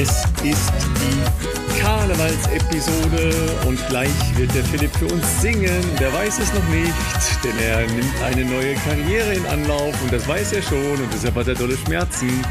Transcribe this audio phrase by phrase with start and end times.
[0.00, 3.32] Es ist die Karnevalsepisode
[3.66, 5.82] und gleich wird der Philipp für uns singen.
[5.98, 6.94] Der weiß es noch nicht,
[7.42, 11.34] denn er nimmt eine neue Karriere in Anlauf und das weiß er schon und deshalb
[11.34, 12.44] hat er dolle Schmerzen.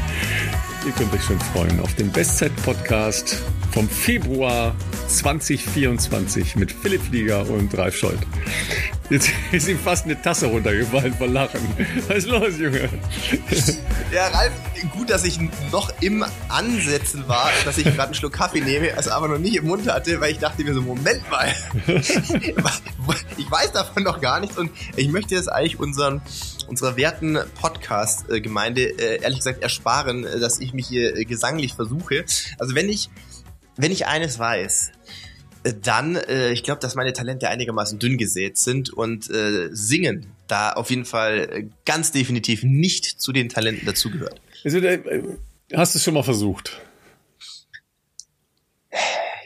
[0.86, 3.42] Ihr könnt euch schon freuen auf den Bestzeit-Podcast
[3.72, 4.74] vom Februar
[5.08, 8.20] 2024 mit Philipp Flieger und Ralf Scholz.
[9.10, 11.60] Jetzt ist ihm fast eine Tasse runtergefallen vor Lachen.
[12.06, 12.88] Was ist los, Junge?
[14.12, 14.52] Ja, Ralf,
[14.92, 15.38] gut, dass ich
[15.72, 19.56] noch im Ansetzen war, dass ich gerade einen Schluck Kaffee nehme, also aber noch nicht
[19.56, 21.54] im Mund hatte, weil ich dachte mir so, Moment mal,
[23.36, 26.22] ich weiß davon noch gar nichts und ich möchte jetzt eigentlich unseren,
[26.68, 32.24] unserer werten Podcast-Gemeinde äh, ehrlich gesagt ersparen, dass ich mich hier äh, gesanglich versuche.
[32.58, 33.10] Also wenn ich,
[33.76, 34.92] wenn ich eines weiß,
[35.82, 40.72] dann, äh, ich glaube, dass meine Talente einigermaßen dünn gesät sind und äh, Singen da
[40.72, 44.40] auf jeden Fall äh, ganz definitiv nicht zu den Talenten dazugehört.
[44.64, 45.22] Also, äh,
[45.74, 46.80] hast du es schon mal versucht?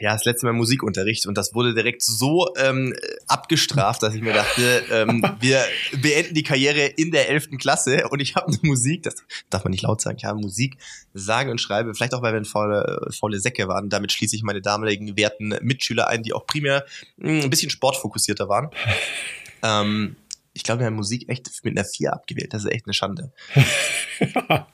[0.03, 2.93] Ja, das letzte Mal Musikunterricht und das wurde direkt so ähm,
[3.27, 5.63] abgestraft, dass ich mir dachte, ähm, wir
[6.01, 9.15] beenden die Karriere in der elften Klasse und ich habe eine Musik, das
[9.49, 10.75] darf man nicht laut sagen, ich habe Musik,
[11.13, 13.89] sage und schreibe, vielleicht auch, weil wir ein faule, faule Säcke waren.
[13.89, 16.83] Damit schließe ich meine damaligen werten Mitschüler ein, die auch primär
[17.15, 18.71] mh, hm, ein bisschen sportfokussierter waren.
[19.63, 20.17] ähm,
[20.55, 22.53] ich glaube, wir haben Musik echt mit einer 4 abgewählt.
[22.53, 23.31] Das ist echt eine Schande.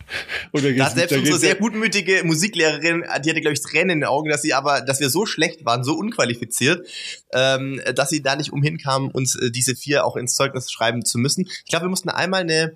[0.52, 4.10] Oder da hat selbst unsere sehr gutmütige Musiklehrerin, die hatte, glaube ich, Tränen in den
[4.10, 6.86] Augen, dass sie aber, dass wir so schlecht waren, so unqualifiziert,
[7.34, 11.06] ähm, dass sie da nicht umhin kam, uns äh, diese vier auch ins Zeugnis schreiben
[11.06, 11.48] zu müssen.
[11.48, 12.76] Ich glaube, wir mussten einmal eine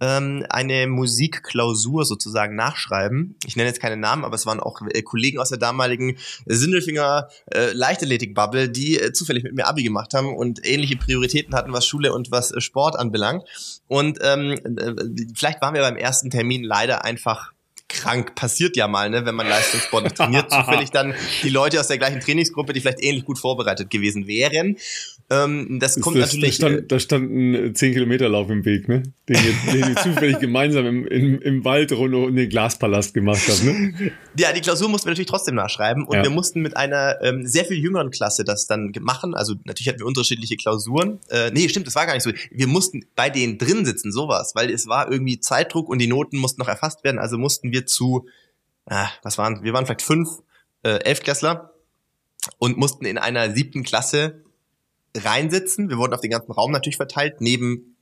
[0.00, 3.36] ähm, eine Musikklausur sozusagen nachschreiben.
[3.46, 7.28] Ich nenne jetzt keine Namen, aber es waren auch äh, Kollegen aus der damaligen Sindelfinger
[7.52, 11.86] äh, Leichtathletik-Bubble, die äh, zufällig mit mir Abi gemacht haben und ähnliche Prioritäten hatten, was
[11.86, 13.44] Schule und was äh, Sport anbelangt.
[13.88, 14.94] Und ähm, äh,
[15.34, 17.52] vielleicht waren wir beim ersten Termin leider einfach
[17.90, 18.34] krank.
[18.34, 20.50] Passiert ja mal, ne, wenn man Leistungssport trainiert.
[20.50, 24.76] Zufällig dann die Leute aus der gleichen Trainingsgruppe, die vielleicht ähnlich gut vorbereitet gewesen wären.
[25.30, 26.58] Ähm, das kommt das, natürlich.
[26.58, 29.02] Da stand, äh, da stand ein 10 Kilometer Lauf im Weg, ne?
[29.28, 29.38] Den
[29.72, 34.12] den ihr zufällig gemeinsam im, im, im Wald rund um den Glaspalast gemacht habt, ne?
[34.38, 36.22] Ja, die Klausur mussten wir natürlich trotzdem nachschreiben und ja.
[36.22, 39.34] wir mussten mit einer ähm, sehr viel jüngeren Klasse das dann machen.
[39.34, 41.18] Also natürlich hatten wir unterschiedliche Klausuren.
[41.30, 42.30] Äh, nee, stimmt, das war gar nicht so.
[42.50, 46.38] Wir mussten bei denen drin sitzen, sowas, weil es war irgendwie Zeitdruck und die Noten
[46.38, 47.18] mussten noch erfasst werden.
[47.18, 48.26] Also mussten wir wir zu,
[48.86, 50.28] äh, was waren, wir waren vielleicht fünf
[50.82, 51.72] äh, Elfklässler
[52.58, 54.44] und mussten in einer siebten Klasse
[55.16, 55.88] reinsitzen.
[55.88, 57.96] Wir wurden auf den ganzen Raum natürlich verteilt, neben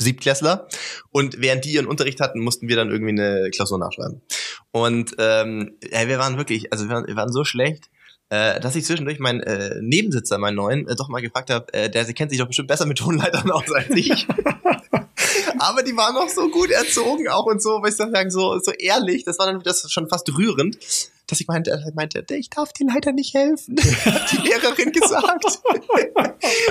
[0.00, 0.68] Siebtklässler.
[1.10, 4.22] Und während die ihren Unterricht hatten, mussten wir dann irgendwie eine Klausur nachschreiben.
[4.70, 7.90] Und ähm, ja, wir waren wirklich, also wir waren, wir waren so schlecht,
[8.30, 11.90] äh, dass ich zwischendurch meinen äh, Nebensitzer, meinen neuen, äh, doch mal gefragt habe, äh,
[11.90, 14.28] der kennt sich doch bestimmt besser mit Tonleitern aus als ich.
[15.58, 18.72] aber die waren auch so gut erzogen auch und so, weil ich sagen, so, so
[18.72, 20.78] ehrlich, das war dann das schon fast rührend,
[21.28, 25.44] dass ich meinte, er meinte, ich darf dir leider nicht helfen, hat die Lehrerin gesagt.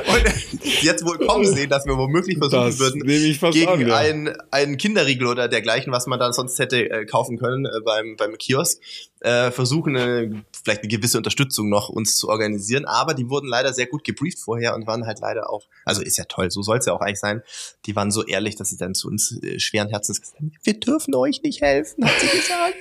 [0.08, 3.96] und jetzt wohl kommen sehen, dass wir womöglich versuchen das würden, gegen an, ja.
[3.96, 8.16] einen, einen Kinderriegel oder dergleichen, was man dann sonst hätte äh, kaufen können äh, beim,
[8.18, 8.82] beim Kiosk,
[9.22, 12.86] äh, versuchen, vielleicht eine gewisse Unterstützung noch uns zu organisieren.
[12.86, 16.18] Aber die wurden leider sehr gut gebrieft vorher und waren halt leider auch, also ist
[16.18, 17.42] ja toll, so soll es ja auch eigentlich sein.
[17.86, 20.80] Die waren so ehrlich, dass sie dann zu uns äh, schweren Herzens gesagt haben, wir
[20.80, 22.76] dürfen euch nicht helfen, hat sie gesagt.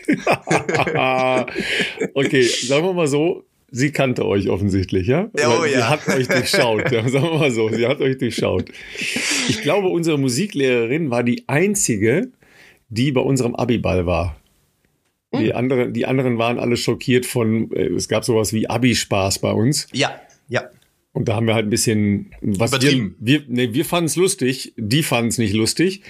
[2.14, 5.30] okay, sagen wir mal so, sie kannte euch offensichtlich, ja?
[5.34, 5.68] Oh, ja.
[5.68, 8.70] Sie hat euch durchschaut, ja, sagen wir mal so, sie hat euch durchschaut.
[9.48, 12.30] Ich glaube, unsere Musiklehrerin war die einzige,
[12.88, 14.36] die bei unserem Abiball war.
[15.34, 15.56] Die, hm.
[15.56, 19.88] anderen, die anderen waren alle schockiert von, äh, es gab sowas wie Abi-Spaß bei uns.
[19.92, 20.70] Ja, ja.
[21.16, 24.74] Und da haben wir halt ein bisschen was wir, wir, nee, wir fanden es lustig,
[24.76, 26.02] die fanden es nicht lustig.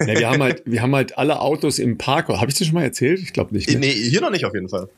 [0.00, 2.28] Ja, wir haben halt, wir haben halt alle Autos im Park.
[2.28, 3.20] Habe ich das schon mal erzählt?
[3.20, 3.68] Ich glaube nicht.
[3.68, 3.80] Ne?
[3.80, 4.88] Nee, hier noch nicht auf jeden Fall.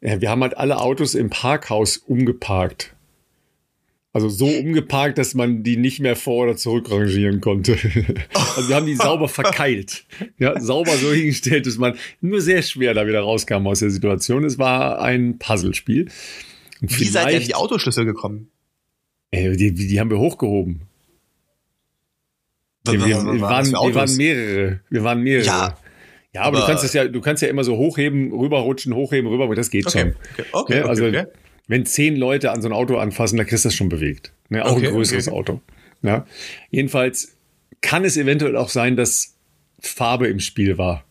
[0.00, 2.96] Ja, wir haben halt alle Autos im Parkhaus umgeparkt.
[4.12, 7.76] Also so umgeparkt, dass man die nicht mehr vor oder zurück rangieren konnte.
[8.56, 10.06] Also wir haben die sauber verkeilt.
[10.38, 14.44] Ja, sauber so hingestellt, dass man nur sehr schwer da wieder rauskam aus der Situation.
[14.44, 16.08] Es war ein Puzzlespiel.
[16.80, 18.50] Wie seid ihr die Autoschlüssel gekommen?
[19.34, 20.82] Ey, die, die haben wir hochgehoben.
[22.86, 24.80] Wir, wir, wir, waren, wir waren mehrere.
[24.90, 25.46] Wir waren mehrere.
[25.46, 25.78] Ja,
[26.32, 29.30] ja, aber, aber, du kannst es ja, du kannst ja immer so hochheben, rüberrutschen, hochheben,
[29.30, 30.08] rüber, aber das geht okay, schon.
[30.10, 31.26] Okay, okay, ja, also, okay,
[31.66, 34.32] wenn zehn Leute an so ein Auto anfassen, dann kriegst du das schon bewegt.
[34.50, 34.64] Ne?
[34.64, 35.60] Auch ein größeres Auto.
[36.02, 36.26] Ja.
[36.70, 37.36] Jedenfalls
[37.80, 39.36] kann es eventuell auch sein, dass
[39.80, 41.04] Farbe im Spiel war.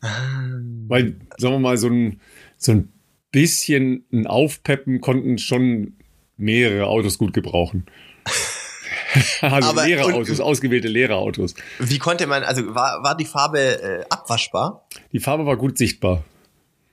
[0.00, 2.20] Weil, sagen wir mal, so ein,
[2.56, 2.92] so ein
[3.32, 5.97] bisschen ein Aufpeppen konnten schon
[6.38, 7.86] mehrere Autos gut gebrauchen.
[9.40, 11.54] also Aber, Lehrerautos, ausgewählte Lehrerautos.
[11.78, 14.86] Wie konnte man, also war, war die Farbe äh, abwaschbar?
[15.12, 16.24] Die Farbe war gut sichtbar.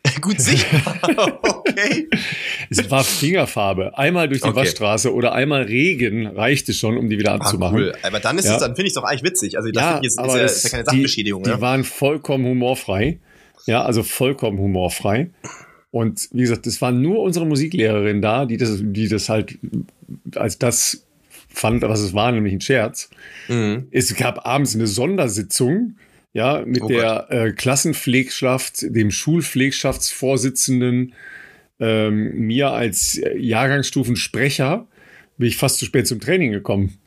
[0.21, 1.39] gut sichtbar.
[1.41, 2.07] okay.
[2.69, 3.97] Es war Fingerfarbe.
[3.97, 4.57] Einmal durch die okay.
[4.57, 7.77] Waschstraße oder einmal Regen reichte schon, um die wieder ah, abzumachen.
[7.77, 7.93] Ah, cool.
[8.01, 8.55] Aber dann ist ja.
[8.55, 9.57] es, dann finde ich es doch eigentlich witzig.
[9.57, 11.43] Also das ja, ist, ist, ja, ist, ja, keine Sachbeschädigung.
[11.43, 13.19] Die, die waren vollkommen humorfrei.
[13.67, 15.29] Ja, also vollkommen humorfrei.
[15.95, 19.57] Und wie gesagt, es war nur unsere Musiklehrerin da, die das, die das halt
[20.35, 21.07] als das
[21.47, 23.09] fand, was es war, nämlich ein Scherz.
[23.47, 23.87] Mhm.
[23.91, 25.95] Es gab abends eine Sondersitzung,
[26.33, 31.13] ja, mit oh der äh, Klassenpflegschaft, dem Schulpflegschaftsvorsitzenden,
[31.79, 34.87] ähm, mir als Jahrgangsstufensprecher,
[35.37, 36.97] bin ich fast zu spät zum Training gekommen.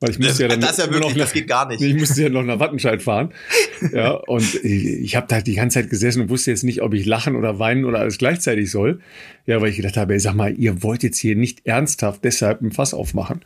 [0.00, 1.80] Weil ich musste ja dann das, ja wirklich, noch, das geht gar nicht.
[1.80, 3.32] Ich musste ja noch nach Wattenscheid fahren.
[3.92, 7.06] ja, und ich, habe da die ganze Zeit gesessen und wusste jetzt nicht, ob ich
[7.06, 9.00] lachen oder weinen oder alles gleichzeitig soll.
[9.46, 12.60] Ja, weil ich gedacht habe, ey, sag mal, ihr wollt jetzt hier nicht ernsthaft deshalb
[12.60, 13.40] ein Fass aufmachen.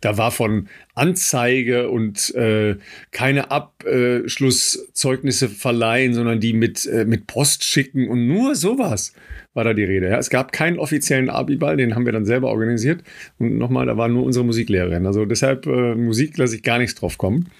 [0.00, 2.76] Da war von Anzeige und äh,
[3.12, 9.12] keine Abschlusszeugnisse verleihen, sondern die mit, äh, mit Post schicken und nur sowas
[9.54, 10.08] war da die Rede.
[10.08, 10.18] Ja.
[10.18, 13.02] Es gab keinen offiziellen Abiball, den haben wir dann selber organisiert.
[13.38, 15.06] Und nochmal, da war nur unsere Musiklehrerin.
[15.06, 17.50] Also deshalb äh, Musik lasse ich gar nichts drauf kommen.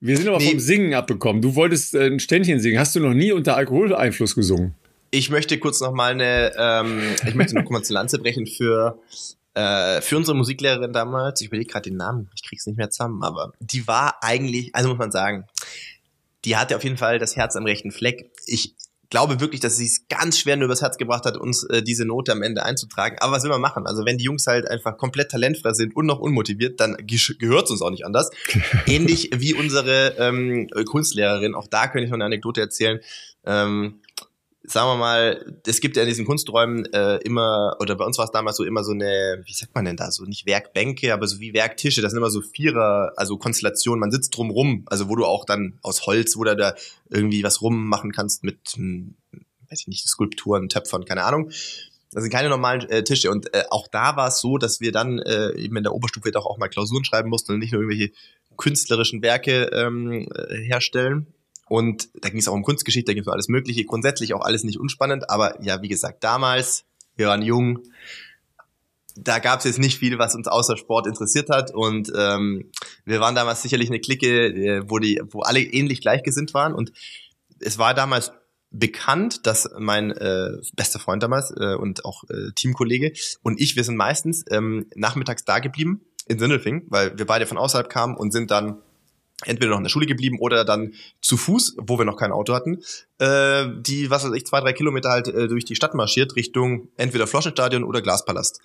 [0.00, 0.50] Wir sind aber nee.
[0.50, 1.42] vom Singen abbekommen.
[1.42, 2.78] Du wolltest äh, ein Ständchen singen.
[2.78, 4.74] Hast du noch nie unter Alkoholeinfluss gesungen?
[5.10, 8.98] Ich möchte kurz noch mal eine, ähm, ich möchte noch kurz eine Lanze brechen für
[9.54, 13.24] äh, für unsere Musiklehrerin damals, ich überlege gerade den Namen, ich krieg's nicht mehr zusammen,
[13.24, 15.46] aber die war eigentlich, also muss man sagen,
[16.44, 18.30] die hatte auf jeden Fall das Herz am rechten Fleck.
[18.46, 18.76] Ich
[19.10, 22.04] glaube wirklich, dass sie es ganz schwer nur übers Herz gebracht hat, uns äh, diese
[22.04, 23.16] Note am Ende einzutragen.
[23.20, 23.86] Aber was will man machen?
[23.86, 27.70] Also wenn die Jungs halt einfach komplett talentfrei sind und noch unmotiviert, dann gehört es
[27.70, 28.30] uns auch nicht anders.
[28.86, 31.54] Ähnlich wie unsere ähm, Kunstlehrerin.
[31.54, 33.00] Auch da könnte ich noch eine Anekdote erzählen.
[33.44, 34.00] Ähm,
[34.64, 38.24] sagen wir mal, es gibt ja in diesen Kunsträumen äh, immer, oder bei uns war
[38.24, 41.26] es damals so immer so eine, wie sagt man denn da, so nicht Werkbänke, aber
[41.26, 45.08] so wie Werktische, das sind immer so Vierer, also Konstellationen, man sitzt drum rum, also
[45.08, 46.74] wo du auch dann aus Holz, wo du da
[47.08, 49.16] irgendwie was rummachen kannst mit, hm,
[49.70, 51.50] weiß ich nicht, Skulpturen, Töpfern, keine Ahnung.
[52.10, 53.30] Das sind keine normalen äh, Tische.
[53.30, 56.30] Und äh, auch da war es so, dass wir dann äh, eben in der Oberstufe
[56.30, 58.14] doch auch mal Klausuren schreiben mussten und nicht nur irgendwelche
[58.56, 61.26] künstlerischen Werke ähm, äh, herstellen.
[61.68, 63.84] Und da ging es auch um Kunstgeschichte, da ging es um alles Mögliche.
[63.84, 66.84] Grundsätzlich auch alles nicht unspannend, aber ja, wie gesagt, damals,
[67.16, 67.80] wir waren jung,
[69.16, 71.74] da gab es jetzt nicht viel, was uns außer Sport interessiert hat.
[71.74, 72.70] Und ähm,
[73.04, 76.72] wir waren damals sicherlich eine Clique, äh, wo, die, wo alle ähnlich gleichgesinnt waren.
[76.72, 76.92] Und
[77.60, 78.32] es war damals
[78.70, 83.12] bekannt, dass mein äh, bester Freund damals äh, und auch äh, Teamkollege
[83.42, 87.56] und ich, wir sind meistens ähm, nachmittags da geblieben in Sindelfing, weil wir beide von
[87.56, 88.82] außerhalb kamen und sind dann
[89.44, 92.54] entweder noch in der Schule geblieben oder dann zu Fuß, wo wir noch kein Auto
[92.54, 92.82] hatten,
[93.18, 96.88] äh, die, was weiß ich, zwei, drei Kilometer halt äh, durch die Stadt marschiert, Richtung
[96.96, 98.60] entweder Floschenstadion oder Glaspalast,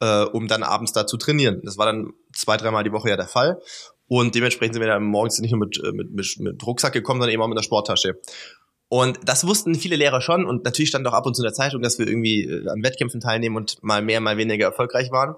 [0.00, 1.60] äh, um dann abends da zu trainieren.
[1.64, 3.60] Das war dann zwei, dreimal die Woche ja der Fall.
[4.08, 7.20] Und dementsprechend sind wir dann morgens nicht nur mit, äh, mit, mit, mit Rucksack gekommen,
[7.20, 8.18] sondern eben auch mit der Sporttasche.
[8.88, 11.52] Und das wussten viele Lehrer schon und natürlich stand auch ab und zu in der
[11.52, 15.36] Zeitung, dass wir irgendwie äh, an Wettkämpfen teilnehmen und mal mehr, mal weniger erfolgreich waren.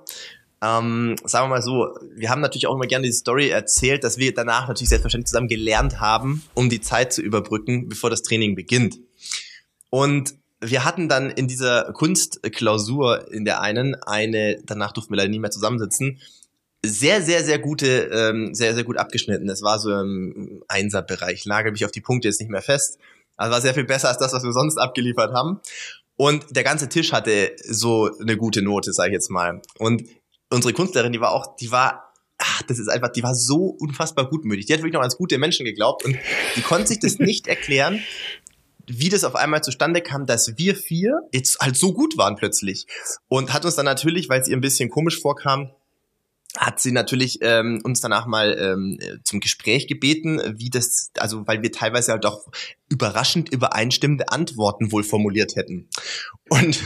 [0.63, 4.17] Ähm, sagen wir mal so, wir haben natürlich auch immer gerne die Story erzählt, dass
[4.17, 8.55] wir danach natürlich selbstverständlich zusammen gelernt haben, um die Zeit zu überbrücken, bevor das Training
[8.55, 9.01] beginnt.
[9.91, 15.31] Und wir hatten dann in dieser Kunstklausur in der einen eine, danach durften wir leider
[15.31, 16.21] nie mehr zusammensitzen,
[16.85, 19.49] sehr, sehr, sehr gute, ähm, sehr, sehr gut abgeschnitten.
[19.49, 22.99] Das war so im Einser-Bereich, nagel mich auf die Punkte jetzt nicht mehr fest.
[23.37, 25.61] Also war sehr viel besser als das, was wir sonst abgeliefert haben.
[26.17, 29.63] Und der ganze Tisch hatte so eine gute Note, sage ich jetzt mal.
[29.79, 30.05] Und
[30.53, 34.29] unsere Künstlerin, die war auch, die war, ach, das ist einfach, die war so unfassbar
[34.29, 34.67] gutmütig.
[34.67, 36.17] Die hat wirklich noch ans gute Menschen geglaubt und
[36.57, 38.01] die konnte sich das nicht erklären,
[38.87, 42.87] wie das auf einmal zustande kam, dass wir vier jetzt halt so gut waren plötzlich.
[43.29, 45.71] Und hat uns dann natürlich, weil es ihr ein bisschen komisch vorkam,
[46.59, 51.63] hat sie natürlich ähm, uns danach mal ähm, zum Gespräch gebeten, wie das, also weil
[51.63, 52.47] wir teilweise halt auch
[52.91, 55.89] überraschend übereinstimmende Antworten wohl formuliert hätten.
[56.51, 56.81] Und,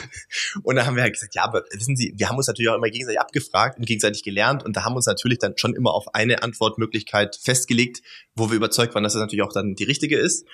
[0.63, 2.77] und da haben wir halt gesagt, ja, aber wissen Sie, wir haben uns natürlich auch
[2.77, 6.15] immer gegenseitig abgefragt und gegenseitig gelernt und da haben uns natürlich dann schon immer auf
[6.15, 8.03] eine Antwortmöglichkeit festgelegt,
[8.37, 10.47] wo wir überzeugt waren, dass das natürlich auch dann die richtige ist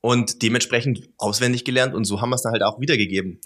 [0.00, 3.40] und dementsprechend auswendig gelernt und so haben wir es dann halt auch wiedergegeben.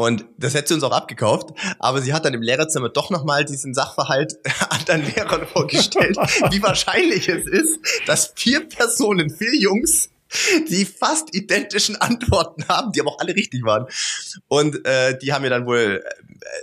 [0.00, 1.50] Und das hätte sie uns auch abgekauft.
[1.78, 4.38] Aber sie hat dann im Lehrerzimmer doch nochmal diesen Sachverhalt
[4.70, 6.16] anderen Lehrern vorgestellt,
[6.50, 10.08] wie wahrscheinlich es ist, dass vier Personen, vier Jungs,
[10.70, 13.88] die fast identischen Antworten haben, die aber auch alle richtig waren.
[14.48, 16.02] Und äh, die haben mir dann wohl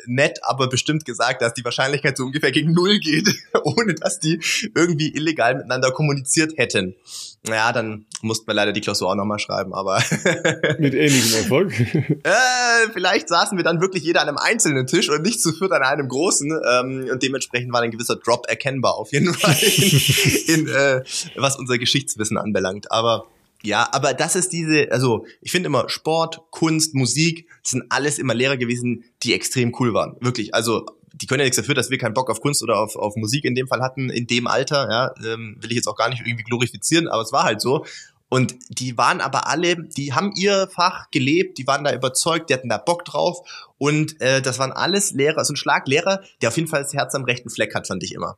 [0.05, 3.27] nett, aber bestimmt gesagt, dass die Wahrscheinlichkeit so ungefähr gegen Null geht,
[3.63, 4.41] ohne dass die
[4.75, 6.95] irgendwie illegal miteinander kommuniziert hätten.
[7.43, 10.03] Naja, dann mussten wir leider die Klausur auch nochmal schreiben, aber.
[10.79, 11.79] Mit ähnlichem Erfolg?
[11.79, 15.71] äh, vielleicht saßen wir dann wirklich jeder an einem einzelnen Tisch und nicht zu viert
[15.71, 16.51] an einem großen.
[16.51, 21.03] Ähm, und dementsprechend war ein gewisser Drop erkennbar, auf jeden Fall, in, in äh,
[21.35, 22.91] was unser Geschichtswissen anbelangt.
[22.91, 23.27] Aber
[23.63, 28.19] Ja, aber das ist diese, also ich finde immer Sport, Kunst, Musik, das sind alles
[28.19, 30.15] immer Lehrer gewesen, die extrem cool waren.
[30.21, 30.53] Wirklich.
[30.53, 33.15] Also die können ja nichts dafür, dass wir keinen Bock auf Kunst oder auf, auf
[33.15, 36.09] Musik in dem Fall hatten, in dem Alter, ja, ähm, will ich jetzt auch gar
[36.09, 37.85] nicht irgendwie glorifizieren, aber es war halt so.
[38.29, 42.53] Und die waren aber alle, die haben ihr Fach gelebt, die waren da überzeugt, die
[42.53, 43.39] hatten da Bock drauf.
[43.77, 47.15] Und äh, das waren alles Lehrer, so ein Schlaglehrer, der auf jeden Fall das Herz
[47.15, 48.37] am rechten Fleck hat, fand ich immer.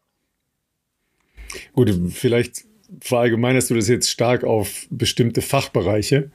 [1.74, 2.66] Gut, vielleicht
[3.02, 6.32] verallgemeinerst du das jetzt stark auf bestimmte Fachbereiche.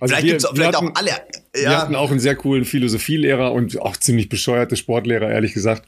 [0.00, 1.10] Also vielleicht wir, gibt's auch, vielleicht hatten, auch alle.
[1.10, 1.70] Ja.
[1.70, 5.86] Wir hatten auch einen sehr coolen Philosophielehrer und auch ziemlich bescheuerte Sportlehrer, ehrlich gesagt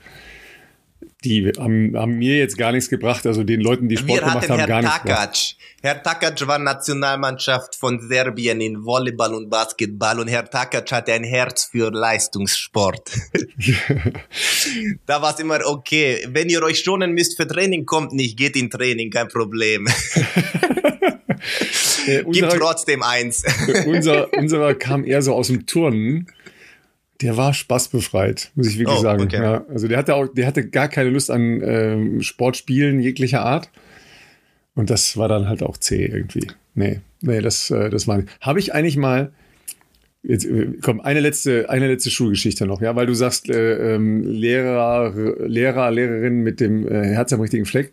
[1.24, 4.58] die haben, haben mir jetzt gar nichts gebracht, also den Leuten, die Sport gemacht haben,
[4.58, 5.56] Herr gar nichts gebracht.
[5.82, 11.24] Herr Takac war Nationalmannschaft von Serbien in Volleyball und Basketball und Herr Takac hatte ein
[11.24, 13.10] Herz für Leistungssport.
[15.06, 16.26] da war es immer okay.
[16.28, 19.86] Wenn ihr euch schonen müsst für Training, kommt nicht, geht in Training, kein Problem.
[22.06, 23.44] äh, unserer, Gibt trotzdem eins.
[23.86, 26.28] unser, unserer kam eher so aus dem Turnen
[27.20, 29.22] der war spaßbefreit, muss ich wirklich oh, sagen.
[29.22, 29.36] Okay.
[29.36, 33.70] Ja, also der hatte auch, der hatte gar keine Lust an ähm, Sportspielen jeglicher Art.
[34.74, 36.48] Und das war dann halt auch zäh irgendwie.
[36.74, 38.28] Nee, nee, das, äh, das war nicht.
[38.40, 39.32] Habe ich eigentlich mal,
[40.24, 44.24] jetzt, äh, komm, eine letzte, eine letzte Schulgeschichte noch, ja, weil du sagst, äh, ähm,
[44.24, 45.14] Lehrer,
[45.46, 47.92] Lehrer, Lehrerin mit dem äh, Herz am richtigen Fleck.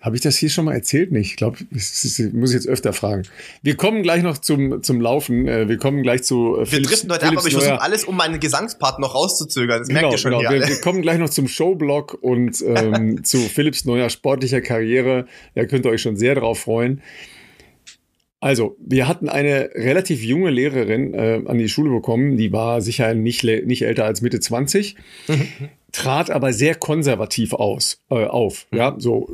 [0.00, 1.12] Habe ich das hier schon mal erzählt?
[1.12, 1.30] Nicht.
[1.30, 3.24] Ich glaube, das muss ich jetzt öfter fragen.
[3.62, 5.46] Wir kommen gleich noch zum, zum Laufen.
[5.46, 8.16] Äh, wir kommen gleich zu äh, Wir driften heute ab, aber ich versuche alles, um
[8.16, 9.80] meinen Gesangspart noch rauszuzögern.
[9.80, 10.50] Das genau, merkt ihr schon genau.
[10.50, 15.26] Wir, wir, kommen gleich noch zum Showblock und ähm, zu Philips neuer sportlicher Karriere.
[15.54, 17.02] Da könnt ihr euch schon sehr drauf freuen.
[18.42, 23.12] Also, wir hatten eine relativ junge Lehrerin äh, an die Schule bekommen, die war sicher
[23.12, 24.96] nicht, nicht älter als Mitte 20,
[25.28, 25.48] mhm.
[25.92, 28.66] Trat aber sehr konservativ aus, äh, auf.
[28.70, 28.78] Mhm.
[28.78, 29.28] Ja, so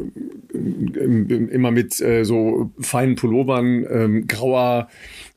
[0.53, 4.89] immer mit äh, so feinen Pullovern, ähm, grauer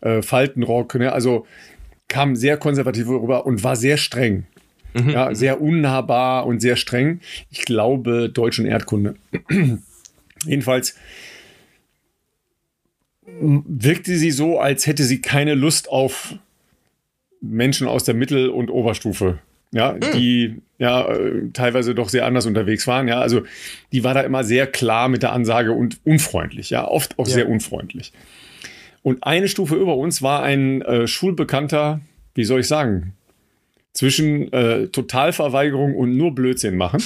[0.02, 1.12] äh, Faltenrock, ne?
[1.12, 1.46] also
[2.08, 4.46] kam sehr konservativ rüber und war sehr streng.
[4.94, 5.10] Mhm.
[5.10, 7.20] Ja, sehr unnahbar und sehr streng.
[7.52, 9.16] Ich glaube, Deutsch und Erdkunde.
[10.46, 10.96] Jedenfalls
[13.42, 16.36] wirkte sie so, als hätte sie keine Lust auf
[17.42, 19.40] Menschen aus der Mittel- und Oberstufe.
[19.72, 20.00] Ja, hm.
[20.14, 23.08] die ja äh, teilweise doch sehr anders unterwegs waren.
[23.08, 23.44] Ja, also
[23.92, 26.70] die war da immer sehr klar mit der Ansage und unfreundlich.
[26.70, 27.34] Ja, oft auch ja.
[27.34, 28.12] sehr unfreundlich.
[29.04, 32.02] Und eine Stufe über uns war ein äh, Schulbekannter,
[32.36, 33.14] wie soll ich sagen,
[33.94, 37.02] zwischen äh, Totalverweigerung und nur Blödsinn machen.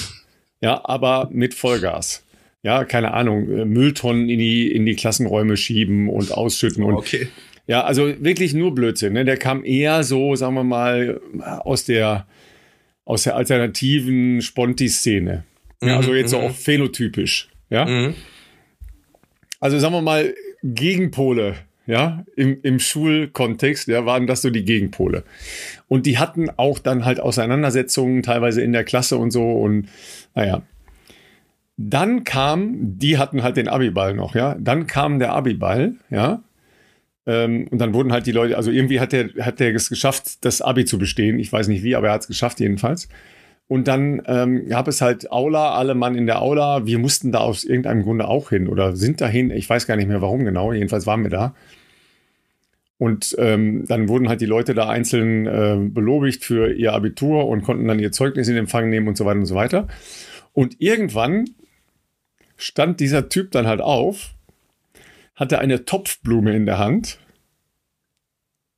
[0.60, 2.24] Ja, aber mit Vollgas
[2.64, 6.82] ja, keine Ahnung, äh, Mülltonnen in die, in die Klassenräume schieben und ausschütten.
[6.82, 7.28] Und, okay.
[7.66, 9.12] Ja, also wirklich nur Blödsinn.
[9.12, 9.24] Ne?
[9.24, 11.20] Der kam eher so, sagen wir mal,
[11.60, 12.26] aus der,
[13.04, 15.44] aus der alternativen Sponti-Szene.
[15.80, 16.44] Mhm, ja, also jetzt so mhm.
[16.44, 17.48] auch phänotypisch.
[17.70, 17.84] Ja.
[17.84, 18.14] Mhm.
[19.60, 21.56] Also sagen wir mal, Gegenpole,
[21.86, 25.24] ja, im, im Schulkontext, ja, waren das so die Gegenpole.
[25.88, 29.52] Und die hatten auch dann halt Auseinandersetzungen, teilweise in der Klasse und so.
[29.52, 29.88] Und
[30.34, 30.62] naja,
[31.76, 34.56] dann kam, die hatten halt den Abiball noch, ja.
[34.58, 36.42] Dann kam der Abiball, ja.
[37.26, 40.44] Ähm, und dann wurden halt die Leute, also irgendwie hat der, hat der es geschafft,
[40.44, 41.38] das Abi zu bestehen.
[41.38, 43.08] Ich weiß nicht wie, aber er hat es geschafft jedenfalls.
[43.66, 46.84] Und dann ähm, gab es halt Aula, alle Mann in der Aula.
[46.84, 49.50] Wir mussten da aus irgendeinem Grunde auch hin oder sind dahin.
[49.50, 50.72] Ich weiß gar nicht mehr warum genau.
[50.72, 51.54] Jedenfalls waren wir da.
[52.98, 57.62] Und ähm, dann wurden halt die Leute da einzeln äh, belobigt für ihr Abitur und
[57.62, 59.88] konnten dann ihr Zeugnis in Empfang nehmen und so weiter und so weiter.
[60.52, 61.46] Und irgendwann
[62.56, 64.34] stand dieser Typ dann halt auf,
[65.34, 67.18] hatte eine Topfblume in der Hand,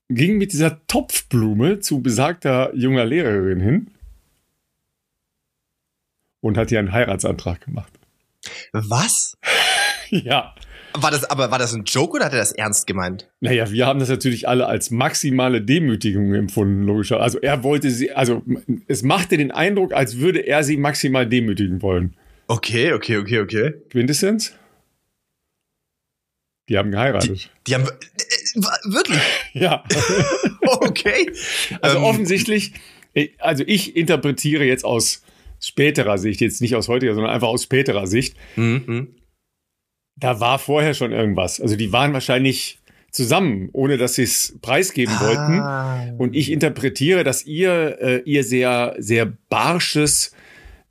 [0.08, 3.90] ging mit dieser Topfblume zu besagter junger Lehrerin hin
[6.40, 7.92] und hat ihr einen Heiratsantrag gemacht.
[8.72, 9.36] Was?
[10.10, 10.54] ja.
[10.98, 13.28] War das, aber war das ein Joke oder hat er das ernst gemeint?
[13.40, 17.20] Naja, wir haben das natürlich alle als maximale Demütigung empfunden, logischer.
[17.20, 18.42] Also er wollte sie, also
[18.86, 22.14] es machte den Eindruck, als würde er sie maximal demütigen wollen.
[22.46, 23.74] Okay, okay, okay, okay.
[23.90, 24.54] Quintessenz?
[26.68, 27.50] Die haben geheiratet.
[27.66, 29.20] Die, die haben äh, wirklich?
[29.52, 29.84] ja.
[30.80, 31.30] okay.
[31.80, 32.72] Also ähm, offensichtlich,
[33.38, 35.22] also ich interpretiere jetzt aus
[35.60, 38.36] späterer Sicht, jetzt nicht aus heutiger, sondern einfach aus späterer Sicht.
[38.56, 39.14] Mhm.
[40.16, 41.60] Da war vorher schon irgendwas.
[41.60, 42.78] Also die waren wahrscheinlich
[43.10, 45.26] zusammen, ohne dass sie es preisgeben ah.
[45.26, 46.20] wollten.
[46.20, 50.32] Und ich interpretiere, dass ihr, äh, ihr sehr, sehr barsches,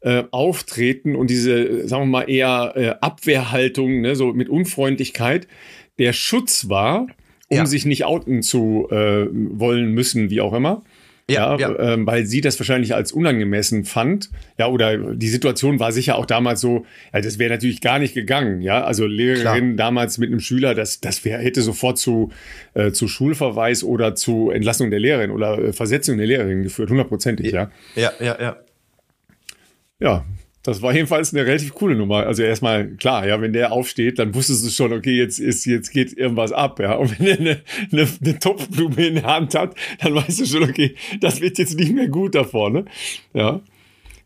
[0.06, 5.48] äh, Auftreten und diese, sagen wir mal, eher äh, Abwehrhaltung, ne, so mit Unfreundlichkeit,
[5.98, 7.08] der Schutz war,
[7.50, 7.66] um ja.
[7.66, 10.84] sich nicht outen zu äh, wollen müssen, wie auch immer.
[11.28, 11.76] Ja, ja.
[11.80, 14.30] Ähm, weil sie das wahrscheinlich als unangemessen fand.
[14.60, 18.14] Ja, oder die Situation war sicher auch damals so, ja, das wäre natürlich gar nicht
[18.14, 18.62] gegangen.
[18.62, 19.88] Ja, also Lehrerin Klar.
[19.88, 22.32] damals mit einem Schüler, das, das wär, hätte sofort zu,
[22.76, 27.52] äh, zu Schulverweis oder zu Entlassung der Lehrerin oder äh, Versetzung der Lehrerin geführt, hundertprozentig,
[27.52, 27.72] ja.
[27.96, 28.58] Ja, ja, ja.
[30.00, 30.26] Ja,
[30.66, 32.26] das war jedenfalls eine relativ coole Nummer.
[32.26, 35.92] Also erstmal, klar, ja, wenn der aufsteht, dann wusstest du schon, okay, jetzt ist, jetzt
[35.92, 36.94] geht irgendwas ab, ja.
[36.94, 37.62] Und wenn er eine,
[37.92, 41.78] eine, eine Topfblume in der Hand hat, dann weißt du schon, okay, das wird jetzt
[41.78, 42.86] nicht mehr gut da vorne,
[43.34, 43.62] ja.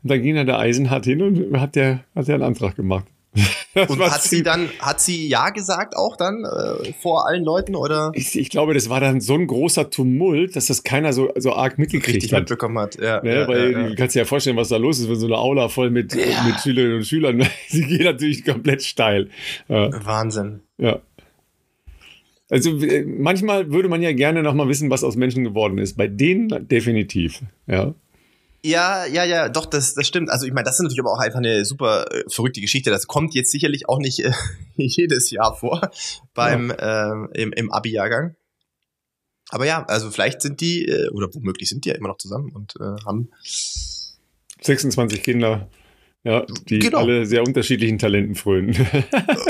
[0.02, 3.06] Und dann ging er der Eisenhart hin und hat der, hat der einen Antrag gemacht.
[3.88, 8.12] und hat sie dann, hat sie ja gesagt auch dann äh, vor allen Leuten oder?
[8.16, 11.54] Ich, ich, glaube, das war dann so ein großer Tumult, dass das keiner so, so
[11.54, 12.42] arg mitgekriegt Richtig hat.
[12.42, 12.96] mitbekommen hat.
[12.96, 13.42] Ja, ne?
[13.42, 13.90] ja, weil ja, ja.
[13.90, 16.16] du kannst dir ja vorstellen, was da los ist, wenn so eine Aula voll mit,
[16.16, 19.30] mit Schülerinnen und Schülern, sie geht natürlich komplett steil.
[19.68, 20.62] Wahnsinn.
[20.78, 21.00] Ja.
[22.50, 25.98] Also manchmal würde man ja gerne noch mal wissen, was aus Menschen geworden ist.
[25.98, 27.42] Bei denen definitiv.
[27.68, 27.94] Ja.
[28.64, 30.30] Ja, ja, ja, doch, das, das stimmt.
[30.30, 32.90] Also ich meine, das ist natürlich aber auch einfach eine super äh, verrückte Geschichte.
[32.90, 34.32] Das kommt jetzt sicherlich auch nicht äh,
[34.76, 35.90] jedes Jahr vor
[36.34, 37.26] beim ja.
[37.26, 38.36] äh, im, im Abi-Jahrgang.
[39.50, 42.52] Aber ja, also vielleicht sind die, äh, oder womöglich sind die ja immer noch zusammen
[42.52, 43.30] und äh, haben
[44.62, 45.70] 26 Kinder.
[46.30, 47.00] Ja, die genau.
[47.00, 48.76] alle sehr unterschiedlichen Talenten frönen.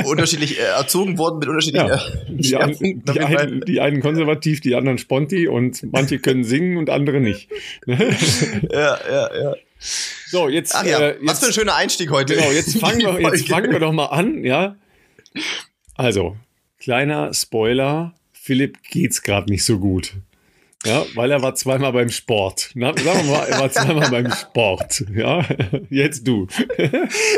[0.06, 1.96] Unterschiedlich äh, erzogen worden mit unterschiedlichen ja.
[1.96, 6.78] Äh, die, ein, die, einen, die, einen, konservativ, die anderen Sponti und manche können singen
[6.78, 7.50] und andere nicht.
[7.86, 7.98] ja,
[8.72, 9.56] ja, ja.
[10.28, 12.36] So, jetzt, Ach ja, äh, jetzt, was für ein schöner Einstieg heute.
[12.36, 14.78] Genau, jetzt fangen wir, jetzt fangen wir doch mal an, ja.
[15.96, 16.38] Also,
[16.80, 20.14] kleiner Spoiler, Philipp geht's gerade nicht so gut.
[20.86, 22.72] Ja, weil er war zweimal beim Sport.
[22.74, 25.04] Na, sagen wir mal, er war zweimal beim Sport.
[25.14, 25.46] Ja,
[25.90, 26.48] jetzt du.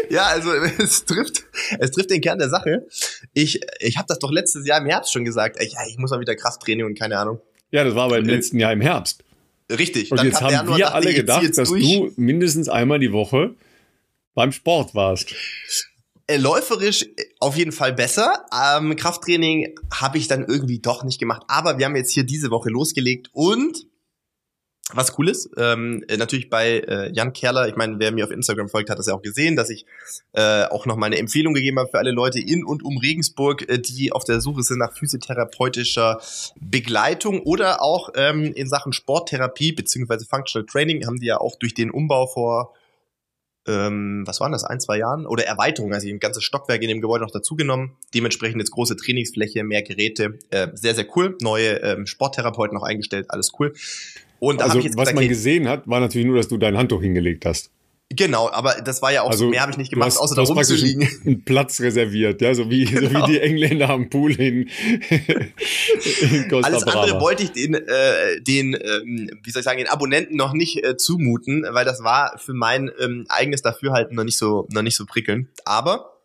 [0.09, 1.43] ja, also es trifft,
[1.79, 2.85] es trifft den Kern der Sache.
[3.33, 5.57] Ich, ich habe das doch letztes Jahr im Herbst schon gesagt.
[5.59, 7.41] Ich, ich muss mal wieder Krafttraining und keine Ahnung.
[7.71, 9.23] Ja, das war aber im äh, letzten Jahr im Herbst.
[9.71, 10.11] Richtig.
[10.11, 11.83] Und jetzt haben wir alle gedacht, dass durch.
[11.83, 13.55] du mindestens einmal die Woche
[14.35, 15.33] beim Sport warst.
[16.31, 18.45] Äh, läuferisch äh, auf jeden Fall besser.
[18.53, 21.43] Ähm, Krafttraining habe ich dann irgendwie doch nicht gemacht.
[21.49, 23.85] Aber wir haben jetzt hier diese Woche losgelegt und
[24.93, 28.31] was cool ist, ähm, äh, natürlich bei äh, Jan Kerler, ich meine, wer mir auf
[28.31, 29.85] Instagram folgt, hat das ja auch gesehen, dass ich
[30.33, 33.69] äh, auch noch mal eine Empfehlung gegeben habe für alle Leute in und um Regensburg,
[33.69, 36.21] äh, die auf der Suche sind nach physiotherapeutischer
[36.59, 41.73] Begleitung oder auch ähm, in Sachen Sporttherapie beziehungsweise Functional Training haben die ja auch durch
[41.73, 42.73] den Umbau vor
[43.67, 45.25] ähm, was waren das, ein, zwei Jahren?
[45.25, 47.91] Oder Erweiterung, also ein ganzes Stockwerk in dem Gebäude noch dazugenommen.
[48.13, 50.39] Dementsprechend jetzt große Trainingsfläche, mehr Geräte.
[50.49, 51.37] Äh, sehr, sehr cool.
[51.41, 53.73] Neue ähm, Sporttherapeuten noch eingestellt, alles cool.
[54.39, 57.45] Und also, was gesagt, man gesehen hat, war natürlich nur, dass du dein Handtuch hingelegt
[57.45, 57.69] hast.
[58.13, 60.35] Genau, aber das war ja auch also, so, mehr habe ich nicht gemacht, hast, außer
[60.35, 61.07] da rumzuliegen.
[61.25, 63.01] Einen Platz reserviert, ja, so wie, genau.
[63.01, 63.27] so wie genau.
[63.27, 64.69] die Engländer am Pool in,
[66.21, 67.01] in Costa Alles Brava.
[67.01, 70.83] andere wollte ich den, äh, den ähm, wie soll ich sagen, den Abonnenten noch nicht
[70.83, 74.97] äh, zumuten, weil das war für mein ähm, eigenes Dafürhalten noch nicht so, noch nicht
[74.97, 75.47] so prickelnd.
[75.63, 76.17] Aber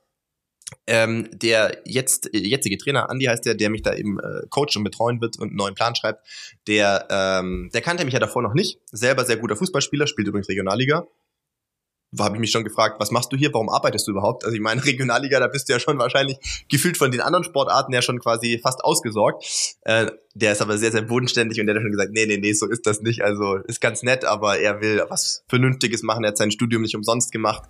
[0.88, 4.82] ähm, der jetzt jetzige Trainer, Andy heißt der, der mich da eben äh, coacht und
[4.82, 6.26] betreuen wird und einen neuen Plan schreibt,
[6.66, 8.80] der, ähm, der kannte mich ja davor noch nicht.
[8.90, 11.06] Selber sehr guter Fußballspieler, spielt übrigens Regionalliga
[12.20, 14.44] habe ich mich schon gefragt, was machst du hier, warum arbeitest du überhaupt?
[14.44, 17.92] Also ich meine, Regionalliga, da bist du ja schon wahrscheinlich gefühlt von den anderen Sportarten
[17.92, 19.44] ja schon quasi fast ausgesorgt.
[19.82, 22.52] Äh, der ist aber sehr, sehr bodenständig und der hat schon gesagt, nee, nee, nee,
[22.52, 23.22] so ist das nicht.
[23.22, 26.24] Also ist ganz nett, aber er will was Vernünftiges machen.
[26.24, 27.62] Er hat sein Studium nicht umsonst gemacht,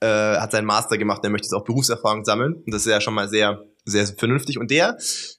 [0.00, 2.54] äh, hat seinen Master gemacht, er möchte jetzt auch Berufserfahrung sammeln.
[2.54, 4.58] Und das ist ja schon mal sehr, sehr vernünftig.
[4.58, 4.96] Und der,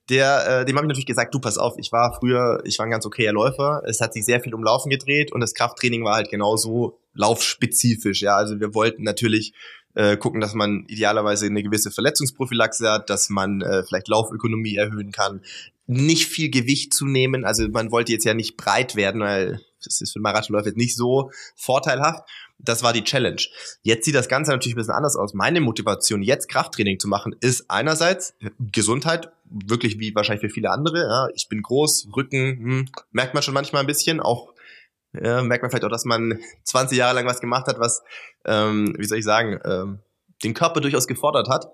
[0.10, 2.86] der, äh, dem habe ich natürlich gesagt, du pass auf, ich war früher, ich war
[2.86, 3.82] ein ganz okayer Läufer.
[3.86, 8.22] Es hat sich sehr viel um Laufen gedreht und das Krafttraining war halt genauso laufspezifisch.
[8.22, 9.54] Ja, also wir wollten natürlich
[9.96, 15.12] äh, gucken, dass man idealerweise eine gewisse Verletzungsprophylaxe hat, dass man äh, vielleicht Laufökonomie erhöhen
[15.12, 15.42] kann,
[15.88, 17.46] nicht viel Gewicht zu nehmen.
[17.46, 20.96] Also man wollte jetzt ja nicht breit werden, weil das ist für Marathonläufer jetzt nicht
[20.96, 22.28] so vorteilhaft.
[22.58, 23.42] Das war die Challenge.
[23.82, 25.34] Jetzt sieht das Ganze natürlich ein bisschen anders aus.
[25.34, 31.00] Meine Motivation, jetzt Krafttraining zu machen, ist einerseits Gesundheit, wirklich wie wahrscheinlich für viele andere.
[31.00, 34.54] Ja, ich bin groß, Rücken, hm, merkt man schon manchmal ein bisschen, auch
[35.14, 38.04] ja, merkt man vielleicht auch, dass man 20 Jahre lang was gemacht hat, was,
[38.46, 40.00] ähm, wie soll ich sagen, ähm,
[40.44, 41.68] den Körper durchaus gefordert hat.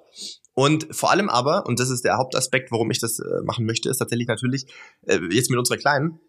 [0.54, 3.90] Und vor allem aber, und das ist der Hauptaspekt, warum ich das äh, machen möchte,
[3.90, 4.68] ist tatsächlich natürlich,
[5.06, 6.20] äh, jetzt mit unserer Kleinen,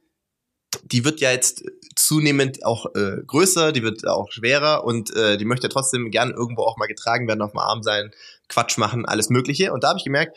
[0.85, 5.45] die wird ja jetzt zunehmend auch äh, größer, die wird auch schwerer und äh, die
[5.45, 8.11] möchte trotzdem gern irgendwo auch mal getragen werden, auf dem Arm sein,
[8.49, 9.73] Quatsch machen, alles Mögliche.
[9.73, 10.37] Und da habe ich gemerkt,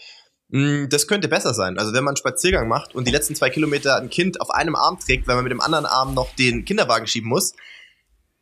[0.49, 1.77] mh, das könnte besser sein.
[1.77, 4.75] Also wenn man einen Spaziergang macht und die letzten zwei Kilometer ein Kind auf einem
[4.75, 7.53] Arm trägt, weil man mit dem anderen Arm noch den Kinderwagen schieben muss,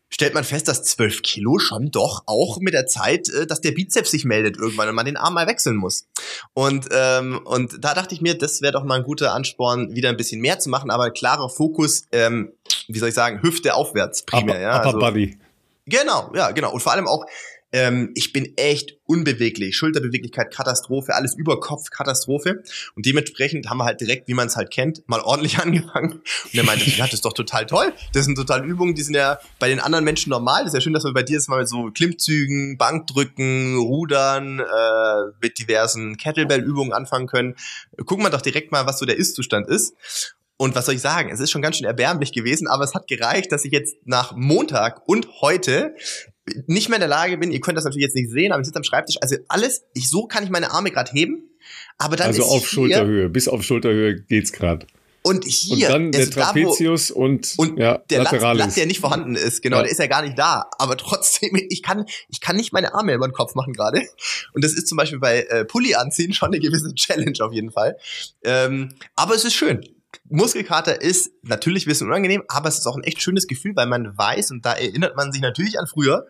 [0.10, 3.72] stellt man fest, dass 12 Kilo schon doch auch mit der Zeit, äh, dass der
[3.72, 6.08] Bizeps sich meldet irgendwann und man den Arm mal wechseln muss.
[6.54, 10.10] Und, ähm, und da dachte ich mir, das wäre doch mal ein guter Ansporn, wieder
[10.10, 12.54] ein bisschen mehr zu machen, aber klarer Fokus, ähm,
[12.88, 14.56] wie soll ich sagen, Hüfte aufwärts primär.
[14.56, 15.38] Upper, ja, upper also, Body.
[15.86, 16.74] Genau, ja, genau.
[16.74, 17.26] Und vor allem auch,
[17.74, 19.76] ähm, ich bin echt unbeweglich.
[19.76, 22.64] Schulterbeweglichkeit, Katastrophe, alles über Kopf, Katastrophe.
[22.96, 26.14] Und dementsprechend haben wir halt direkt, wie man es halt kennt, mal ordentlich angefangen.
[26.14, 27.94] Und er meinte, ja, das ist doch total toll.
[28.14, 30.64] Das sind total Übungen, die sind ja bei den anderen Menschen normal.
[30.64, 34.60] Das ist ja schön, dass wir bei dir jetzt mal mit so Klimmzügen, Bankdrücken, Rudern,
[34.60, 37.56] äh, mit diversen Kettlebell-Übungen anfangen können.
[38.06, 39.94] Gucken wir doch direkt mal, was so der Ist-Zustand ist.
[40.60, 41.30] Und was soll ich sagen?
[41.30, 44.36] Es ist schon ganz schön erbärmlich gewesen, aber es hat gereicht, dass ich jetzt nach
[44.36, 45.94] Montag und heute
[46.68, 48.68] nicht mehr in der Lage bin, ihr könnt das natürlich jetzt nicht sehen, aber ich
[48.68, 51.44] sitze am Schreibtisch, also alles, ich so kann ich meine Arme gerade heben,
[51.98, 54.86] aber dann Also ist auf hier, Schulterhöhe, bis auf Schulterhöhe geht's gerade.
[55.24, 58.60] und Und hier dann der also da, wo- Trapezius und, und ja, der Lateralis.
[58.66, 59.84] Latz, der nicht vorhanden ist, genau, Ja.
[59.84, 60.70] der ist ja gar nicht da.
[60.80, 64.04] Aber trotzdem, ich kann, ich kann nicht meine Arme über den Kopf machen gerade.
[64.54, 67.72] Und das ist zum Beispiel bei äh, Pulli anziehen schon eine gewisse Challenge auf jeden
[67.72, 67.98] Fall.
[68.44, 69.86] Ähm, aber es ist schön.
[70.26, 73.88] Muskelkater ist natürlich ein bisschen unangenehm, aber es ist auch ein echt schönes Gefühl, weil
[73.88, 76.28] man weiß, und da erinnert man sich natürlich an früher,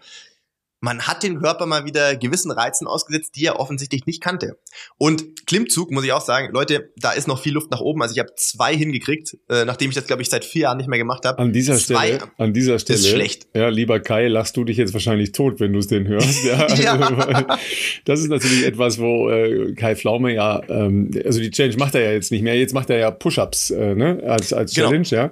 [0.80, 4.58] man hat den Körper mal wieder gewissen Reizen ausgesetzt, die er offensichtlich nicht kannte.
[4.98, 8.02] Und Klimmzug, muss ich auch sagen, Leute, da ist noch viel Luft nach oben.
[8.04, 10.88] Also ich habe zwei hingekriegt, äh, nachdem ich das, glaube ich, seit vier Jahren nicht
[10.88, 11.40] mehr gemacht habe.
[11.40, 13.48] An dieser Zwei- Stelle, an dieser Stelle, schlecht.
[13.56, 16.44] ja, lieber Kai, lachst du dich jetzt wahrscheinlich tot, wenn du es denn hörst.
[16.44, 17.58] Ja, Ja.
[18.06, 22.02] Das ist natürlich etwas, wo äh, Kai Pflaume ja, ähm, also die Challenge macht er
[22.02, 22.56] ja jetzt nicht mehr.
[22.58, 24.88] Jetzt macht er ja Push-ups äh, ne, als als Genau.
[24.90, 25.32] Challenge, ja.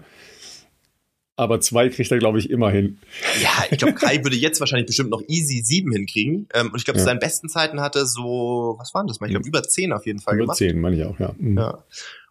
[1.37, 2.99] Aber zwei kriegt er, glaube ich, immer hin.
[3.41, 6.47] Ja, ich glaube, Kai würde jetzt wahrscheinlich bestimmt noch easy sieben hinkriegen.
[6.53, 7.03] Ähm, und ich glaube, Ja.
[7.03, 9.27] zu seinen besten Zeiten hatte so, was waren das mal?
[9.27, 10.57] Ich glaube, über zehn auf jeden Fall Über gemacht.
[10.57, 11.33] zehn, meine ich auch, ja.
[11.37, 11.57] Mhm.
[11.57, 11.83] Ja.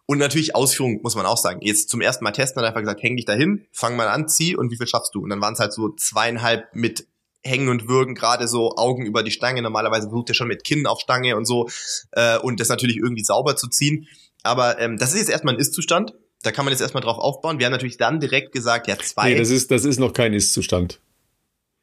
[0.07, 1.59] Und natürlich Ausführung, muss man auch sagen.
[1.61, 4.27] Jetzt zum ersten Mal testen, hat er einfach gesagt, häng dich dahin, fang mal an,
[4.27, 5.21] zieh und wie viel schaffst du?
[5.21, 7.07] Und dann waren es halt so zweieinhalb mit
[7.43, 9.61] Hängen und Würgen, gerade so Augen über die Stange.
[9.61, 11.69] Normalerweise versucht er schon mit Kinn auf Stange und so.
[12.11, 14.07] Äh, und das natürlich irgendwie sauber zu ziehen.
[14.41, 16.13] Aber ähm, das ist jetzt erstmal ein Ist-Zustand.
[16.43, 17.59] Da kann man jetzt erstmal drauf aufbauen.
[17.59, 19.29] Wir haben natürlich dann direkt gesagt, ja, zwei.
[19.29, 20.99] Nee, das ist, das ist noch kein Ist-Zustand.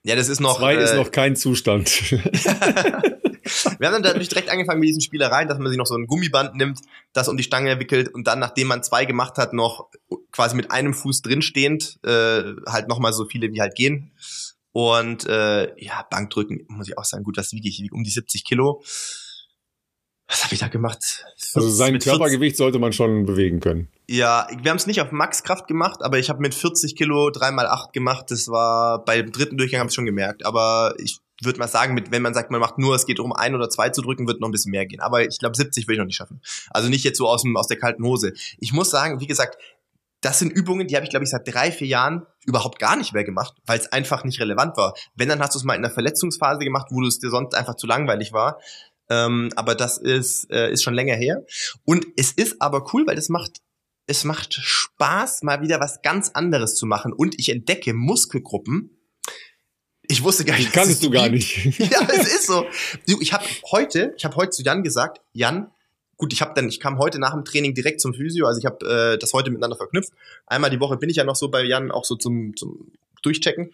[0.05, 0.59] ja, das ist noch.
[0.59, 1.91] Zwei äh, ist noch kein Zustand.
[3.79, 6.07] Wir haben dann natürlich direkt angefangen mit diesen Spielereien, dass man sich noch so ein
[6.07, 6.81] Gummiband nimmt,
[7.12, 9.88] das um die Stange wickelt und dann, nachdem man zwei gemacht hat, noch
[10.31, 14.12] quasi mit einem Fuß drinstehend, äh, halt nochmal so viele wie halt gehen.
[14.73, 17.79] Und äh, ja, Bankdrücken, muss ich auch sagen, gut, was wiege ich?
[17.79, 18.83] Ich wiege um die 70 Kilo.
[20.29, 21.27] Was habe ich da gemacht?
[21.55, 23.89] Also sein Mit 40 Körpergewicht sollte man schon bewegen können.
[24.09, 27.93] Ja, wir haben es nicht auf Maxkraft gemacht, aber ich habe mit 40 Kilo 3x8
[27.93, 28.31] gemacht.
[28.31, 30.47] Das war bei dem dritten Durchgang habe ich schon gemerkt.
[30.47, 33.33] Aber ich würde mal sagen, mit, wenn man sagt, man macht nur, es geht um
[33.33, 35.01] ein oder zwei zu drücken, wird noch ein bisschen mehr gehen.
[35.01, 36.41] Aber ich glaube, 70 will ich noch nicht schaffen.
[36.71, 38.33] Also nicht jetzt so aus, dem, aus der kalten Hose.
[38.59, 39.59] Ich muss sagen, wie gesagt,
[40.23, 43.13] das sind Übungen, die habe ich, glaube ich, seit drei, vier Jahren überhaupt gar nicht
[43.13, 44.95] mehr gemacht, weil es einfach nicht relevant war.
[45.17, 47.75] Wenn, dann hast du es mal in einer Verletzungsphase gemacht, wo es dir sonst einfach
[47.75, 48.61] zu langweilig war.
[49.09, 51.45] Ähm, aber das ist, äh, ist schon länger her.
[51.85, 53.61] Und es ist aber cool, weil das macht
[54.07, 57.12] es macht Spaß, mal wieder was ganz anderes zu machen.
[57.12, 58.91] Und ich entdecke Muskelgruppen.
[60.03, 61.79] Ich wusste gar nicht, dass Kannst es du die gar nicht.
[61.79, 62.67] Ja, es ist so.
[63.07, 65.71] Ich habe heute, ich habe heute zu Jan gesagt, Jan,
[66.17, 68.67] gut, ich habe dann, ich kam heute nach dem Training direkt zum Physio, also ich
[68.67, 70.12] habe äh, das heute miteinander verknüpft.
[70.47, 73.73] Einmal die Woche bin ich ja noch so bei Jan auch so zum zum Durchchecken.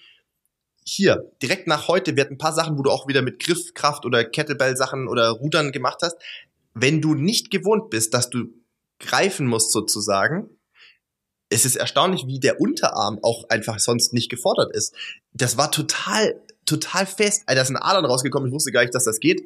[0.91, 4.25] Hier, direkt nach heute werden ein paar Sachen, wo du auch wieder mit Griffkraft oder
[4.25, 6.17] Kettlebell-Sachen oder Rudern gemacht hast.
[6.73, 8.47] Wenn du nicht gewohnt bist, dass du
[8.99, 10.49] greifen musst sozusagen,
[11.51, 14.95] es ist erstaunlich, wie der Unterarm auch einfach sonst nicht gefordert ist.
[15.35, 17.43] Das war total, total fest.
[17.45, 18.49] Alter, da sind Adern rausgekommen.
[18.49, 19.43] Ich wusste gar nicht, dass das geht.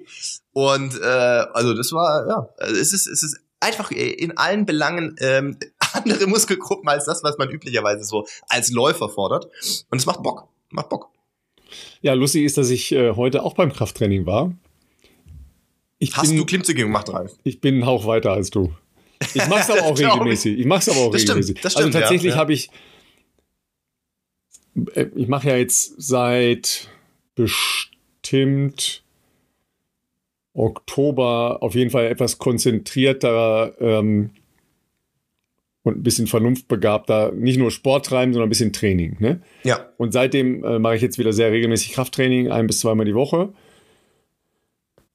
[0.52, 5.16] Und äh, also das war, ja, also es ist, es ist einfach in allen Belangen
[5.18, 5.58] ähm,
[5.92, 9.46] andere Muskelgruppen als das, was man üblicherweise so als Läufer fordert.
[9.90, 10.48] Und es macht Bock.
[10.70, 11.10] Macht Bock.
[12.00, 14.52] Ja, lustig ist, dass ich äh, heute auch beim Krafttraining war.
[15.98, 17.32] Ich Hast bin, du Klimmzüge gemacht, Ralf?
[17.44, 18.72] Ich bin einen Hauch weiter als du.
[19.34, 20.58] Ich mach's aber auch regelmäßig.
[20.58, 21.60] Ich mach's aber auch Das stimmt, regelmäßig.
[21.62, 22.40] das stimmt, also tatsächlich ja, ja.
[22.40, 22.70] habe ich,
[24.94, 26.88] äh, ich mache ja jetzt seit
[27.34, 29.02] bestimmt
[30.54, 34.30] Oktober auf jeden Fall etwas konzentrierter ähm,
[35.82, 39.16] und ein bisschen vernunftbegabter, nicht nur Sport treiben, sondern ein bisschen Training.
[39.18, 39.40] Ne?
[39.64, 39.88] Ja.
[39.96, 43.52] Und seitdem äh, mache ich jetzt wieder sehr regelmäßig Krafttraining, ein bis zweimal die Woche.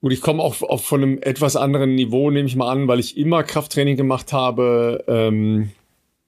[0.01, 2.99] Und ich komme auch, auch von einem etwas anderen Niveau, nehme ich mal an, weil
[2.99, 5.03] ich immer Krafttraining gemacht habe.
[5.08, 5.71] Ähm,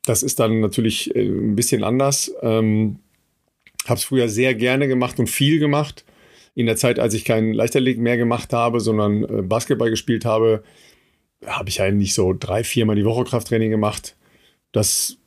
[0.05, 2.33] das ist dann natürlich äh, ein bisschen anders.
[2.41, 2.99] Ähm,
[3.85, 6.05] habe es früher sehr gerne gemacht und viel gemacht.
[6.55, 10.63] In der Zeit, als ich kein Leichtathletik mehr gemacht habe, sondern äh, Basketball gespielt habe,
[11.45, 14.15] habe ich eigentlich so drei, viermal die Woche Krafttraining gemacht.
[14.71, 15.19] Das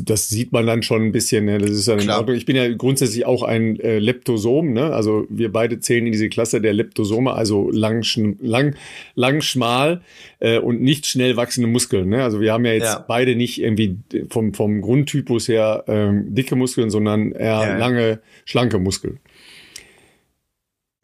[0.00, 1.44] das sieht man dann schon ein bisschen.
[1.44, 1.58] Ne?
[1.58, 2.36] Das ist dann in Ordnung.
[2.36, 4.72] Ich bin ja grundsätzlich auch ein äh, Leptosom.
[4.72, 4.92] Ne?
[4.92, 8.04] Also wir beide zählen in diese Klasse der Leptosome, also lang,
[8.40, 8.76] lang,
[9.14, 10.02] lang schmal
[10.40, 12.08] äh, und nicht schnell wachsende Muskeln.
[12.08, 12.22] Ne?
[12.22, 13.04] Also wir haben ja jetzt ja.
[13.06, 17.76] beide nicht irgendwie vom, vom Grundtypus her ähm, dicke Muskeln, sondern eher ja.
[17.76, 19.18] lange, schlanke Muskeln.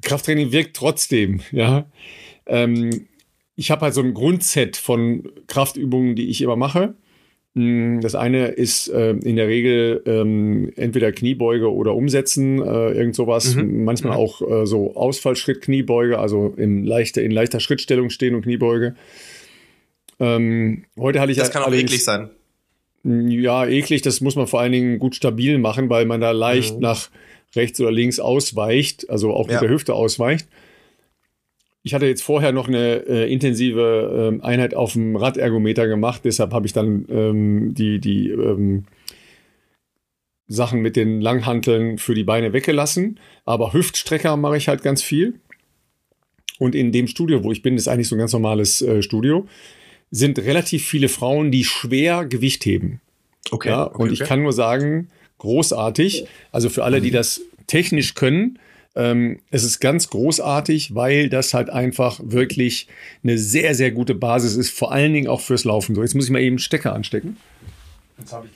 [0.02, 1.86] Krafttraining wirkt trotzdem, ja.
[2.46, 3.06] Ähm,
[3.56, 6.94] ich habe halt so ein Grundset von Kraftübungen, die ich immer mache.
[7.58, 13.16] Hm, das eine ist äh, in der Regel ähm, entweder Kniebeuge oder Umsetzen, äh, irgend
[13.16, 13.56] sowas.
[13.56, 13.82] Mhm.
[13.82, 14.18] Manchmal mhm.
[14.18, 18.94] auch äh, so Ausfallschritt, Kniebeuge, also in, leichte, in leichter Schrittstellung stehen und Kniebeuge.
[20.20, 22.30] Ähm, heute hatte ich das kann auch eklig sein.
[23.02, 26.76] Ja, eklig, das muss man vor allen Dingen gut stabil machen, weil man da leicht
[26.76, 26.82] mhm.
[26.82, 27.10] nach
[27.56, 29.60] rechts oder links ausweicht, also auch mit ja.
[29.60, 30.46] der Hüfte ausweicht.
[31.88, 36.52] Ich hatte jetzt vorher noch eine äh, intensive äh, Einheit auf dem Radergometer gemacht, deshalb
[36.52, 38.84] habe ich dann ähm, die, die ähm,
[40.48, 43.18] Sachen mit den Langhanteln für die Beine weggelassen.
[43.46, 45.40] Aber Hüftstrecker mache ich halt ganz viel.
[46.58, 49.46] Und in dem Studio, wo ich bin, ist eigentlich so ein ganz normales äh, Studio,
[50.10, 53.00] sind relativ viele Frauen, die schwer Gewicht heben.
[53.50, 53.70] Okay.
[53.70, 54.28] Ja, okay und ich okay.
[54.28, 56.26] kann nur sagen, großartig.
[56.52, 57.14] Also für alle, die mhm.
[57.14, 58.58] das technisch können,
[58.98, 62.88] ähm, es ist ganz großartig, weil das halt einfach wirklich
[63.22, 65.94] eine sehr, sehr gute Basis ist, vor allen Dingen auch fürs Laufen.
[65.94, 67.36] So, jetzt muss ich mal eben Stecker anstecken.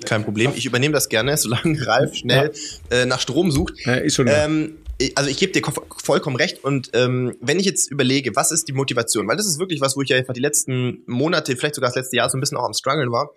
[0.04, 2.50] Kein Problem, ich übernehme das gerne, solange Ralf schnell
[2.90, 3.02] ja.
[3.02, 3.74] äh, nach Strom sucht.
[3.86, 4.78] Ja, ist schon ähm,
[5.14, 5.62] also ich gebe dir
[6.02, 9.58] vollkommen recht und ähm, wenn ich jetzt überlege, was ist die Motivation, weil das ist
[9.58, 12.36] wirklich was, wo ich ja einfach die letzten Monate, vielleicht sogar das letzte Jahr so
[12.36, 13.30] ein bisschen auch am struggeln war,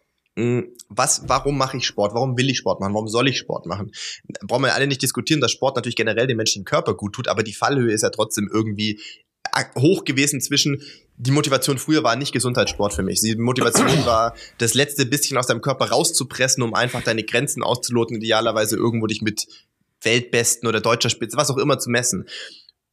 [0.89, 2.13] was, warum mache ich Sport?
[2.13, 2.93] Warum will ich Sport machen?
[2.93, 3.91] Warum soll ich Sport machen?
[4.41, 7.43] Brauchen wir alle nicht diskutieren, dass Sport natürlich generell dem menschlichen Körper gut tut, aber
[7.43, 8.99] die Fallhöhe ist ja trotzdem irgendwie
[9.77, 10.81] hoch gewesen zwischen
[11.17, 13.21] die Motivation früher war nicht Gesundheitssport für mich.
[13.21, 18.17] Die Motivation war, das letzte bisschen aus deinem Körper rauszupressen, um einfach deine Grenzen auszuloten,
[18.17, 19.47] idealerweise irgendwo dich mit
[20.01, 22.27] Weltbesten oder deutscher Spitze, was auch immer zu messen.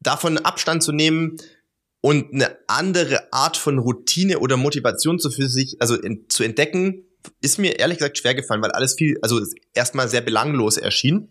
[0.01, 1.37] Davon Abstand zu nehmen,
[2.05, 7.05] und eine andere Art von Routine oder Motivation zu für sich, also in, zu entdecken,
[7.41, 9.41] ist mir ehrlich gesagt schwer gefallen, weil alles viel, also
[9.75, 11.29] erstmal sehr belanglos erschien.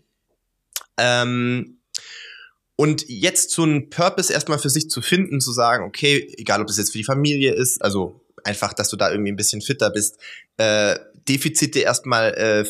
[0.96, 1.78] Ähm,
[2.76, 6.66] und jetzt so einen Purpose erstmal für sich zu finden, zu sagen, okay, egal ob
[6.66, 9.90] das jetzt für die Familie ist, also einfach, dass du da irgendwie ein bisschen fitter
[9.90, 10.18] bist,
[10.56, 12.64] äh, Defizite erstmal äh,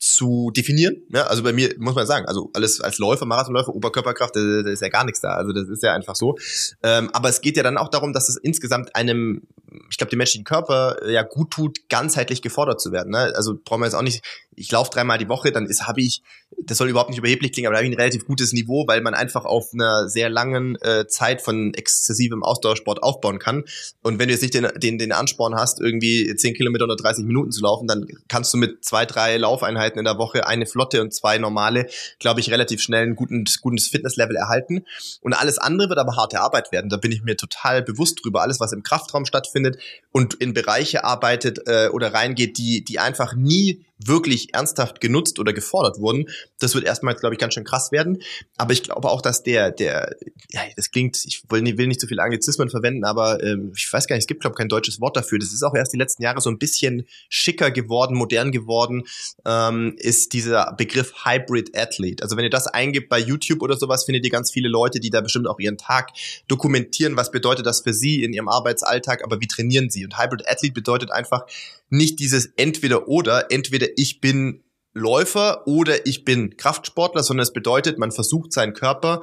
[0.00, 0.96] zu definieren.
[1.10, 4.70] Ja, also bei mir muss man sagen, also alles als Läufer, Marathonläufer, Oberkörperkraft, da, da
[4.70, 5.34] ist ja gar nichts da.
[5.34, 6.36] Also das ist ja einfach so.
[6.82, 9.42] Ähm, aber es geht ja dann auch darum, dass es insgesamt einem,
[9.90, 13.10] ich glaube, dem menschlichen Körper äh, ja gut tut, ganzheitlich gefordert zu werden.
[13.10, 13.32] Ne?
[13.36, 14.24] Also brauchen wir jetzt auch nicht,
[14.56, 16.22] ich laufe dreimal die Woche, dann ist habe ich,
[16.64, 19.00] das soll überhaupt nicht überheblich klingen, aber da habe ich ein relativ gutes Niveau, weil
[19.00, 23.64] man einfach auf einer sehr langen äh, Zeit von exzessivem Ausdauersport aufbauen kann.
[24.02, 27.24] Und wenn du jetzt nicht den, den, den Ansporn hast, irgendwie 10 Kilometer oder 30
[27.24, 31.00] Minuten zu laufen, dann kannst du mit zwei, drei Laufeinheiten in der Woche, eine Flotte
[31.00, 31.86] und zwei normale,
[32.18, 34.84] glaube ich, relativ schnell ein gutes, gutes Fitnesslevel erhalten.
[35.20, 36.90] Und alles andere wird aber harte Arbeit werden.
[36.90, 38.42] Da bin ich mir total bewusst drüber.
[38.42, 39.78] Alles, was im Kraftraum stattfindet
[40.12, 45.52] und in Bereiche arbeitet äh, oder reingeht, die, die einfach nie wirklich ernsthaft genutzt oder
[45.52, 46.26] gefordert wurden.
[46.58, 48.22] Das wird erstmal, glaube ich, ganz schön krass werden.
[48.56, 50.16] Aber ich glaube auch, dass der, der,
[50.50, 53.90] ja, das klingt, ich will nicht, will nicht so viele Anglizismen verwenden, aber ähm, ich
[53.92, 55.38] weiß gar nicht, es gibt, glaube ich, kein deutsches Wort dafür.
[55.38, 59.04] Das ist auch erst die letzten Jahre so ein bisschen schicker geworden, modern geworden,
[59.44, 62.22] ähm, ist dieser Begriff Hybrid Athlete.
[62.22, 65.10] Also wenn ihr das eingibt bei YouTube oder sowas, findet ihr ganz viele Leute, die
[65.10, 66.10] da bestimmt auch ihren Tag
[66.48, 67.16] dokumentieren.
[67.16, 69.24] Was bedeutet das für sie in ihrem Arbeitsalltag?
[69.24, 70.04] Aber wie trainieren sie?
[70.04, 71.46] Und Hybrid Athlete bedeutet einfach
[71.90, 77.98] nicht dieses entweder oder, entweder ich bin Läufer oder ich bin Kraftsportler, sondern es bedeutet,
[77.98, 79.22] man versucht seinen Körper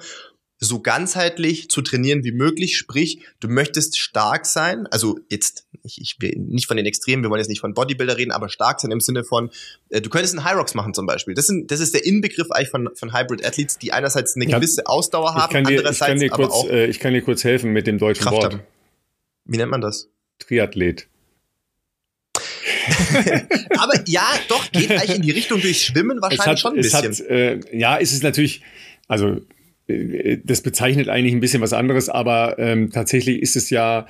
[0.60, 2.78] so ganzheitlich zu trainieren wie möglich.
[2.78, 7.30] Sprich, du möchtest stark sein, also jetzt, ich, ich will nicht von den Extremen, wir
[7.30, 9.52] wollen jetzt nicht von Bodybuilder reden, aber stark sein im Sinne von,
[9.90, 11.36] äh, du könntest einen High Rocks machen zum Beispiel.
[11.36, 14.82] Das, sind, das ist der Inbegriff eigentlich von, von Hybrid Athletes, die einerseits eine gewisse
[14.82, 17.22] ja, Ausdauer haben, ich dir, andererseits ich kann dir kurz, auch äh, Ich kann dir
[17.22, 18.54] kurz helfen mit dem deutschen Kraft Wort.
[18.54, 18.64] Haben.
[19.46, 20.10] Wie nennt man das?
[20.40, 21.08] Triathlet.
[23.78, 27.12] aber ja, doch, geht eigentlich in die Richtung durch Schwimmen wahrscheinlich hat, schon ein bisschen.
[27.12, 28.62] Hat, äh, ja, es ist natürlich,
[29.08, 29.42] also
[29.88, 34.08] äh, das bezeichnet eigentlich ein bisschen was anderes, aber ähm, tatsächlich ist es ja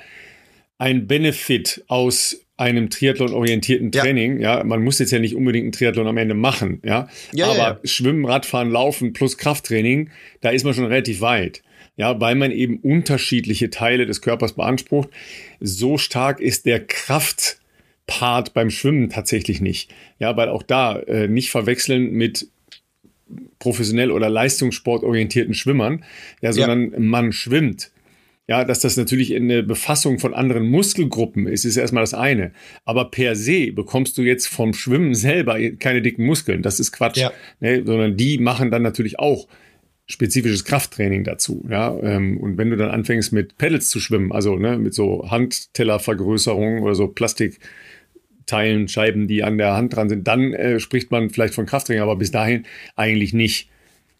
[0.78, 4.40] ein Benefit aus einem Triathlon-orientierten Training.
[4.40, 4.58] Ja.
[4.58, 4.64] ja.
[4.64, 7.08] man muss jetzt ja nicht unbedingt einen Triathlon am Ende machen, ja.
[7.32, 10.10] ja aber ja, Schwimmen, Radfahren, Laufen plus Krafttraining,
[10.40, 11.62] da ist man schon relativ weit.
[11.96, 15.08] Ja, weil man eben unterschiedliche Teile des Körpers beansprucht.
[15.58, 17.57] So stark ist der Kraft
[18.08, 19.94] Part beim Schwimmen tatsächlich nicht.
[20.18, 22.48] Ja, weil auch da äh, nicht verwechseln mit
[23.60, 26.04] professionell oder leistungssportorientierten Schwimmern,
[26.40, 26.98] ja, sondern ja.
[26.98, 27.92] man schwimmt.
[28.48, 32.52] Ja, dass das natürlich eine Befassung von anderen Muskelgruppen ist, ist erstmal das eine.
[32.86, 36.62] Aber per se bekommst du jetzt vom Schwimmen selber keine dicken Muskeln.
[36.62, 37.18] Das ist Quatsch.
[37.18, 37.30] Ja.
[37.60, 37.82] Ne?
[37.84, 39.48] Sondern die machen dann natürlich auch
[40.06, 41.62] spezifisches Krafttraining dazu.
[41.68, 45.30] Ja, ähm, und wenn du dann anfängst mit Pedals zu schwimmen, also ne, mit so
[45.30, 47.08] Handtellervergrößerungen oder so
[48.48, 52.02] Plastikteilen, Scheiben, die an der Hand dran sind, dann äh, spricht man vielleicht von Krafttraining,
[52.02, 52.64] aber bis dahin
[52.96, 53.68] eigentlich nicht.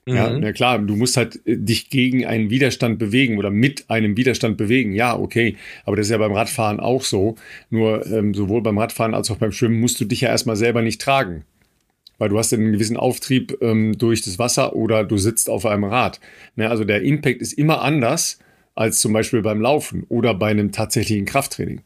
[0.07, 0.15] Mhm.
[0.15, 4.17] Ja, na klar, du musst halt äh, dich gegen einen Widerstand bewegen oder mit einem
[4.17, 4.93] Widerstand bewegen.
[4.93, 5.57] Ja, okay.
[5.85, 7.37] Aber das ist ja beim Radfahren auch so.
[7.71, 10.83] Nur ähm, sowohl beim Radfahren als auch beim Schwimmen musst du dich ja erstmal selber
[10.83, 11.45] nicht tragen
[12.21, 15.85] weil du hast einen gewissen Auftrieb ähm, durch das Wasser oder du sitzt auf einem
[15.85, 16.19] Rad.
[16.57, 18.41] Ne, also der Impact ist immer anders
[18.75, 21.81] als zum Beispiel beim Laufen oder bei einem tatsächlichen Krafttraining.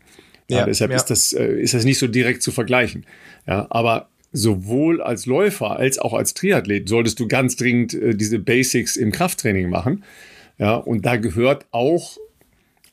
[0.59, 0.97] Ja, deshalb ja.
[0.97, 3.07] Ist, das, äh, ist das nicht so direkt zu vergleichen.
[3.47, 8.39] Ja, aber sowohl als Läufer als auch als Triathlet solltest du ganz dringend äh, diese
[8.39, 10.05] Basics im Krafttraining machen.
[10.59, 12.17] Ja, und da gehört auch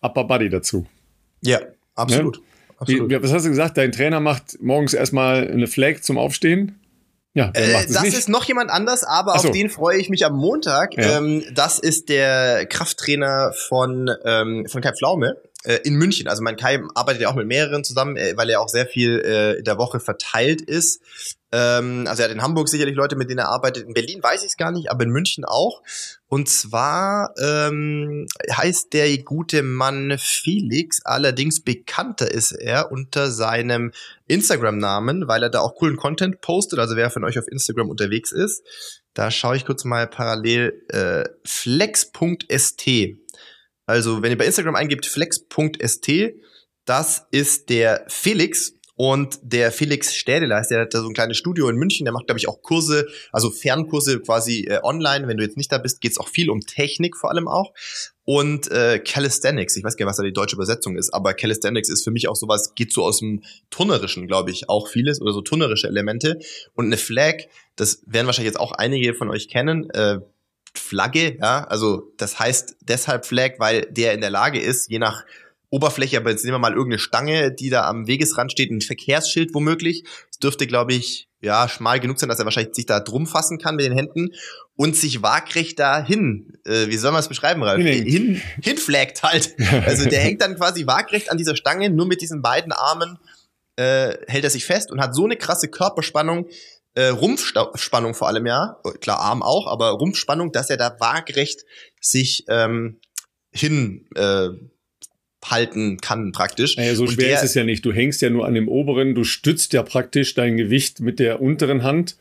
[0.01, 0.85] Upper Body dazu.
[1.41, 1.59] Ja,
[1.95, 2.37] absolut.
[2.37, 2.43] Ja?
[2.79, 3.11] absolut.
[3.11, 3.77] Wie, was hast du gesagt?
[3.77, 6.79] Dein Trainer macht morgens erstmal eine Flag zum Aufstehen?
[7.33, 8.17] Ja, äh, das nicht.
[8.17, 9.49] ist noch jemand anders, aber so.
[9.49, 10.97] auf den freue ich mich am Montag.
[10.97, 11.19] Ja.
[11.19, 16.27] Ähm, das ist der Krafttrainer von, ähm, von Kai Pflaume äh, in München.
[16.27, 19.19] Also mein Kai arbeitet ja auch mit mehreren zusammen, äh, weil er auch sehr viel
[19.19, 21.01] äh, in der Woche verteilt ist.
[21.51, 23.85] Ähm, also er hat in Hamburg sicherlich Leute, mit denen er arbeitet.
[23.85, 25.81] In Berlin weiß ich es gar nicht, aber in München auch.
[26.27, 33.91] Und zwar ähm, heißt der gute Mann Felix, allerdings bekannter ist er unter seinem
[34.27, 36.79] Instagram-Namen, weil er da auch coolen Content postet.
[36.79, 38.63] Also wer von euch auf Instagram unterwegs ist,
[39.15, 42.89] da schaue ich kurz mal parallel äh, flex.st.
[43.89, 46.11] Also wenn ihr bei Instagram eingibt flex.st,
[46.85, 51.67] das ist der Felix und der Felix Städeler, der hat da so ein kleines Studio
[51.69, 55.27] in München, der macht, glaube ich, auch Kurse, also Fernkurse quasi äh, online.
[55.27, 57.73] Wenn du jetzt nicht da bist, geht es auch viel um Technik vor allem auch.
[58.25, 61.89] Und äh, Calisthenics, ich weiß gar nicht, was da die deutsche Übersetzung ist, aber Calisthenics
[61.89, 65.33] ist für mich auch sowas, geht so aus dem Turnerischen, glaube ich, auch vieles oder
[65.33, 66.37] so turnerische Elemente.
[66.75, 67.37] Und eine Flag,
[67.75, 70.19] das werden wahrscheinlich jetzt auch einige von euch kennen, äh,
[70.73, 75.25] Flagge, ja, also das heißt deshalb Flag, weil der in der Lage ist, je nach
[75.71, 79.53] Oberfläche, aber jetzt nehmen wir mal irgendeine Stange, die da am Wegesrand steht, ein Verkehrsschild
[79.53, 80.03] womöglich.
[80.31, 83.59] Es dürfte, glaube ich, ja, schmal genug sein, dass er wahrscheinlich sich da drum fassen
[83.59, 84.33] kann mit den Händen
[84.75, 87.81] und sich waagrecht dahin, äh, wie soll man es beschreiben, Ralf?
[87.83, 89.55] Hin, hinflaggt halt.
[89.85, 93.19] Also der hängt dann quasi waagrecht an dieser Stange, nur mit diesen beiden Armen
[93.75, 96.47] äh, hält er sich fest und hat so eine krasse Körperspannung,
[96.95, 101.65] äh, Rumpfspannung vor allem, ja, klar Arm auch, aber Rumpfspannung, dass er da waagrecht
[102.01, 102.99] sich ähm,
[103.51, 104.49] hin äh,
[105.45, 106.77] halten kann praktisch.
[106.77, 107.85] Naja, so schwer der, ist es ja nicht.
[107.85, 111.41] Du hängst ja nur an dem oberen, du stützt ja praktisch dein Gewicht mit der
[111.41, 112.17] unteren Hand.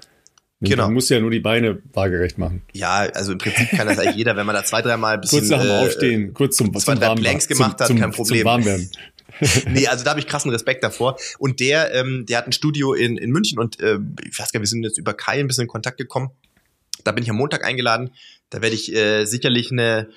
[0.61, 0.87] Genau.
[0.87, 2.63] Du musst ja nur die Beine waagerecht machen.
[2.73, 5.41] Ja, also im Prinzip kann das eigentlich jeder, wenn man da zwei, dreimal ein bisschen
[5.41, 8.11] kurz nach dem äh, Aufstehen, kurz zum, zwei, zum drei Planks gemacht zum, hat, kein
[8.11, 8.41] Problem.
[8.41, 8.91] Zum Warmwerden.
[9.69, 11.19] nee, also da habe ich krassen Respekt davor.
[11.39, 14.61] Und der, ähm, der hat ein Studio in, in München und äh, ich weiß gar
[14.61, 16.31] nicht, wir sind jetzt über Kai ein bisschen in Kontakt gekommen.
[17.05, 18.11] Da bin ich am Montag eingeladen.
[18.51, 20.09] Da werde ich äh, sicherlich eine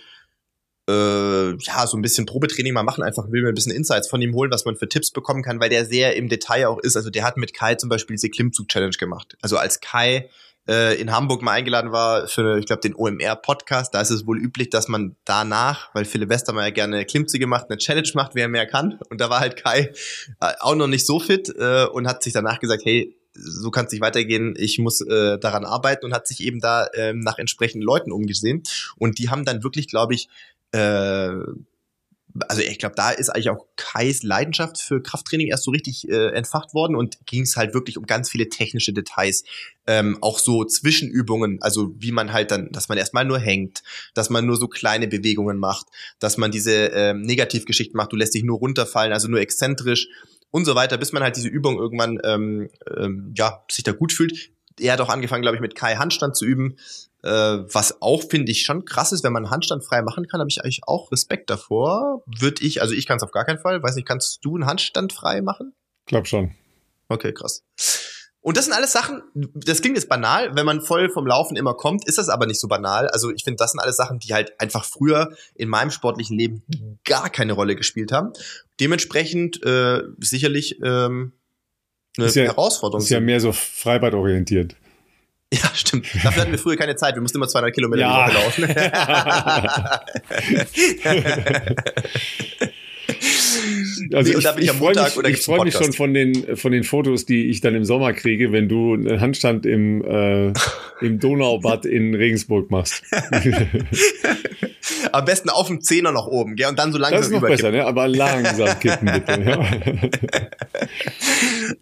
[0.90, 4.22] äh, ja, so ein bisschen Probetraining mal machen, einfach will mir ein bisschen Insights von
[4.22, 6.96] ihm holen, was man für Tipps bekommen kann, weil der sehr im Detail auch ist.
[6.96, 9.38] Also der hat mit Kai zum Beispiel diese Klimmzug-Challenge gemacht.
[9.42, 10.30] Also als Kai
[10.68, 14.40] äh, in Hamburg mal eingeladen war für, ich glaube, den OMR-Podcast, da ist es wohl
[14.40, 18.68] üblich, dass man danach, weil Philipp Westermeier gerne Klimmzüge macht, eine Challenge macht, wer mehr
[18.68, 19.00] kann.
[19.10, 19.92] Und da war halt Kai
[20.40, 23.86] äh, auch noch nicht so fit äh, und hat sich danach gesagt, hey, so kann
[23.86, 27.38] es nicht weitergehen, ich muss äh, daran arbeiten und hat sich eben da ähm, nach
[27.38, 28.64] entsprechenden Leuten umgesehen.
[28.98, 30.28] Und die haben dann wirklich, glaube ich,
[30.74, 31.30] äh,
[32.48, 36.30] also ich glaube, da ist eigentlich auch Kais Leidenschaft für Krafttraining erst so richtig äh,
[36.34, 39.44] entfacht worden und ging es halt wirklich um ganz viele technische Details.
[39.88, 44.30] Ähm, auch so Zwischenübungen, also wie man halt dann, dass man erstmal nur hängt, dass
[44.30, 45.88] man nur so kleine Bewegungen macht,
[46.20, 50.08] dass man diese ähm, Negativgeschichten macht, du lässt dich nur runterfallen, also nur exzentrisch
[50.52, 54.14] und so weiter, bis man halt diese Übung irgendwann ähm, ähm, ja sich da gut
[54.14, 54.52] fühlt.
[54.80, 56.78] Er hat auch angefangen, glaube ich, mit Kai Handstand zu üben.
[57.24, 60.50] Äh, was auch, finde ich, schon krass ist, wenn man Handstand frei machen kann, habe
[60.50, 62.24] ich eigentlich auch Respekt davor.
[62.26, 63.84] Würde ich, also ich kann es auf gar keinen Fall.
[63.84, 65.74] Weiß nicht, kannst du einen Handstand frei machen?
[66.06, 66.56] Glaub schon.
[67.10, 67.64] Okay, krass.
[68.44, 71.76] Und das sind alles Sachen, das klingt jetzt banal, wenn man voll vom Laufen immer
[71.76, 73.08] kommt, ist das aber nicht so banal.
[73.10, 76.64] Also ich finde, das sind alles Sachen, die halt einfach früher in meinem sportlichen Leben
[77.06, 78.34] gar keine Rolle gespielt haben.
[78.80, 81.34] Dementsprechend äh, sicherlich ähm,
[82.18, 83.04] eine ist ja, Herausforderung.
[83.04, 84.76] Ist ja mehr so freibadorientiert.
[85.64, 86.08] Ja, stimmt.
[86.24, 87.16] Dafür hatten wir früher keine Zeit.
[87.16, 88.32] Wir mussten immer 200 Kilometer ja.
[88.32, 88.64] laufen.
[94.14, 97.26] also ich, ich, ich freue mich, ich freu mich schon von den, von den Fotos,
[97.26, 100.54] die ich dann im Sommer kriege, wenn du einen Handstand im, äh,
[101.02, 103.04] im Donaubad in Regensburg machst.
[105.12, 106.68] Am besten auf dem Zehner noch oben, gell?
[106.70, 107.86] Und dann so langsam Das ist noch besser, ne?
[107.86, 109.60] Aber langsam kippen, bitte.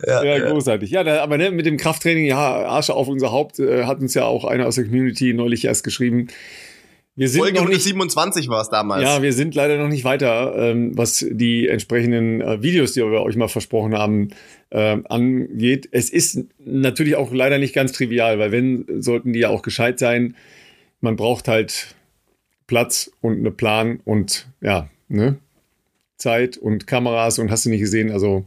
[0.06, 0.92] Ja, ja, ja großartig.
[0.92, 4.14] Ja, da, aber ne, mit dem Krafttraining, ja, Arsch auf unser Haupt, äh, hat uns
[4.14, 6.28] ja auch einer aus der Community neulich erst geschrieben.
[7.16, 9.04] Wir sind Folge noch nicht, 27 war es damals.
[9.04, 13.22] Ja, wir sind leider noch nicht weiter, ähm, was die entsprechenden äh, Videos, die wir
[13.22, 14.30] euch mal versprochen haben,
[14.70, 15.90] äh, angeht.
[15.92, 20.00] Es ist natürlich auch leider nicht ganz trivial, weil wenn, sollten die ja auch gescheit
[20.00, 20.36] sein.
[21.02, 21.96] Man braucht halt
[22.70, 25.40] Platz und eine Plan und ja, ne?
[26.18, 28.46] Zeit und Kameras und hast du nicht gesehen, also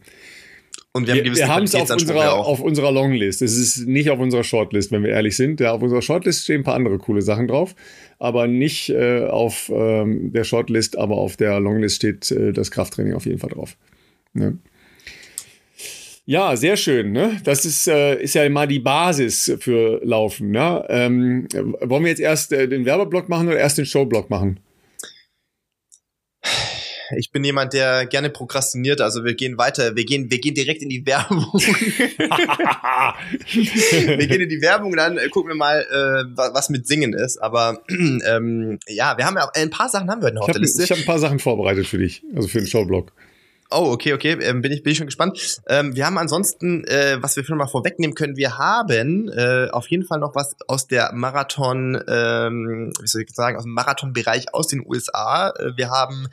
[0.92, 3.42] und wir, wir haben es auf unserer, auf unserer Longlist.
[3.42, 5.58] Es ist nicht auf unserer Shortlist, wenn wir ehrlich sind.
[5.58, 7.74] Ja, auf unserer Shortlist stehen ein paar andere coole Sachen drauf,
[8.18, 13.14] aber nicht äh, auf ähm, der Shortlist, aber auf der Longlist steht äh, das Krafttraining
[13.14, 13.76] auf jeden Fall drauf.
[14.34, 14.58] Ne?
[16.24, 17.10] Ja, sehr schön.
[17.10, 17.40] Ne?
[17.42, 20.52] Das ist, äh, ist ja immer die Basis für Laufen.
[20.52, 20.84] Ne?
[20.88, 21.48] Ähm,
[21.80, 24.60] wollen wir jetzt erst äh, den Werbeblock machen oder erst den Showblock machen?
[27.18, 29.00] Ich bin jemand, der gerne prokrastiniert.
[29.00, 29.96] Also wir gehen weiter.
[29.96, 31.44] Wir gehen, wir gehen direkt in die Werbung.
[34.16, 37.38] wir gehen in die Werbung, dann äh, gucken wir mal, äh, was mit Singen ist.
[37.38, 40.84] Aber ähm, ja, wir haben ja ein paar Sachen haben wir noch auf der Liste.
[40.84, 43.12] Ich habe ein paar Sachen vorbereitet für dich, also für den Showblog.
[43.74, 45.60] Oh, okay, okay, ähm, bin ich bin ich schon gespannt.
[45.68, 49.88] Ähm, wir haben ansonsten, äh, was wir schon mal vorwegnehmen können, wir haben äh, auf
[49.88, 54.52] jeden Fall noch was aus der Marathon, ähm, wie soll ich sagen, aus dem Marathonbereich
[54.54, 55.50] aus den USA.
[55.50, 56.28] Äh, wir haben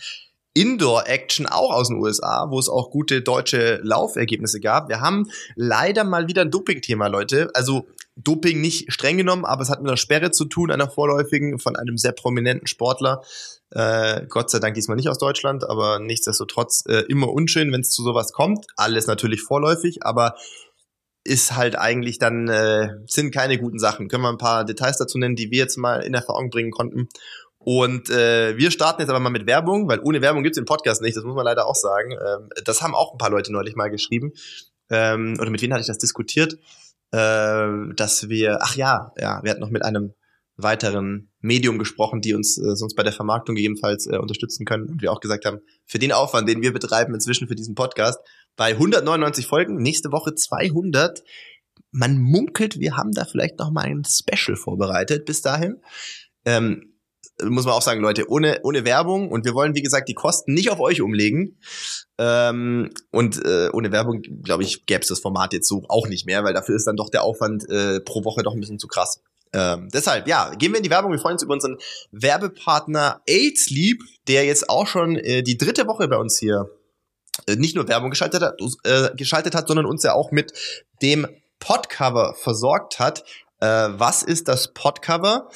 [0.53, 4.89] Indoor-Action auch aus den USA, wo es auch gute deutsche Laufergebnisse gab.
[4.89, 7.49] Wir haben leider mal wieder ein Doping-Thema, Leute.
[7.53, 11.59] Also Doping nicht streng genommen, aber es hat mit einer Sperre zu tun, einer vorläufigen
[11.59, 13.21] von einem sehr prominenten Sportler.
[13.71, 17.89] Äh, Gott sei Dank diesmal nicht aus Deutschland, aber nichtsdestotrotz äh, immer unschön, wenn es
[17.89, 18.65] zu sowas kommt.
[18.75, 20.35] Alles natürlich vorläufig, aber
[21.23, 24.07] ist halt eigentlich dann, äh, sind keine guten Sachen.
[24.07, 27.09] Können wir ein paar Details dazu nennen, die wir jetzt mal in Erfahrung bringen konnten.
[27.59, 31.01] Und äh, wir starten jetzt aber mal mit Werbung, weil ohne Werbung gibt's den Podcast
[31.01, 32.13] nicht, das muss man leider auch sagen.
[32.13, 34.31] Ähm, das haben auch ein paar Leute neulich mal geschrieben.
[34.89, 36.57] Ähm, oder mit wem hatte ich das diskutiert?
[37.11, 40.13] Äh, dass wir, ach ja, ja, wir hatten noch mit einem
[40.61, 44.87] weiteren Medium gesprochen, die uns äh, sonst bei der Vermarktung gegebenenfalls äh, unterstützen können.
[44.87, 48.19] Und wir auch gesagt haben, für den Aufwand, den wir betreiben inzwischen für diesen Podcast,
[48.55, 51.23] bei 199 Folgen, nächste Woche 200.
[51.91, 55.81] Man munkelt, wir haben da vielleicht noch mal ein Special vorbereitet bis dahin.
[56.45, 56.89] Ähm,
[57.43, 60.53] muss man auch sagen, Leute, ohne, ohne Werbung und wir wollen, wie gesagt, die Kosten
[60.53, 61.57] nicht auf euch umlegen.
[62.17, 66.25] Ähm, und äh, ohne Werbung, glaube ich, gäbe es das Format jetzt so auch nicht
[66.25, 68.87] mehr, weil dafür ist dann doch der Aufwand äh, pro Woche doch ein bisschen zu
[68.87, 69.21] krass.
[69.51, 71.11] Ähm, deshalb, ja, gehen wir in die Werbung.
[71.11, 71.77] Wir freuen uns über unseren
[72.11, 76.69] Werbepartner AidSleep, der jetzt auch schon äh, die dritte Woche bei uns hier
[77.47, 80.53] äh, nicht nur Werbung geschaltet hat, äh, geschaltet hat, sondern uns ja auch mit
[81.01, 81.27] dem
[81.59, 83.23] Podcover versorgt hat.
[83.59, 85.49] Äh, was ist das Podcover?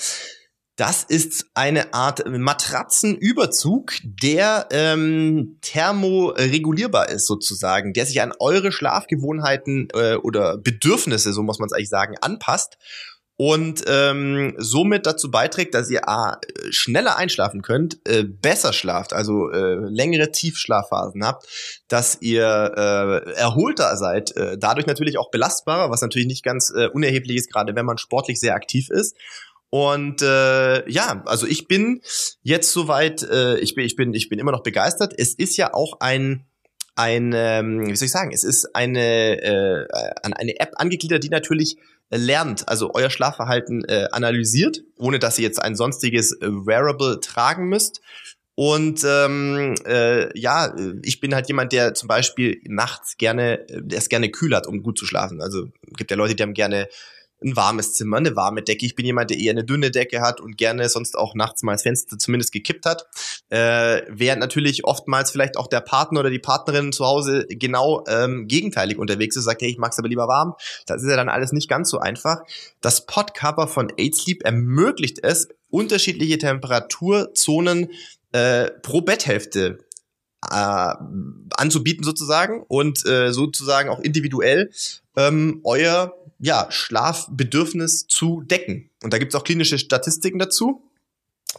[0.75, 9.89] Das ist eine Art Matratzenüberzug, der ähm, thermoregulierbar ist sozusagen, der sich an eure Schlafgewohnheiten
[9.93, 12.79] äh, oder Bedürfnisse, so muss man es eigentlich sagen, anpasst
[13.35, 19.49] und ähm, somit dazu beiträgt, dass ihr A, schneller einschlafen könnt, äh, besser schlaft, also
[19.49, 21.47] äh, längere Tiefschlafphasen habt,
[21.87, 26.87] dass ihr äh, erholter seid, äh, dadurch natürlich auch belastbarer, was natürlich nicht ganz äh,
[26.87, 29.15] unerheblich ist, gerade wenn man sportlich sehr aktiv ist
[29.73, 32.01] und äh, ja, also ich bin
[32.43, 35.15] jetzt soweit, äh, ich bin, ich bin, ich bin immer noch begeistert.
[35.17, 36.45] Es ist ja auch ein
[36.95, 39.87] ein, ähm, wie soll ich sagen, es ist eine äh,
[40.21, 41.77] an eine App angegliedert, die natürlich
[42.09, 47.67] lernt, also euer Schlafverhalten äh, analysiert, ohne dass ihr jetzt ein sonstiges äh, Wearable tragen
[47.67, 48.01] müsst.
[48.55, 54.09] Und ähm, äh, ja, ich bin halt jemand, der zum Beispiel nachts gerne, der es
[54.09, 55.41] gerne kühl hat, um gut zu schlafen.
[55.41, 56.87] Also gibt ja Leute, die haben gerne
[57.43, 58.85] ein warmes Zimmer, eine warme Decke.
[58.85, 61.73] Ich bin jemand, der eher eine dünne Decke hat und gerne sonst auch nachts mal
[61.73, 63.07] das Fenster zumindest gekippt hat.
[63.49, 68.47] Äh, während natürlich oftmals vielleicht auch der Partner oder die Partnerin zu Hause genau ähm,
[68.47, 70.55] gegenteilig unterwegs ist, sagt, hey, ich mag's aber lieber warm.
[70.85, 72.41] Das ist ja dann alles nicht ganz so einfach.
[72.81, 77.89] Das Podcover von 8 Sleep ermöglicht es, unterschiedliche Temperaturzonen
[78.31, 79.79] äh, pro Betthälfte
[80.51, 80.93] äh,
[81.55, 84.71] anzubieten sozusagen und äh, sozusagen auch individuell
[85.15, 86.13] ähm, euer
[86.43, 88.89] ja, Schlafbedürfnis zu decken.
[89.01, 90.83] Und da gibt's auch klinische Statistiken dazu.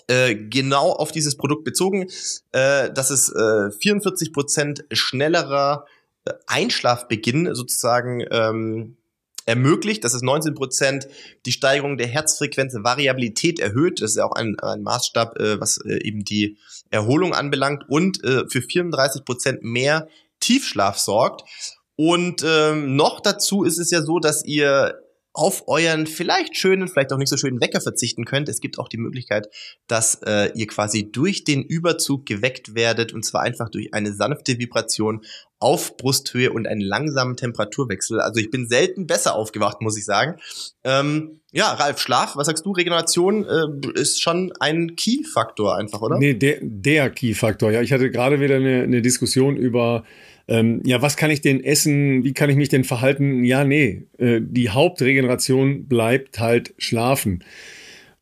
[0.08, 2.10] Äh, genau auf dieses Produkt bezogen,
[2.52, 5.86] äh, dass es äh, 44 Prozent schnellerer
[6.26, 8.98] äh, Einschlafbeginn sozusagen ähm,
[9.46, 11.08] ermöglicht, dass es 19 Prozent
[11.46, 14.02] die Steigerung der Herzfrequenz, Variabilität erhöht.
[14.02, 16.58] Das ist ja auch ein, ein Maßstab, äh, was äh, eben die
[16.90, 20.08] Erholung anbelangt und äh, für 34 Prozent mehr
[20.40, 21.48] Tiefschlaf sorgt.
[21.96, 25.00] Und ähm, noch dazu ist es ja so, dass ihr
[25.34, 28.48] auf euren vielleicht schönen, vielleicht auch nicht so schönen Wecker verzichten könnt.
[28.48, 29.48] Es gibt auch die Möglichkeit,
[29.88, 34.60] dass äh, ihr quasi durch den Überzug geweckt werdet und zwar einfach durch eine sanfte
[34.60, 35.24] Vibration
[35.64, 38.20] auf Brusthöhe und einen langsamen Temperaturwechsel.
[38.20, 40.38] Also ich bin selten besser aufgewacht, muss ich sagen.
[40.84, 42.72] Ähm, ja, Ralf, Schlaf, was sagst du?
[42.72, 46.18] Regeneration äh, ist schon ein Key-Faktor einfach, oder?
[46.18, 47.70] Nee, der, der Key-Faktor.
[47.70, 50.04] Ja, ich hatte gerade wieder eine, eine Diskussion über
[50.46, 52.22] ähm, ja, was kann ich denn essen?
[52.22, 53.44] Wie kann ich mich denn verhalten?
[53.44, 57.42] Ja, nee, äh, die Hauptregeneration bleibt halt schlafen.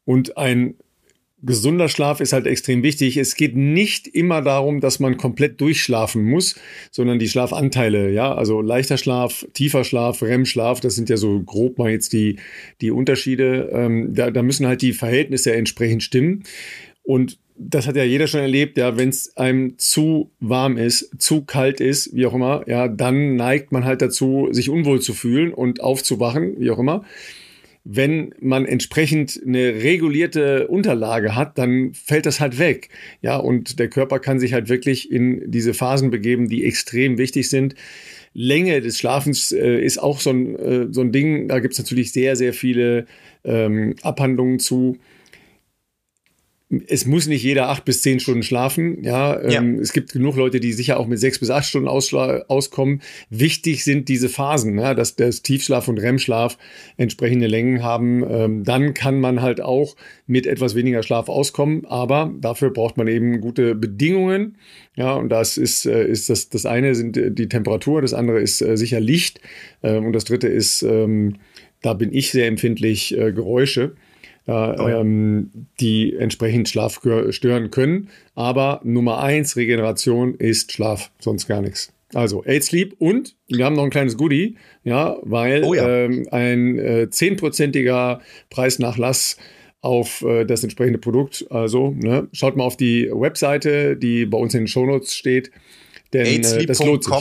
[0.05, 0.76] Und ein
[1.43, 3.16] gesunder Schlaf ist halt extrem wichtig.
[3.16, 6.57] Es geht nicht immer darum, dass man komplett durchschlafen muss,
[6.90, 11.78] sondern die Schlafanteile, ja, also leichter Schlaf, tiefer Schlaf, REM-Schlaf, das sind ja so grob
[11.78, 12.36] mal jetzt die,
[12.80, 13.70] die Unterschiede.
[13.72, 16.45] Ähm, da, da müssen halt die Verhältnisse entsprechend stimmen.
[17.03, 21.43] Und das hat ja jeder schon erlebt, ja, wenn es einem zu warm ist, zu
[21.43, 25.53] kalt ist, wie auch immer, ja, dann neigt man halt dazu, sich unwohl zu fühlen
[25.53, 27.05] und aufzuwachen, wie auch immer.
[27.84, 32.90] Wenn man entsprechend eine regulierte Unterlage hat, dann fällt das halt weg.
[33.22, 37.48] Ja, und der Körper kann sich halt wirklich in diese Phasen begeben, die extrem wichtig
[37.48, 37.74] sind.
[38.34, 41.48] Länge des Schlafens äh, ist auch so ein, äh, so ein Ding.
[41.48, 43.06] Da gibt es natürlich sehr, sehr viele
[43.44, 44.98] ähm, Abhandlungen zu
[46.86, 49.02] es muss nicht jeder acht bis zehn Stunden schlafen.
[49.04, 49.82] Ja, ähm, ja.
[49.82, 53.02] es gibt genug Leute, die sicher auch mit sechs bis acht Stunden auskommen.
[53.28, 56.56] Wichtig sind diese Phasen, ja, dass das Tiefschlaf und REM-Schlaf
[56.96, 58.24] entsprechende Längen haben.
[58.28, 59.96] Ähm, dann kann man halt auch
[60.26, 64.56] mit etwas weniger Schlaf auskommen, aber dafür braucht man eben gute Bedingungen.
[64.96, 68.62] Ja, und das ist, äh, ist das, das eine sind die Temperatur, das andere ist
[68.62, 69.40] äh, sicher Licht
[69.82, 71.36] ähm, und das dritte ist, ähm,
[71.82, 73.94] da bin ich sehr empfindlich, äh, Geräusche
[74.47, 78.09] äh, ähm, die entsprechend Schlaf stören können.
[78.34, 81.93] Aber Nummer eins Regeneration ist Schlaf, sonst gar nichts.
[82.14, 85.88] Also Eight Sleep und wir haben noch ein kleines Goodie, ja, weil oh ja.
[85.88, 89.38] Ähm, ein zehnprozentiger äh, Preisnachlass
[89.82, 91.47] auf äh, das entsprechende Produkt.
[91.51, 95.51] Also ne, schaut mal auf die Webseite, die bei uns in den Shownotes steht.
[96.12, 97.12] Denn äh, das lohnt sich.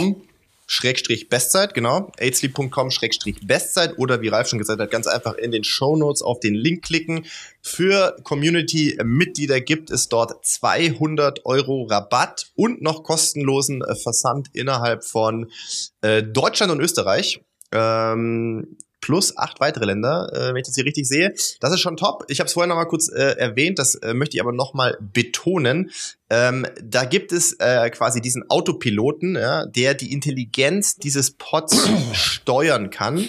[0.71, 2.13] Schrägstrich Bestzeit, genau.
[2.17, 6.21] aidsleep.com Schrägstrich Bestzeit oder wie Ralf schon gesagt hat, ganz einfach in den Show Notes
[6.21, 7.25] auf den Link klicken.
[7.61, 15.51] Für Community-Mitglieder gibt es dort 200 Euro Rabatt und noch kostenlosen äh, Versand innerhalb von
[15.99, 17.41] äh, Deutschland und Österreich.
[17.73, 21.33] Ähm, plus acht weitere Länder, äh, wenn ich das hier richtig sehe.
[21.59, 22.23] Das ist schon top.
[22.29, 24.73] Ich habe es vorher noch mal kurz äh, erwähnt, das äh, möchte ich aber noch
[24.73, 25.91] mal betonen.
[26.29, 32.89] Ähm, da gibt es äh, quasi diesen Autopiloten, ja, der die Intelligenz dieses Pods steuern
[32.89, 33.27] kann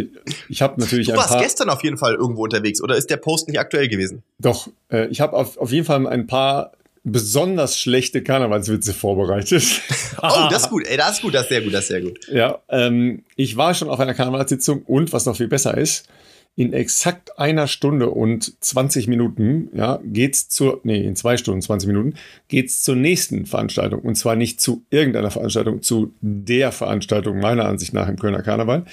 [0.48, 3.50] ich habe natürlich du warst gestern auf jeden Fall irgendwo unterwegs, oder ist der Post
[3.50, 4.24] nicht aktuell gewesen?
[4.39, 6.72] Doch, äh, ich habe auf, auf jeden Fall ein paar
[7.04, 9.64] besonders schlechte Karnevalswitze vorbereitet.
[10.22, 12.02] oh, das ist gut, ey, das ist gut, das ist sehr gut, das ist sehr
[12.02, 12.20] gut.
[12.32, 16.08] Ja, ähm, ich war schon auf einer Karnevalssitzung und was noch viel besser ist,
[16.56, 21.88] in exakt einer Stunde und 20 Minuten, ja, geht's zur, nee, in zwei Stunden, 20
[21.88, 22.16] Minuten,
[22.49, 24.02] geht's zur nächsten Veranstaltung.
[24.02, 28.86] Und zwar nicht zu irgendeiner Veranstaltung, zu der Veranstaltung meiner Ansicht nach im Kölner Karneval,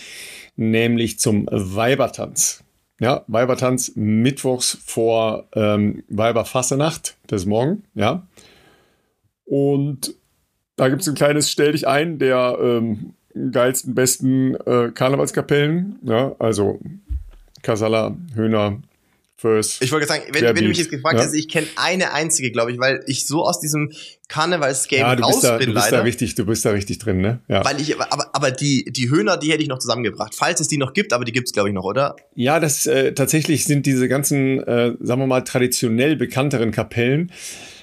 [0.56, 2.62] nämlich zum Weibertanz.
[3.00, 8.26] Ja, Weibertanz mittwochs vor ähm, Weiberfassenacht, das ist morgen, ja.
[9.44, 10.14] Und
[10.76, 13.14] da gibt's ein kleines Stell dich ein der ähm,
[13.52, 16.80] geilsten, besten äh, Karnevalskapellen, ja, also
[17.68, 18.80] Kasala, Höhner,
[19.36, 19.82] First.
[19.84, 21.24] Ich wollte sagen, wenn, wenn du mich jetzt gefragt ja?
[21.24, 23.92] hast, ich kenne eine einzige, glaube ich, weil ich so aus diesem
[24.26, 25.98] Karnevalsgame ja, raus da, bin, du bist leider.
[25.98, 27.40] Da richtig, du bist da richtig drin, ne?
[27.46, 27.62] Ja.
[27.64, 30.34] Weil ich, aber, aber die, die Höhner, die hätte ich noch zusammengebracht.
[30.34, 32.16] Falls es die noch gibt, aber die gibt's glaube ich, noch, oder?
[32.34, 37.30] Ja, das äh, tatsächlich sind diese ganzen, äh, sagen wir mal, traditionell bekannteren Kapellen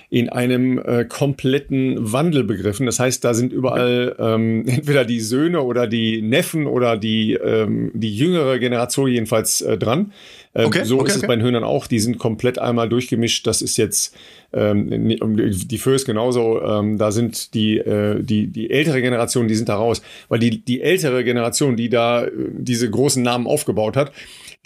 [0.09, 2.85] in einem äh, kompletten Wandel begriffen.
[2.85, 7.91] Das heißt, da sind überall ähm, entweder die Söhne oder die Neffen oder die, ähm,
[7.93, 10.11] die jüngere Generation jedenfalls äh, dran.
[10.53, 11.87] Ähm, okay, so okay, ist es bei den Hühnern auch.
[11.87, 13.45] Die sind komplett einmal durchgemischt.
[13.47, 14.15] Das ist jetzt
[14.53, 16.61] ähm, die Föß genauso.
[16.61, 20.01] Ähm, da sind die, äh, die, die ältere Generation, die sind da raus.
[20.29, 24.11] Weil die, die ältere Generation, die da äh, diese großen Namen aufgebaut hat,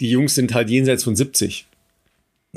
[0.00, 1.66] die Jungs sind halt jenseits von 70.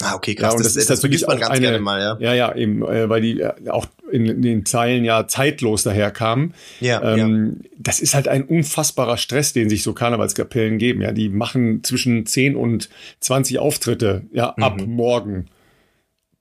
[0.01, 0.53] Ah, okay, krass.
[0.53, 2.17] Ja, und das, das ist das vergisst man ganz eine, gerne mal, ja.
[2.19, 6.55] Ja, ja, eben, äh, weil die äh, auch in, in, den Zeilen ja zeitlos daherkamen.
[6.79, 7.69] Ja, ähm, ja.
[7.77, 11.01] Das ist halt ein unfassbarer Stress, den sich so Karnevalskapellen geben.
[11.01, 12.89] Ja, die machen zwischen 10 und
[13.19, 14.63] 20 Auftritte, ja, mhm.
[14.63, 15.45] ab morgen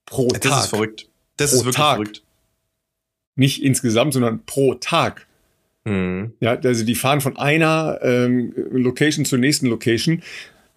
[0.06, 0.50] pro das Tag.
[0.50, 1.08] Das ist verrückt.
[1.36, 1.94] Das pro ist wirklich Tag.
[1.96, 2.22] verrückt.
[3.34, 5.26] Nicht insgesamt, sondern pro Tag.
[5.84, 6.32] Mhm.
[6.40, 10.22] Ja, also die fahren von einer ähm, Location zur nächsten Location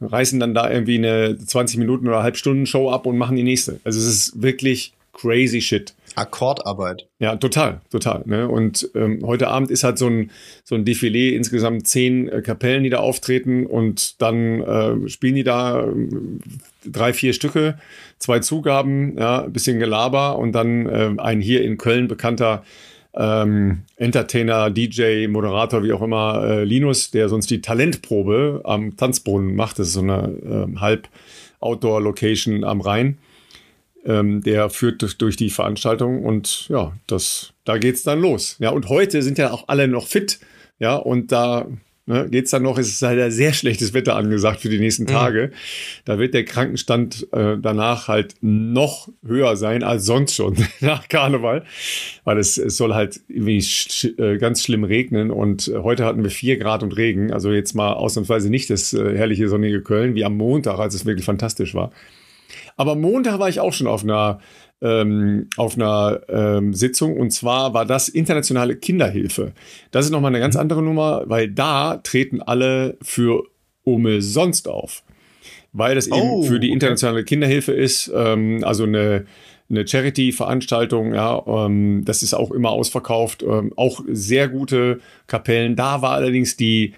[0.02, 3.80] reißen dann da irgendwie eine 20 Minuten oder Halbstunden Show ab und machen die nächste.
[3.84, 5.94] Also es ist wirklich crazy shit.
[6.16, 7.08] Akkordarbeit.
[7.20, 8.24] Ja, total, total.
[8.26, 8.48] Ne?
[8.48, 10.32] Und ähm, heute Abend ist halt so ein,
[10.64, 15.44] so ein Defilé, insgesamt zehn äh, Kapellen, die da auftreten und dann äh, spielen die
[15.44, 15.94] da äh,
[16.86, 17.78] drei, vier Stücke,
[18.18, 22.64] zwei Zugaben, ja, ein bisschen Gelaber und dann äh, ein hier in Köln bekannter
[23.16, 29.56] ähm, Entertainer, DJ, Moderator, wie auch immer, äh, Linus, der sonst die Talentprobe am Tanzbrunnen
[29.56, 29.80] macht.
[29.80, 33.18] Das ist so eine äh, Halb-Outdoor-Location am Rhein.
[34.06, 38.58] Ähm, der führt durch, durch, die Veranstaltung und ja, das, da geht's dann los.
[38.60, 40.40] Ja, und heute sind ja auch alle noch fit.
[40.78, 41.68] Ja, und da
[42.08, 45.08] Ne, geht's dann noch, es ist halt sehr schlechtes Wetter angesagt für die nächsten mhm.
[45.08, 45.48] Tage.
[45.48, 45.58] Mhm.
[46.06, 51.66] Da wird der Krankenstand äh, danach halt noch höher sein als sonst schon nach Karneval,
[52.24, 56.22] weil es, es soll halt irgendwie sch äh, ganz schlimm regnen und äh, heute hatten
[56.22, 60.14] wir vier Grad und Regen, also jetzt mal ausnahmsweise nicht das äh, herrliche sonnige Köln
[60.14, 61.92] wie am Montag, als es wirklich fantastisch war.
[62.78, 64.40] Aber Montag war ich auch schon auf einer
[64.82, 69.54] ähm, auf einer ähm, Sitzung und zwar war das internationale Kinderhilfe.
[69.92, 70.62] Das ist nochmal eine ganz mhm.
[70.62, 73.44] andere Nummer, weil da treten alle für
[73.84, 75.04] umsonst auf.
[75.72, 77.30] Weil das oh, eben für die internationale okay.
[77.30, 79.26] Kinderhilfe ist, ähm, also eine,
[79.70, 85.76] eine Charity-Veranstaltung, ja, ähm, das ist auch immer ausverkauft, ähm, auch sehr gute Kapellen.
[85.76, 86.94] Da war allerdings die,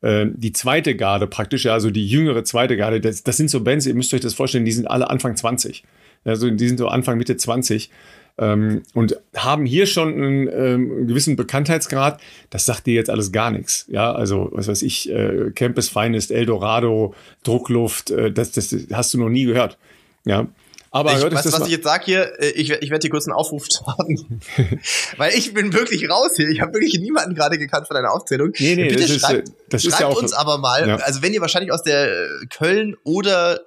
[0.00, 3.62] äh, die zweite Garde praktisch, ja, also die jüngere zweite Garde, das, das sind so
[3.62, 5.84] Bands, ihr müsst euch das vorstellen, die sind alle Anfang 20.
[6.24, 7.90] Also die sind so Anfang, Mitte 20
[8.38, 12.20] ähm, und haben hier schon einen, ähm, gewissen Bekanntheitsgrad.
[12.50, 13.86] Das sagt dir jetzt alles gar nichts.
[13.88, 17.14] Ja, also was weiß ich, äh, Campus Finest, Eldorado,
[17.44, 19.78] Druckluft, äh, das, das hast du noch nie gehört.
[20.24, 20.48] Ja.
[20.94, 23.34] Aber ich, weißt, was ich jetzt sag hier, äh, ich, ich werde hier kurz einen
[23.34, 24.40] Aufruf starten.
[25.16, 26.48] Weil ich bin wirklich raus hier.
[26.50, 28.52] Ich habe wirklich niemanden gerade gekannt von deiner Aufzählung.
[28.58, 30.96] Nee, nee, Bitte das schreibt, ist, das schreibt ist ja auch, uns aber mal, ja.
[30.96, 33.60] also wenn ihr wahrscheinlich aus der Köln oder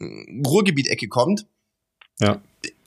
[0.00, 1.46] Ruhrgebiet-Ecke kommt,
[2.22, 2.40] ja.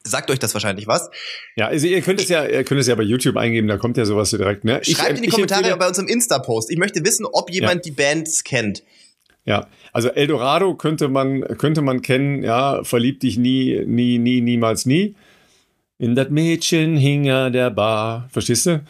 [0.07, 1.09] Sagt euch das wahrscheinlich was?
[1.55, 3.97] Ja, also ihr könnt es ja, ihr könnt es ja bei YouTube eingeben, da kommt
[3.97, 4.63] ja sowas direkt.
[4.63, 4.79] Ne?
[4.83, 6.69] Schreibt ich, in die Kommentare bei unserem Insta-Post.
[6.69, 7.81] Ich möchte wissen, ob jemand ja.
[7.81, 8.83] die Bands kennt.
[9.45, 14.85] Ja, also Eldorado könnte man, könnte man kennen, ja, verliebt dich nie, nie, nie, niemals
[14.85, 15.15] nie.
[15.97, 18.27] In das Mädchen hing er der Bar.
[18.31, 18.83] Verstehst du?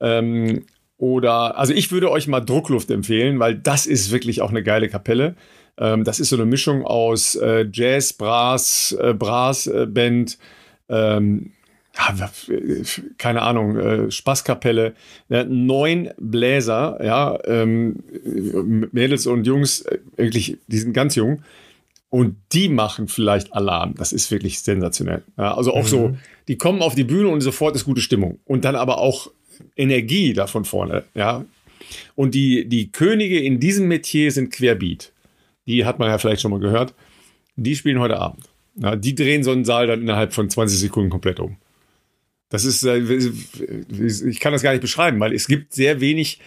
[0.00, 0.64] Ähm,
[0.98, 4.88] oder, also ich würde euch mal Druckluft empfehlen, weil das ist wirklich auch eine geile
[4.88, 5.34] Kapelle.
[5.78, 10.38] Ähm, das ist so eine Mischung aus äh, Jazz, Brass, äh, Brassband,
[10.88, 11.52] ähm,
[13.18, 14.94] keine Ahnung, äh, Spaßkapelle,
[15.28, 18.02] ja, neun Bläser, ja, ähm,
[18.92, 21.42] Mädels und Jungs, äh, wirklich, die sind ganz jung.
[22.08, 23.94] Und die machen vielleicht Alarm.
[23.98, 25.22] Das ist wirklich sensationell.
[25.36, 25.88] Ja, also auch mhm.
[25.88, 26.16] so,
[26.48, 28.38] die kommen auf die Bühne und sofort ist gute Stimmung.
[28.44, 29.30] Und dann aber auch
[29.76, 31.04] Energie da von vorne.
[31.14, 31.44] Ja.
[32.14, 35.12] Und die, die Könige in diesem Metier sind Querbeat
[35.66, 36.94] die hat man ja vielleicht schon mal gehört,
[37.56, 38.48] die spielen heute Abend.
[38.76, 41.56] Ja, die drehen so einen Saal dann innerhalb von 20 Sekunden komplett um.
[42.50, 46.40] Das ist, äh, ich kann das gar nicht beschreiben, weil es gibt sehr wenig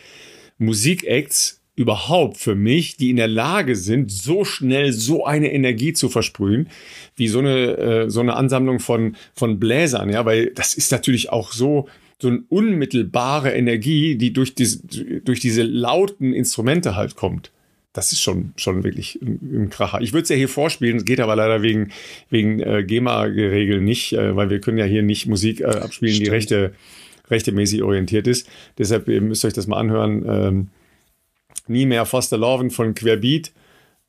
[0.58, 6.10] Musikacts überhaupt für mich, die in der Lage sind, so schnell so eine Energie zu
[6.10, 6.70] versprühen,
[7.16, 11.32] wie so eine, äh, so eine Ansammlung von, von Bläsern, ja, weil das ist natürlich
[11.32, 11.88] auch so,
[12.22, 14.86] so eine unmittelbare Energie, die durch, diese,
[15.22, 17.52] durch diese lauten Instrumente halt kommt
[17.94, 20.02] das ist schon, schon wirklich ein, ein Kracher.
[20.02, 21.92] Ich würde es ja hier vorspielen, geht aber leider wegen,
[22.30, 26.28] wegen äh, GEMA-Regeln nicht, äh, weil wir können ja hier nicht Musik äh, abspielen, Stimmt.
[26.28, 26.74] die rechte,
[27.30, 28.48] rechtemäßig orientiert ist.
[28.78, 30.26] Deshalb ihr müsst euch das mal anhören.
[30.28, 30.68] Ähm,
[31.70, 33.52] Nie mehr Foster Loven von Querbeat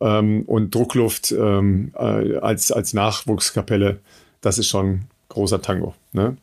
[0.01, 4.01] ähm, und Druckluft ähm, äh, als, als Nachwuchskapelle.
[4.41, 5.95] Das ist schon großer Tango.
[6.12, 6.39] Ne?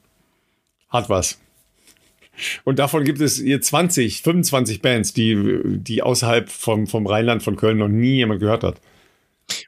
[0.89, 1.39] Hat was.
[2.63, 7.55] Und davon gibt es hier 20, 25 Bands, die, die außerhalb vom, vom Rheinland, von
[7.55, 8.81] Köln noch nie jemand gehört hat.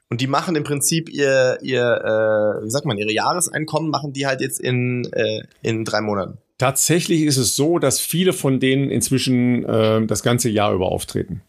[0.08, 4.26] Und die machen im Prinzip ihr, ihr äh, wie sagt man, ihre Jahreseinkommen machen die
[4.26, 6.38] halt jetzt in, äh, in drei Monaten.
[6.58, 11.40] Tatsächlich ist es so, dass viele von denen inzwischen äh, das ganze Jahr über auftreten.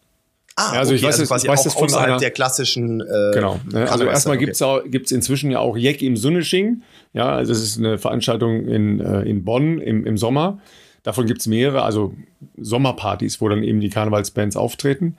[0.56, 3.00] Ah, also okay, ich weiß, also quasi weiß das von außerhalb einer, der klassischen.
[3.00, 3.58] Äh, genau.
[3.70, 3.90] Ne?
[3.90, 4.46] Also erstmal okay.
[4.46, 6.82] gibt's auch, gibt's inzwischen ja auch Jeck im Sunnesching.
[7.14, 10.60] Ja, also das ist eine Veranstaltung in, äh, in Bonn im, im Sommer.
[11.02, 12.14] Davon gibt's mehrere, also
[12.56, 15.16] Sommerpartys, wo dann eben die Karnevalsbands auftreten.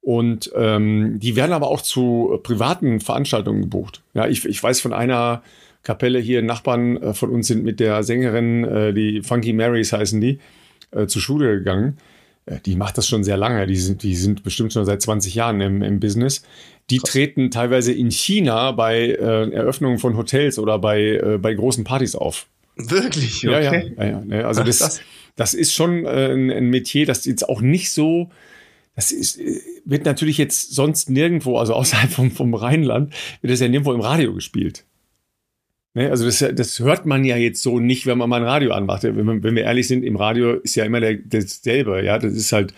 [0.00, 4.02] Und ähm, die werden aber auch zu privaten Veranstaltungen gebucht.
[4.12, 5.42] Ja, ich, ich weiß von einer
[5.82, 10.20] Kapelle hier, Nachbarn äh, von uns sind mit der Sängerin, äh, die Funky Marys heißen
[10.20, 10.40] die,
[10.90, 11.96] äh, zur Schule gegangen.
[12.46, 13.66] Äh, die macht das schon sehr lange.
[13.66, 16.42] Die sind, die sind bestimmt schon seit 20 Jahren im, im Business.
[16.90, 17.10] Die Krass.
[17.10, 22.14] treten teilweise in China bei äh, Eröffnungen von Hotels oder bei, äh, bei großen Partys
[22.14, 22.46] auf.
[22.76, 23.46] Wirklich?
[23.46, 23.92] Okay.
[23.96, 24.22] Ja, ja.
[24.22, 24.46] ja, ja.
[24.46, 25.00] Also Ach, das,
[25.36, 28.30] das ist schon äh, ein, ein Metier, das jetzt auch nicht so
[28.96, 33.60] das ist, äh, wird natürlich jetzt sonst nirgendwo, also außerhalb vom, vom Rheinland, wird das
[33.60, 34.84] ja nirgendwo im Radio gespielt.
[35.94, 36.10] Ne?
[36.10, 39.04] Also das, das hört man ja jetzt so nicht, wenn man mal ein Radio anmacht.
[39.04, 42.04] Wenn, wenn wir ehrlich sind, im Radio ist ja immer der, dasselbe.
[42.04, 42.74] Ja, das ist halt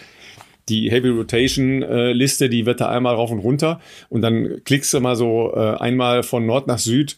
[0.68, 4.92] die Heavy Rotation äh, Liste, die wird da einmal rauf und runter und dann klickst
[4.92, 7.16] du mal so äh, einmal von Nord nach Süd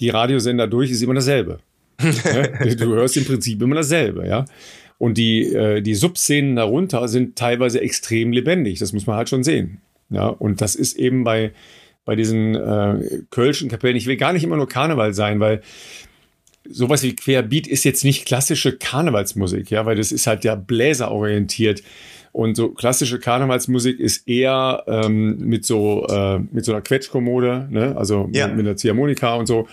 [0.00, 1.58] die Radiosender durch, ist immer dasselbe.
[2.78, 4.44] Du hörst im Prinzip immer dasselbe, ja.
[4.98, 8.78] Und die, äh, die Subszenen darunter sind teilweise extrem lebendig.
[8.78, 9.80] Das muss man halt schon sehen.
[10.08, 11.52] Ja, und das ist eben bei,
[12.04, 13.96] bei diesen äh, Kölschen Kapellen.
[13.96, 15.60] Ich will gar nicht immer nur Karneval sein, weil
[16.68, 21.10] sowas wie Querbeat ist jetzt nicht klassische Karnevalsmusik, ja, weil das ist halt ja Bläser
[21.10, 21.82] orientiert.
[22.32, 27.96] Und so klassische Karnevalsmusik ist eher ähm, mit so äh, mit so einer Quetschkommode, ne?
[27.96, 28.46] also ja.
[28.48, 29.66] mit, mit einer Ziehharmonika und so.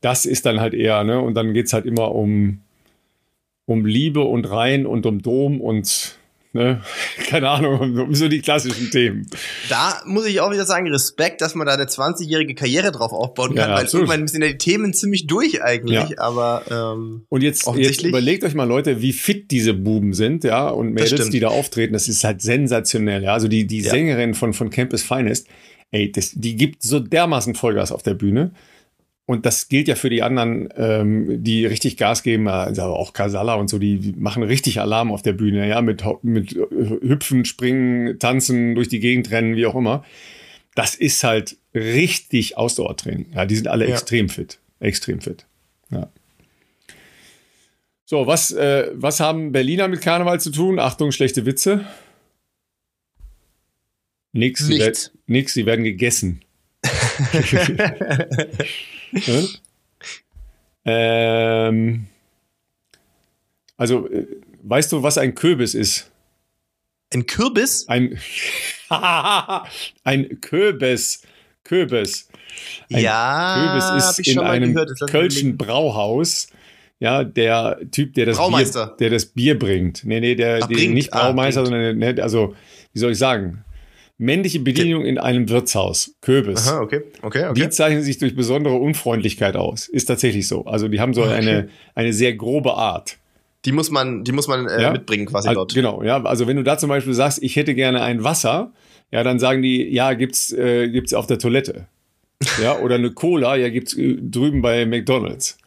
[0.00, 1.20] Das ist dann halt eher, ne?
[1.20, 2.60] Und dann geht's halt immer um
[3.66, 6.16] um Liebe und Rhein und um Dom und
[6.56, 6.80] ne,
[7.28, 9.26] keine Ahnung, um so die klassischen Themen.
[9.68, 13.54] Da muss ich auch wieder sagen, Respekt, dass man da eine 20-jährige Karriere drauf aufbauen
[13.54, 14.08] kann, ja, weil absolut.
[14.08, 16.18] irgendwann sind ja die Themen ziemlich durch eigentlich, ja.
[16.18, 20.68] aber ähm, Und jetzt, jetzt überlegt euch mal Leute, wie fit diese Buben sind, ja,
[20.68, 23.90] und Mädels, die da auftreten, das ist halt sensationell, ja, also die, die ja.
[23.90, 25.48] Sängerin von, von Campus Finest,
[25.90, 28.52] ey, das, die gibt so dermaßen Vollgas auf der Bühne.
[29.26, 33.54] Und das gilt ja für die anderen, ähm, die richtig Gas geben, also auch Kasala
[33.54, 38.76] und so, die machen richtig Alarm auf der Bühne, ja, mit, mit Hüpfen, Springen, Tanzen,
[38.76, 40.04] durch die Gegend rennen, wie auch immer.
[40.76, 43.32] Das ist halt richtig Ausdauertraining.
[43.34, 43.94] Ja, die sind alle ja.
[43.94, 44.60] extrem fit.
[44.78, 45.44] Extrem fit.
[45.90, 46.08] Ja.
[48.04, 50.78] So, was, äh, was haben Berliner mit Karneval zu tun?
[50.78, 51.84] Achtung, schlechte Witze.
[54.32, 56.42] Nix, sie, werd, nix, sie werden gegessen.
[59.12, 59.48] Hm?
[60.84, 62.06] ähm,
[63.76, 64.26] also, äh,
[64.62, 66.10] weißt du, was ein Kürbis ist?
[67.12, 67.86] Ein Kürbis?
[67.88, 68.18] Ein,
[70.04, 71.22] ein Kürbis.
[71.64, 72.28] Kürbis.
[72.92, 74.74] Ein ja, Kürbis ist in einem
[75.08, 76.48] Kölschen Brauhaus.
[76.98, 80.02] Ja, der Typ, der das, Bier, der das Bier bringt.
[80.04, 82.56] Nee, nee, der, Ach, der nicht ah, Braumeister, ah, sondern, also,
[82.94, 83.65] wie soll ich sagen?
[84.18, 86.14] Männliche Bedienung in einem Wirtshaus.
[86.22, 86.68] Kürbis.
[86.68, 87.02] Aha, okay.
[87.20, 87.60] Okay, okay.
[87.60, 89.88] Die zeichnen sich durch besondere Unfreundlichkeit aus.
[89.88, 90.64] Ist tatsächlich so.
[90.64, 91.34] Also die haben so okay.
[91.34, 93.18] eine, eine sehr grobe Art.
[93.66, 94.92] Die muss man, die muss man äh, ja?
[94.92, 95.74] mitbringen quasi also, dort.
[95.74, 96.22] Genau, ja.
[96.24, 98.72] Also wenn du da zum Beispiel sagst, ich hätte gerne ein Wasser,
[99.10, 101.86] ja, dann sagen die, ja, gibt's, äh, gibt's auf der Toilette.
[102.62, 105.58] Ja, oder eine Cola, ja, gibt's äh, drüben bei McDonalds.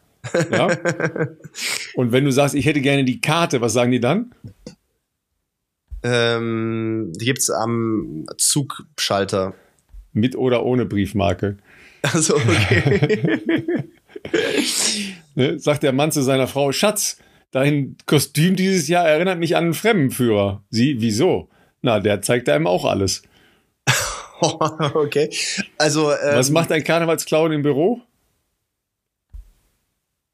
[0.50, 0.68] Ja?
[1.94, 4.32] Und wenn du sagst, ich hätte gerne die Karte, was sagen die dann?
[6.02, 9.54] Ähm, die gibt's am Zugschalter.
[10.12, 11.58] Mit oder ohne Briefmarke.
[12.02, 13.74] Also okay.
[15.34, 17.18] ne, sagt der Mann zu seiner Frau, Schatz,
[17.50, 20.64] dein Kostüm dieses Jahr erinnert mich an einen Fremdenführer.
[20.70, 21.50] Sie, wieso?
[21.82, 23.22] Na, der zeigt einem auch alles.
[24.40, 25.28] okay.
[25.76, 26.10] Also.
[26.10, 28.00] Ähm, Was macht ein Karnevalsclown im Büro?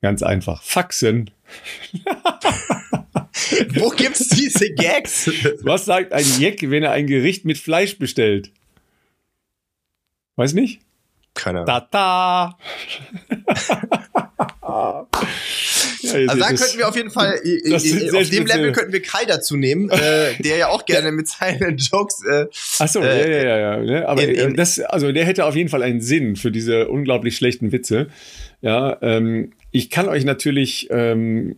[0.03, 0.63] Ganz einfach.
[0.63, 1.31] Faxen.
[3.75, 5.31] Wo gibt's diese Gags?
[5.63, 8.51] Was sagt ein Jeck, wenn er ein Gericht mit Fleisch bestellt?
[10.37, 10.81] Weiß nicht?
[11.35, 11.89] Keine Ahnung.
[11.91, 12.59] Tata!
[16.03, 19.57] Ja, also da könnten wir auf jeden Fall, auf dem Level könnten wir Kai dazu
[19.57, 22.23] nehmen, äh, der ja auch gerne mit seinen Jokes.
[22.25, 22.47] Äh,
[22.79, 23.77] Achso, äh, ja, ja, ja.
[23.79, 24.09] Ne?
[24.09, 27.37] Aber in, in, das, also der hätte auf jeden Fall einen Sinn für diese unglaublich
[27.37, 28.09] schlechten Witze.
[28.61, 31.57] Ja, ähm, ich kann euch natürlich ähm,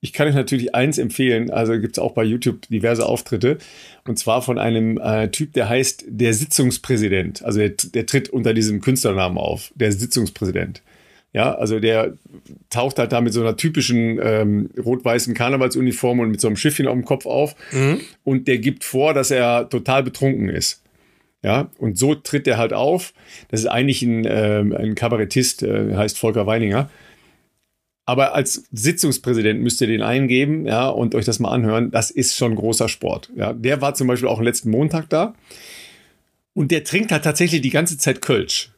[0.00, 3.58] ich kann euch natürlich eins empfehlen, also gibt es auch bei YouTube diverse Auftritte,
[4.06, 7.44] und zwar von einem äh, Typ, der heißt der Sitzungspräsident.
[7.44, 10.82] Also der, der tritt unter diesem Künstlernamen auf, der Sitzungspräsident.
[11.32, 12.14] Ja, also der
[12.70, 16.88] taucht halt da mit so einer typischen ähm, rot-weißen Karnevalsuniform und mit so einem Schiffchen
[16.88, 17.54] auf dem Kopf auf.
[17.70, 18.00] Mhm.
[18.24, 20.82] Und der gibt vor, dass er total betrunken ist.
[21.42, 23.14] Ja, und so tritt er halt auf.
[23.48, 26.90] Das ist eigentlich ein, ähm, ein Kabarettist, äh, heißt Volker Weininger.
[28.10, 31.92] Aber als Sitzungspräsident müsst ihr den eingeben, ja, und euch das mal anhören.
[31.92, 33.30] Das ist schon großer Sport.
[33.36, 35.32] Ja, der war zum Beispiel auch letzten Montag da.
[36.52, 38.72] Und der trinkt halt tatsächlich die ganze Zeit Kölsch.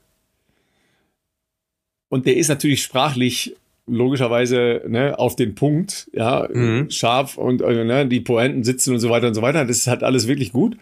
[2.10, 3.56] Und der ist natürlich sprachlich
[3.86, 6.90] logischerweise ne, auf den Punkt, ja, mhm.
[6.90, 9.64] scharf und äh, ne, die Poenten sitzen und so weiter und so weiter.
[9.64, 10.76] Das ist halt alles wirklich gut.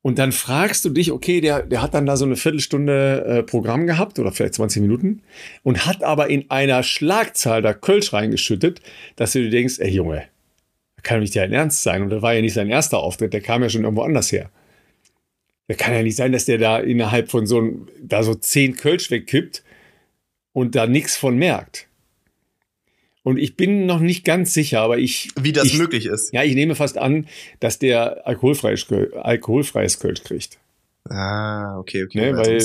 [0.00, 3.42] Und dann fragst du dich, okay, der, der hat dann da so eine Viertelstunde äh,
[3.42, 5.22] Programm gehabt oder vielleicht 20 Minuten
[5.64, 8.80] und hat aber in einer Schlagzahl da Kölsch reingeschüttet,
[9.16, 10.24] dass du dir denkst, ey Junge,
[11.02, 12.02] kann nicht dein Ernst sein.
[12.02, 14.50] Und das war ja nicht sein erster Auftritt, der kam ja schon irgendwo anders her.
[15.68, 17.62] Der kann ja nicht sein, dass der da innerhalb von so
[18.00, 19.64] da so zehn Kölsch wegkippt
[20.52, 21.87] und da nichts von merkt.
[23.22, 25.30] Und ich bin noch nicht ganz sicher, aber ich.
[25.40, 26.32] Wie das ich, möglich ist.
[26.32, 27.26] Ja, ich nehme fast an,
[27.60, 30.58] dass der alkoholfreies, alkoholfreies Kölsch kriegt.
[31.10, 32.32] Ah, okay, okay.
[32.32, 32.62] Ne, weil,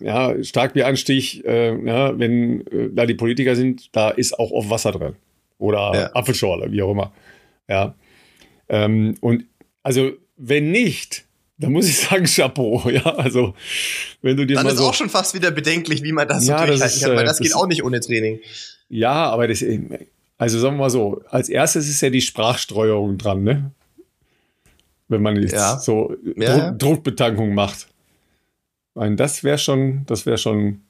[0.00, 4.92] ja, Starkbieranstich, äh, ja, wenn äh, da die Politiker sind, da ist auch oft Wasser
[4.92, 5.14] drin.
[5.58, 6.12] Oder ja.
[6.14, 7.12] Apfelschorle, wie auch immer.
[7.68, 7.94] Ja.
[8.68, 9.44] Ähm, und
[9.82, 11.24] also, wenn nicht,
[11.58, 13.04] dann muss ich sagen, Chapeau, ja.
[13.16, 13.54] Also,
[14.22, 16.46] wenn du dir Dann mal ist so, auch schon fast wieder bedenklich, wie man das
[16.46, 18.40] Ja, so das durchhalten ist, kann, weil äh, das, das- geht auch nicht ohne Training.
[18.88, 19.64] Ja, aber das,
[20.38, 23.70] also sagen wir mal so, als erstes ist ja die Sprachsteuerung dran, ne?
[25.08, 25.78] Wenn man jetzt Ja.
[25.78, 26.70] so Ja.
[26.70, 27.88] Druck, Druckbetankung macht.
[28.90, 30.82] Ich meine, das wäre schon, das wäre schon.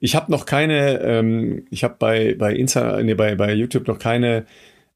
[0.00, 3.98] Ich habe noch keine, ähm, ich habe bei, bei Insta, nee, bei, bei YouTube noch
[3.98, 4.46] keine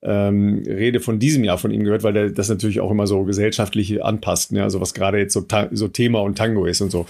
[0.02, 3.24] ähm, Rede von diesem Jahr von ihm gehört, weil der das natürlich auch immer so
[3.24, 4.62] gesellschaftlich anpasst, ne?
[4.62, 7.06] Also was gerade jetzt so, so Thema und Tango ist und so.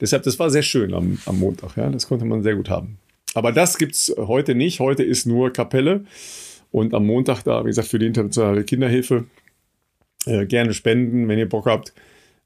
[0.00, 1.88] Deshalb, das war sehr schön am, am Montag, ja.
[1.90, 2.98] Das konnte man sehr gut haben.
[3.34, 4.80] Aber das gibt's heute nicht.
[4.80, 6.04] Heute ist nur Kapelle.
[6.70, 9.26] Und am Montag da, wie gesagt, für die internationale Kinderhilfe
[10.26, 11.92] äh, gerne spenden, wenn ihr Bock habt.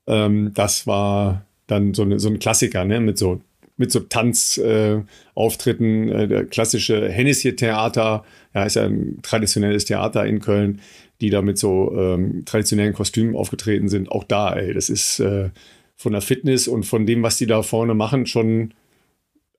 [0.06, 3.00] Ähm, das war dann so, eine, so ein Klassiker, ne?
[3.00, 3.40] Mit so,
[3.76, 8.24] mit so Tanzauftritten, äh, äh, der klassische Hennesy-Theater,
[8.54, 10.80] ja, ist ja ein traditionelles Theater in Köln,
[11.20, 14.10] die da mit so ähm, traditionellen Kostümen aufgetreten sind.
[14.10, 15.50] Auch da, ey, das ist äh,
[15.96, 18.72] von der Fitness und von dem, was die da vorne machen, schon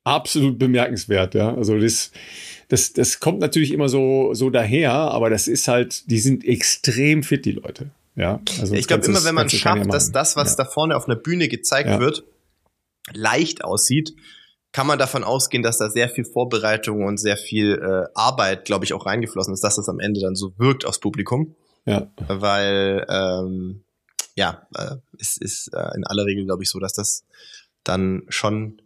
[0.10, 1.54] absolut bemerkenswert, ja.
[1.54, 2.12] Also das,
[2.68, 7.24] das, das kommt natürlich immer so, so daher, aber das ist halt, die sind extrem
[7.24, 7.92] fit, die Leute.
[8.16, 10.64] Ja, also Ich glaube immer, wenn man schafft, dass das, was ja.
[10.64, 12.00] da vorne auf einer Bühne gezeigt Ja.
[12.00, 12.24] wird,
[13.14, 14.14] leicht aussieht,
[14.72, 18.86] kann man davon ausgehen, dass da sehr viel Vorbereitung und sehr viel äh, Arbeit, glaube
[18.86, 21.56] ich, auch reingeflossen ist, dass das am Ende dann so wirkt aufs Publikum.
[21.86, 23.84] ja, Weil, ähm,
[24.36, 27.26] ja, äh, es ist äh, in aller Regel, glaube ich, so, dass das
[27.84, 28.82] dann schon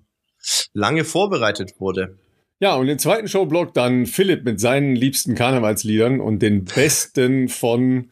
[0.74, 2.18] lange vorbereitet wurde.
[2.60, 8.10] ja, und den zweiten Showblock dann Philipp mit seinen liebsten Karnevalsliedern und den besten von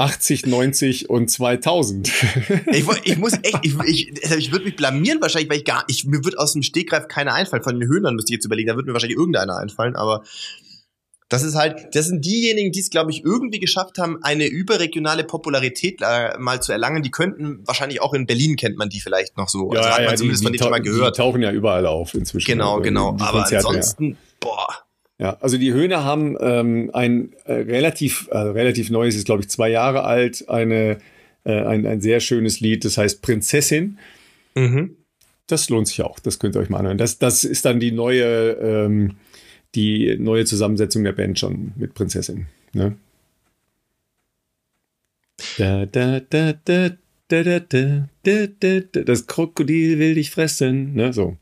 [0.00, 2.10] 80, 90 und 2000.
[2.72, 5.84] Ich, ich muss echt, ich, ich, also ich würde mich blamieren wahrscheinlich, weil ich gar,
[5.88, 7.62] ich, mir wird aus dem Stegreif keiner einfallen.
[7.62, 10.22] Von den Höhnern müsste ich jetzt überlegen, da wird mir wahrscheinlich irgendeiner einfallen, aber
[11.30, 15.22] das ist halt, das sind diejenigen, die es, glaube ich, irgendwie geschafft haben, eine überregionale
[15.22, 17.04] Popularität äh, mal zu erlangen.
[17.04, 19.70] Die könnten wahrscheinlich auch in Berlin kennt man die vielleicht noch so.
[19.70, 21.16] also hat man zumindest von denen schon mal gehört.
[21.16, 22.46] Die tauchen ja überall auf inzwischen.
[22.46, 23.12] Genau, Also genau.
[23.12, 23.68] die Aber Konzerte, ja.
[23.68, 24.66] ansonsten, boah.
[25.20, 29.50] Ja, also die Höhner haben ähm, ein äh, relativ, äh, relativ neues, ist glaube ich
[29.50, 30.98] zwei Jahre alt, eine,
[31.44, 33.98] äh, ein, ein sehr schönes Lied, das heißt Prinzessin.
[34.56, 34.96] Mhm.
[35.46, 36.98] Das lohnt sich auch, das könnt ihr euch mal anhören.
[36.98, 39.16] Das, das ist dann die neue, ähm,
[39.74, 42.46] die neue Zusammensetzung der Band schon mit Prinzessin.
[42.72, 42.96] Ne?
[45.58, 46.90] Da, da, da, da,
[47.28, 49.00] da, da, da, da, da, da.
[49.02, 50.94] Das Krokodil will dich fressen.
[50.94, 51.12] Ne?
[51.12, 51.36] So.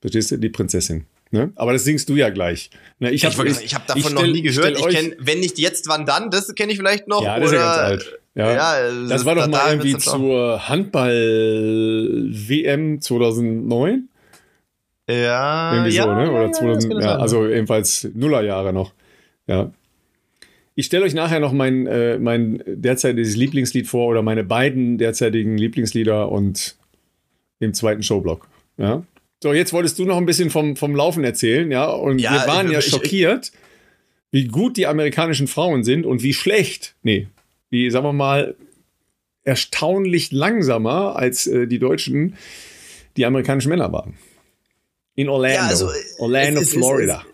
[0.00, 0.36] Verstehst du?
[0.38, 1.04] Die Prinzessin.
[1.30, 1.52] Ne?
[1.56, 2.70] Aber das singst du ja gleich.
[2.98, 3.10] Ne?
[3.10, 4.78] Ich Ich, habe sagen, ich habe davon noch nie gehört.
[4.78, 6.30] Ich kenne, wenn nicht jetzt, wann dann?
[6.30, 7.22] Das kenne ich vielleicht noch.
[7.22, 8.18] Ja, das ist oder, ja ganz alt.
[8.34, 8.54] Ja.
[8.54, 8.76] Ja,
[9.08, 14.08] das war doch da- mal irgendwie zur Handball-WM 2009.
[15.12, 16.30] Ja, Irgendwie ja, so, ne?
[16.30, 18.92] Oder ja, 2000, das kann ja, also ebenfalls Nullerjahre noch.
[19.46, 19.72] Ja.
[20.74, 25.58] Ich stelle euch nachher noch mein, äh, mein derzeitiges Lieblingslied vor oder meine beiden derzeitigen
[25.58, 26.76] Lieblingslieder und
[27.58, 28.48] im zweiten Showblock.
[28.78, 29.02] Ja.
[29.42, 31.86] So, jetzt wolltest du noch ein bisschen vom, vom Laufen erzählen, ja?
[31.90, 33.52] Und Ja, wir waren ich- ja ich- schockiert,
[34.30, 37.26] wie gut die amerikanischen Frauen sind und wie schlecht, nee,
[37.68, 38.54] wie, sagen wir mal,
[39.44, 42.36] erstaunlich langsamer als äh, die Deutschen
[43.16, 44.14] die amerikanischen Männer waren.
[45.14, 45.56] In Orlando.
[45.56, 47.24] Ja, also, Orlando, es es Florida.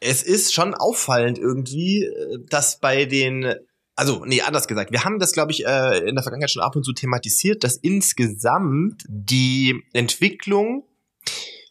[0.00, 3.54] es ist schon auffallend irgendwie, äh, dass bei den,
[3.96, 6.76] also nee, anders gesagt, wir haben das, glaube ich, äh, in der Vergangenheit schon ab
[6.76, 10.84] und zu thematisiert, dass insgesamt die Entwicklung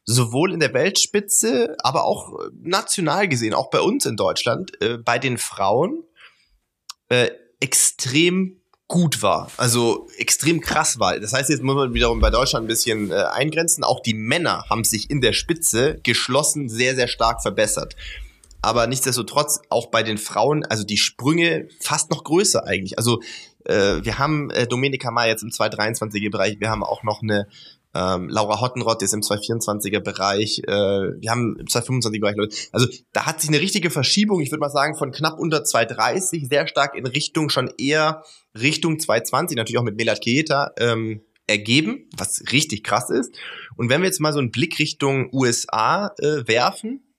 [0.06, 4.98] sowohl in der Weltspitze, aber auch äh, national gesehen, auch bei uns in Deutschland, äh,
[4.98, 6.04] bei den Frauen
[7.10, 8.61] äh, extrem
[8.92, 11.18] gut war, also extrem krass war.
[11.18, 13.86] Das heißt, jetzt muss man wiederum bei Deutschland ein bisschen äh, eingrenzen.
[13.86, 17.96] Auch die Männer haben sich in der Spitze geschlossen sehr, sehr stark verbessert.
[18.62, 22.98] Aber nichtsdestotrotz auch bei den Frauen, also die Sprünge fast noch größer eigentlich.
[22.98, 23.22] Also
[23.64, 27.48] äh, wir haben äh, Domenica Mai jetzt im 223er Bereich, wir haben auch noch eine
[27.94, 30.60] ähm, Laura Hottenrott ist im 224er Bereich.
[30.66, 32.56] Äh, wir haben im 225er Bereich Leute.
[32.72, 36.48] Also da hat sich eine richtige Verschiebung, ich würde mal sagen, von knapp unter 230
[36.50, 38.24] sehr stark in Richtung schon eher
[38.60, 43.36] Richtung 220, natürlich auch mit Melat Keita, ähm, ergeben, was richtig krass ist.
[43.76, 47.14] Und wenn wir jetzt mal so einen Blick Richtung USA äh, werfen,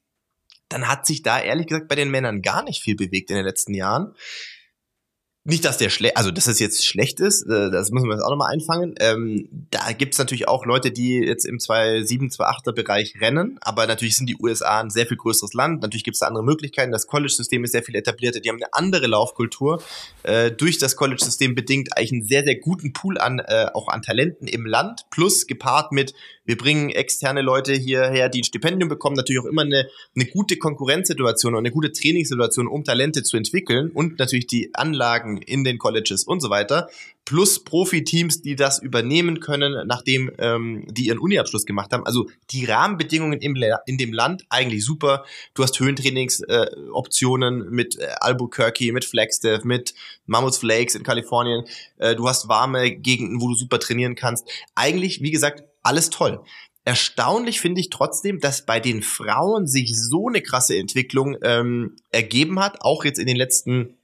[0.68, 3.44] dann hat sich da ehrlich gesagt bei den Männern gar nicht viel bewegt in den
[3.44, 4.14] letzten Jahren
[5.44, 8.22] nicht, dass der schlecht, also dass es jetzt schlecht ist, äh, das müssen wir jetzt
[8.22, 8.94] auch nochmal einfangen.
[9.00, 14.16] Ähm, da gibt's natürlich auch Leute, die jetzt im 2.7, 2.8er Bereich rennen, aber natürlich
[14.16, 15.82] sind die USA ein sehr viel größeres Land.
[15.82, 16.92] Natürlich gibt's da andere Möglichkeiten.
[16.92, 19.82] Das College-System ist sehr viel etablierter, die haben eine andere Laufkultur.
[20.22, 24.02] Äh, durch das College-System bedingt eigentlich einen sehr, sehr guten Pool an, äh, auch an
[24.02, 26.14] Talenten im Land, plus gepaart mit
[26.44, 30.56] wir bringen externe Leute hierher, die ein Stipendium bekommen, natürlich auch immer eine, eine gute
[30.56, 35.78] Konkurrenzsituation und eine gute Trainingssituation, um Talente zu entwickeln und natürlich die Anlagen in den
[35.78, 36.88] Colleges und so weiter,
[37.24, 42.04] plus Profiteams, die das übernehmen können, nachdem ähm, die ihren Uniabschluss gemacht haben.
[42.04, 43.52] Also die Rahmenbedingungen im
[43.86, 45.24] in dem Land eigentlich super.
[45.54, 49.94] Du hast Höhentrainingsoptionen äh, mit äh, Albuquerque, mit Flagstaff, mit
[50.26, 51.64] Mammoth Flakes in Kalifornien.
[51.98, 54.48] Äh, du hast warme Gegenden, wo du super trainieren kannst.
[54.74, 56.42] Eigentlich, wie gesagt, alles toll.
[56.84, 62.58] Erstaunlich finde ich trotzdem, dass bei den Frauen sich so eine krasse Entwicklung ähm, ergeben
[62.58, 63.98] hat, auch jetzt in den letzten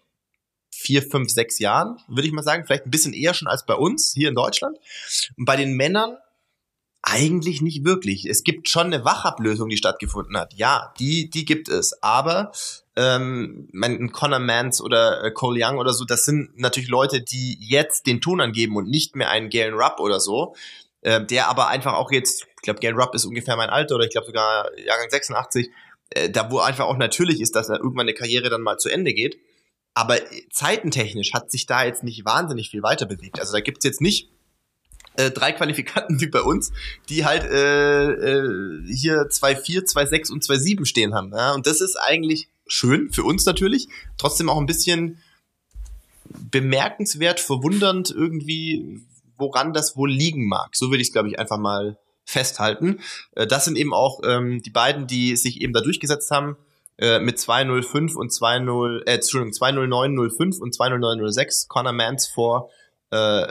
[0.70, 3.74] vier, fünf, sechs Jahren, würde ich mal sagen, vielleicht ein bisschen eher schon als bei
[3.74, 4.78] uns hier in Deutschland.
[5.36, 6.18] Und bei den Männern
[7.02, 8.26] eigentlich nicht wirklich.
[8.26, 10.54] Es gibt schon eine Wachablösung, die stattgefunden hat.
[10.54, 12.02] Ja, die, die gibt es.
[12.02, 12.52] Aber
[12.96, 17.58] ähm, mein Conor Mans oder äh, Cole Young oder so, das sind natürlich Leute, die
[17.60, 20.54] jetzt den Ton angeben und nicht mehr einen Galen Rupp oder so
[21.02, 24.04] äh, der aber einfach auch jetzt, ich glaube, Garen Rupp ist ungefähr mein Alter oder
[24.04, 25.70] ich glaube sogar Jahrgang 86,
[26.10, 28.88] äh, da wo einfach auch natürlich ist, dass er irgendwann eine Karriere dann mal zu
[28.88, 29.38] Ende geht.
[29.94, 30.16] Aber
[30.52, 33.40] zeitentechnisch hat sich da jetzt nicht wahnsinnig viel weiter bewegt.
[33.40, 34.30] Also da gibt's jetzt nicht
[35.16, 36.72] äh, drei Qualifikanten wie bei uns,
[37.08, 41.32] die halt äh, äh, hier 2-4, 2-6 und 2-7 stehen haben.
[41.32, 41.52] Ja?
[41.52, 45.20] Und das ist eigentlich schön für uns natürlich, trotzdem auch ein bisschen
[46.50, 49.00] bemerkenswert, verwundernd irgendwie,
[49.38, 50.70] woran das wohl liegen mag.
[50.74, 53.00] So würde ich es, glaube ich, einfach mal festhalten.
[53.32, 56.56] Äh, das sind eben auch ähm, die beiden, die sich eben da durchgesetzt haben
[56.98, 62.70] äh, mit 205 und 20, äh, Entschuldigung, 20905 und 20906, Connor Mans vor
[63.10, 63.46] äh,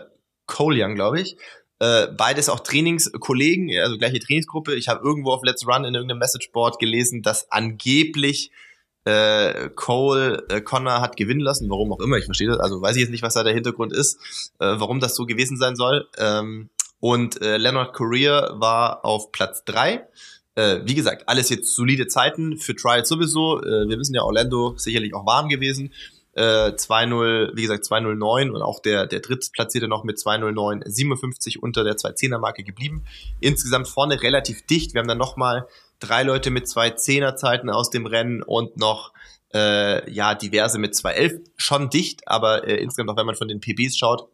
[0.59, 1.37] Young, glaube ich.
[1.79, 4.75] Äh, beides auch Trainingskollegen, also gleiche Trainingsgruppe.
[4.75, 8.51] Ich habe irgendwo auf Let's Run in irgendeinem Messageboard gelesen, dass angeblich
[9.07, 12.97] äh, Cole äh, Connor hat gewinnen lassen, warum auch immer, ich verstehe das, also weiß
[12.97, 16.09] ich jetzt nicht, was da der Hintergrund ist, äh, warum das so gewesen sein soll.
[16.17, 20.07] Ähm, und äh, Leonard Courier war auf Platz drei.
[20.55, 23.61] Äh, wie gesagt, alles jetzt solide Zeiten für Trials sowieso.
[23.61, 25.93] Äh, wir wissen ja, Orlando sicherlich auch warm gewesen.
[26.33, 31.85] Äh, 2-0, wie gesagt, 2-0-9 und auch der, der drittplatzierte noch mit 2-0-9, 57 unter
[31.85, 33.05] der 2-10er-Marke geblieben.
[33.39, 34.93] Insgesamt vorne relativ dicht.
[34.93, 35.67] Wir haben dann nochmal
[35.99, 39.13] drei Leute mit zwei Zehnerzeiten aus dem Rennen und noch
[39.53, 41.41] äh, ja diverse mit 2.11.
[41.55, 44.27] Schon dicht, aber äh, insgesamt auch wenn man von den PBs schaut,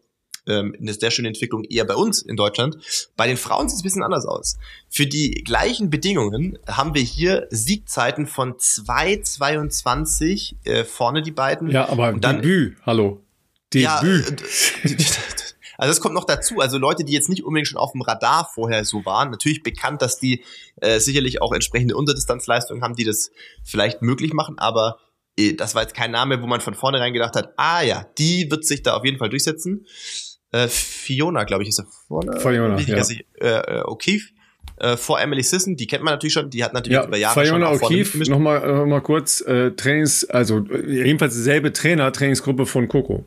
[0.46, 2.76] ähm, eine sehr schöne Entwicklung eher bei uns in Deutschland.
[3.16, 4.58] Bei den Frauen sieht es ein bisschen anders aus.
[4.90, 11.70] Für die gleichen Bedingungen haben wir hier Siegzeiten von 2,22 äh, vorne die beiden.
[11.70, 13.22] Ja, aber und dann, Debüt, hallo.
[13.72, 13.84] Debüt.
[13.84, 14.24] Ja, äh,
[15.78, 16.60] Also das kommt noch dazu.
[16.60, 20.02] Also Leute, die jetzt nicht unbedingt schon auf dem Radar vorher so waren, natürlich bekannt,
[20.02, 20.44] dass die
[20.80, 23.30] äh, sicherlich auch entsprechende Unterdistanzleistungen haben, die das
[23.62, 24.98] vielleicht möglich machen, aber
[25.38, 28.50] äh, das war jetzt kein Name, wo man von vornherein gedacht hat, ah ja, die
[28.50, 29.86] wird sich da auf jeden Fall durchsetzen.
[30.52, 32.40] Äh, Fiona, glaube ich, ist er vorne.
[32.40, 32.98] Fiona, ja.
[32.98, 34.30] Ich, äh, äh, O'Keefe.
[34.76, 37.44] Äh, vor Emily Sisson, die kennt man natürlich schon, die hat natürlich ja, über Jahre
[37.44, 42.88] Fiona schon O'Keefe, nochmal noch mal kurz, äh, Trainings, also jedenfalls dieselbe Trainer, Trainingsgruppe von
[42.88, 43.24] Coco.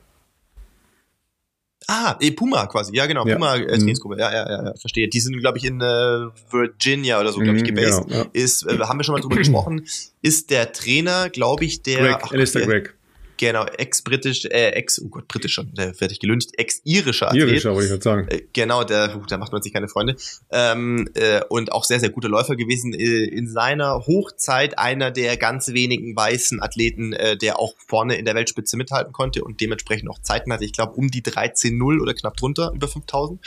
[1.90, 2.94] Ah, eh, Puma quasi.
[2.94, 3.26] Ja, genau.
[3.26, 3.36] Ja.
[3.36, 4.16] Puma äh, Trainingsgruppe.
[4.16, 4.22] Mhm.
[4.22, 5.08] Ja, ja, ja, ja, verstehe.
[5.08, 8.08] Die sind, glaube ich, in äh, Virginia oder so, glaube ich, mhm, gebased.
[8.08, 8.26] Genau, ja.
[8.34, 9.86] Ist, äh, haben wir schon mal drüber gesprochen,
[10.22, 12.00] ist der Trainer, glaube ich, der.
[12.00, 12.97] Greg, ach, Alistair Greg.
[13.38, 17.50] Genau, ex-britisch, äh, ex, oh Gott, britisch schon, der werde ich gelünscht, ex-irischer Athlet.
[17.50, 18.28] Irischer, wollte ich gerade sagen.
[18.30, 20.16] Äh, genau, der, da macht man sich keine Freunde.
[20.52, 22.94] Ähm, äh, und auch sehr, sehr guter Läufer gewesen.
[22.94, 28.26] Äh, in seiner Hochzeit einer der ganz wenigen weißen Athleten, äh, der auch vorne in
[28.26, 30.66] der Weltspitze mithalten konnte und dementsprechend auch Zeiten hatte.
[30.66, 33.40] Ich glaube, um die 13-0 oder knapp drunter, über 5000.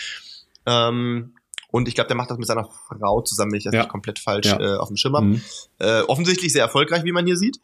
[0.66, 1.34] Ähm,
[1.72, 3.80] und ich glaube, der macht das mit seiner Frau zusammen, wenn ich das ja.
[3.80, 4.61] nicht komplett falsch ja.
[4.61, 5.26] äh, auf dem Schirm habe.
[5.26, 5.43] Mhm.
[5.78, 7.61] Äh, offensichtlich sehr erfolgreich, wie man hier sieht.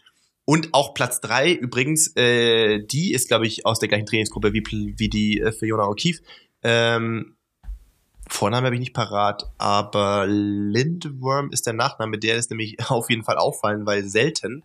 [0.47, 4.63] Und auch Platz drei übrigens, äh, die ist, glaube ich, aus der gleichen Trainingsgruppe wie,
[4.97, 6.21] wie die äh, Fiona O'Keefe.
[6.63, 7.35] Ähm,
[8.29, 13.25] Vorname habe ich nicht parat, aber Lindworm ist der Nachname, der ist nämlich auf jeden
[13.25, 14.63] Fall auffallen, weil selten.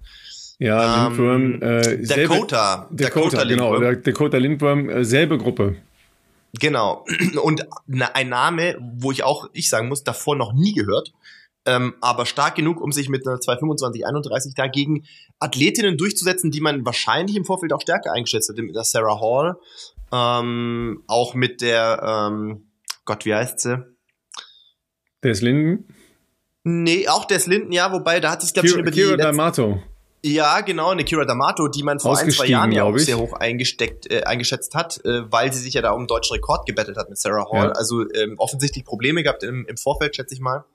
[0.60, 1.60] Ja, Lindworm.
[1.62, 2.06] Ähm, äh, Dakota.
[2.06, 3.74] Selbe, Dakota, Dakota genau.
[3.74, 4.04] Lindworm.
[4.04, 5.78] Dakota Lindworm, äh, selbe Gruppe.
[6.60, 7.06] Genau.
[7.42, 7.68] Und
[8.14, 11.12] ein Name, wo ich auch, ich sagen muss, davor noch nie gehört,
[11.66, 15.06] ähm, aber stark genug, um sich mit einer 225, 31 dagegen
[15.40, 19.58] Athletinnen durchzusetzen, die man wahrscheinlich im Vorfeld auch stärker eingeschätzt hat, mit der Sarah Hall,
[20.12, 22.72] ähm, auch mit der, ähm,
[23.06, 23.86] Gott, wie heißt sie?
[25.24, 25.94] Des Linden?
[26.64, 29.02] Nee, auch Des Linden, ja, wobei, da hat sich, glaube ich, schon über die...
[29.02, 29.82] Kira D'Amato.
[30.24, 33.34] Ja, genau, eine Kira D'Amato, die man vor ein, zwei Jahren ja auch sehr hoch
[33.34, 36.98] eingesteckt, äh, eingeschätzt hat, äh, weil sie sich ja da um den deutschen Rekord gebettelt
[36.98, 37.68] hat mit Sarah Hall.
[37.68, 37.72] Ja.
[37.72, 40.66] Also ähm, offensichtlich Probleme gehabt im, im Vorfeld, schätze ich mal.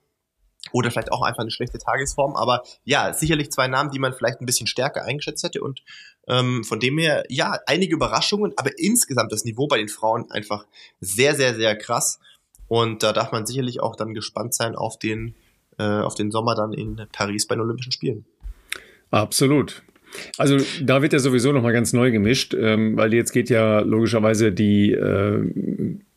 [0.72, 2.36] Oder vielleicht auch einfach eine schlechte Tagesform.
[2.36, 5.62] Aber ja, sicherlich zwei Namen, die man vielleicht ein bisschen stärker eingeschätzt hätte.
[5.62, 5.82] Und
[6.28, 10.66] ähm, von dem her, ja, einige Überraschungen, aber insgesamt das Niveau bei den Frauen einfach
[11.00, 12.18] sehr, sehr, sehr krass.
[12.68, 15.34] Und da darf man sicherlich auch dann gespannt sein auf den,
[15.78, 18.24] äh, auf den Sommer dann in Paris bei den Olympischen Spielen.
[19.10, 19.82] Absolut.
[20.38, 23.80] Also da wird ja sowieso noch mal ganz neu gemischt, ähm, weil jetzt geht ja
[23.80, 25.42] logischerweise die, äh,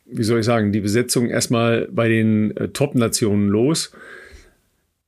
[0.05, 3.91] wie soll ich sagen, die Besetzung erstmal bei den äh, Top-Nationen los.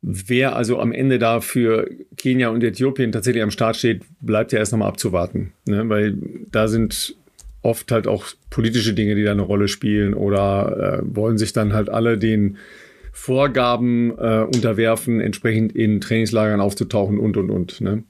[0.02, 4.60] Wer also am Ende da für Kenia und Äthiopien tatsächlich am Start steht, bleibt ja
[4.60, 5.54] erst nochmal abzuwarten.
[5.66, 5.88] Ne?
[5.90, 6.18] Weil
[6.52, 7.16] da sind
[7.62, 11.74] oft halt auch politische Dinge, die da eine Rolle spielen oder äh, wollen sich dann
[11.74, 12.58] halt alle den
[13.14, 17.82] Vorgaben äh, unterwerfen, entsprechend in Trainingslagern aufzutauchen und und und.
[17.82, 18.04] Ne?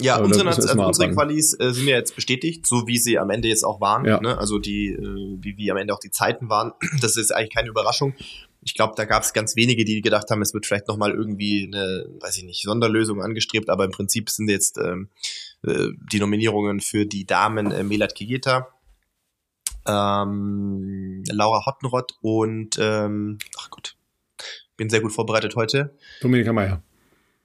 [0.00, 3.48] Ja, unsere, also unsere Qualis äh, sind ja jetzt bestätigt, so wie sie am Ende
[3.48, 4.04] jetzt auch waren.
[4.04, 4.20] Ja.
[4.20, 4.36] Ne?
[4.36, 6.72] Also die, äh, wie, wie am Ende auch die Zeiten waren.
[7.00, 8.14] Das ist eigentlich keine Überraschung.
[8.66, 11.70] Ich glaube, da gab es ganz wenige, die gedacht haben, es wird vielleicht nochmal irgendwie
[11.72, 15.08] eine, weiß ich nicht, Sonderlösung angestrebt, aber im Prinzip sind jetzt ähm,
[15.64, 18.68] äh, die Nominierungen für die Damen äh, Melat Kigeta,
[19.86, 23.96] ähm, Laura Hottenrott und ähm, ach Gott,
[24.76, 25.96] bin sehr gut vorbereitet heute.
[26.20, 26.82] Dominika Meier.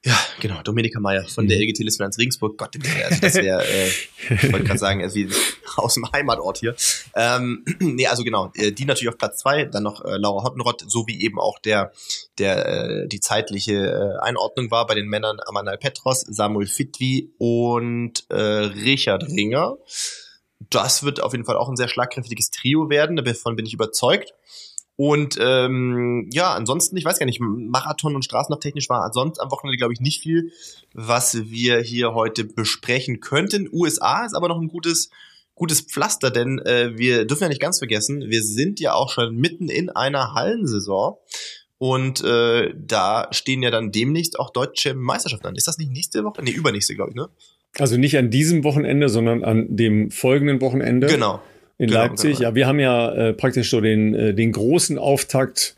[0.04, 1.50] Ja, genau, Dominika Meier von mhm.
[1.50, 2.58] der LGT Lisbonans Regensburg.
[2.58, 3.86] Gott, also das wäre, äh,
[4.30, 5.28] ich wollte gerade sagen, also wie
[5.76, 6.74] aus dem Heimatort hier.
[7.14, 10.82] Ähm, nee, also genau, äh, die natürlich auf Platz zwei, dann noch äh, Laura Hottenrott,
[10.88, 11.92] so wie eben auch der,
[12.38, 18.24] der äh, die zeitliche äh, Einordnung war bei den Männern Amanal Petros, Samuel Fitwi und
[18.28, 19.76] äh, Richard Ringer.
[20.68, 24.34] Das wird auf jeden Fall auch ein sehr schlagkräftiges Trio werden, davon bin ich überzeugt.
[25.04, 29.76] Und ähm, ja, ansonsten, ich weiß gar nicht, Marathon und Straßenlauf-technisch war ansonsten am Wochenende,
[29.76, 30.52] glaube ich, nicht viel,
[30.94, 33.68] was wir hier heute besprechen könnten.
[33.72, 35.10] USA ist aber noch ein gutes,
[35.56, 39.34] gutes Pflaster, denn äh, wir dürfen ja nicht ganz vergessen, wir sind ja auch schon
[39.34, 41.16] mitten in einer Hallensaison.
[41.78, 45.56] Und äh, da stehen ja dann demnächst auch deutsche Meisterschaften an.
[45.56, 46.44] Ist das nicht nächste Woche?
[46.44, 47.28] Nee, übernächste, glaube ich, ne?
[47.76, 51.08] Also nicht an diesem Wochenende, sondern an dem folgenden Wochenende.
[51.08, 51.42] Genau
[51.82, 52.38] in genau, Leipzig.
[52.38, 52.50] Genau.
[52.50, 55.74] Ja, wir haben ja äh, praktisch so den, äh, den großen Auftakt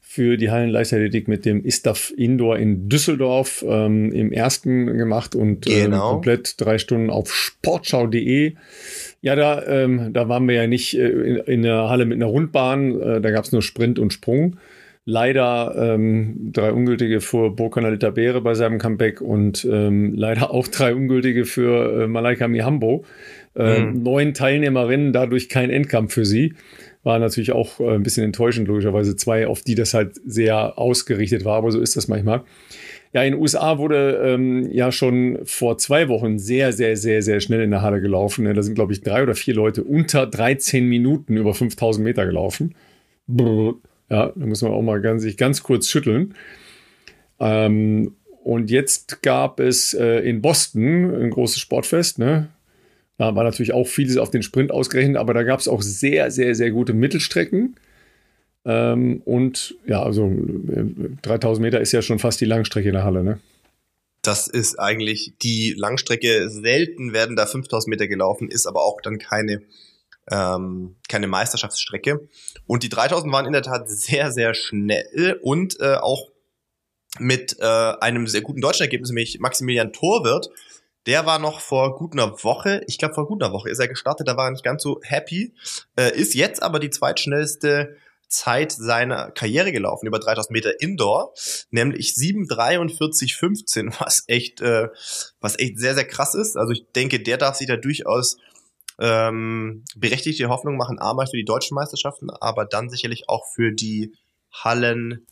[0.00, 5.82] für die Hallenleichtathletik mit dem Istaf Indoor in Düsseldorf ähm, im ersten gemacht und äh,
[5.82, 6.12] genau.
[6.12, 8.54] komplett drei Stunden auf sportschau.de.
[9.20, 12.26] Ja, da, ähm, da waren wir ja nicht äh, in, in der Halle mit einer
[12.26, 14.58] Rundbahn, äh, da gab es nur Sprint und Sprung.
[15.10, 20.94] Leider ähm, drei Ungültige für Burkanalita Beere bei seinem Comeback und ähm, leider auch drei
[20.94, 23.04] Ungültige für äh, Malaika Mihambo.
[23.58, 24.02] Äh, mhm.
[24.02, 26.54] Neun Teilnehmerinnen, dadurch kein Endkampf für sie.
[27.02, 31.44] War natürlich auch äh, ein bisschen enttäuschend, logischerweise zwei, auf die das halt sehr ausgerichtet
[31.44, 32.42] war, aber so ist das manchmal.
[33.12, 37.40] Ja, in den USA wurde ähm, ja schon vor zwei Wochen sehr, sehr, sehr, sehr
[37.40, 38.44] schnell in der Halle gelaufen.
[38.44, 42.74] Da sind, glaube ich, drei oder vier Leute unter 13 Minuten über 5000 Meter gelaufen.
[43.26, 43.74] Brrr.
[44.10, 46.34] Ja, da muss man auch mal ganz, sich ganz kurz schütteln.
[47.40, 52.48] Ähm, und jetzt gab es äh, in Boston ein großes Sportfest, ne?
[53.18, 56.30] Da war natürlich auch vieles auf den Sprint ausgerechnet, aber da gab es auch sehr,
[56.30, 57.76] sehr, sehr gute Mittelstrecken.
[58.64, 60.32] Ähm, und ja, also
[61.22, 63.40] 3000 Meter ist ja schon fast die Langstrecke in der Halle, ne?
[64.22, 66.48] Das ist eigentlich die Langstrecke.
[66.48, 69.62] Selten werden da 5000 Meter gelaufen, ist aber auch dann keine,
[70.30, 72.28] ähm, keine Meisterschaftsstrecke.
[72.66, 76.28] Und die 3000 waren in der Tat sehr, sehr schnell und äh, auch
[77.18, 80.50] mit äh, einem sehr guten deutschen Ergebnis, nämlich Maximilian Torwirt,
[81.08, 83.88] der war noch vor gut einer Woche, ich glaube vor gut einer Woche ist er
[83.88, 85.54] gestartet, da war er nicht ganz so happy,
[85.96, 87.96] äh, ist jetzt aber die zweitschnellste
[88.28, 91.32] Zeit seiner Karriere gelaufen, über 3000 Meter Indoor,
[91.70, 94.88] nämlich 7,43,15, was echt, äh,
[95.40, 96.58] was echt sehr, sehr krass ist.
[96.58, 98.36] Also ich denke, der darf sich da durchaus
[99.00, 104.12] ähm, berechtigte Hoffnung machen, einmal für die deutschen Meisterschaften, aber dann sicherlich auch für die
[104.52, 105.26] Hallen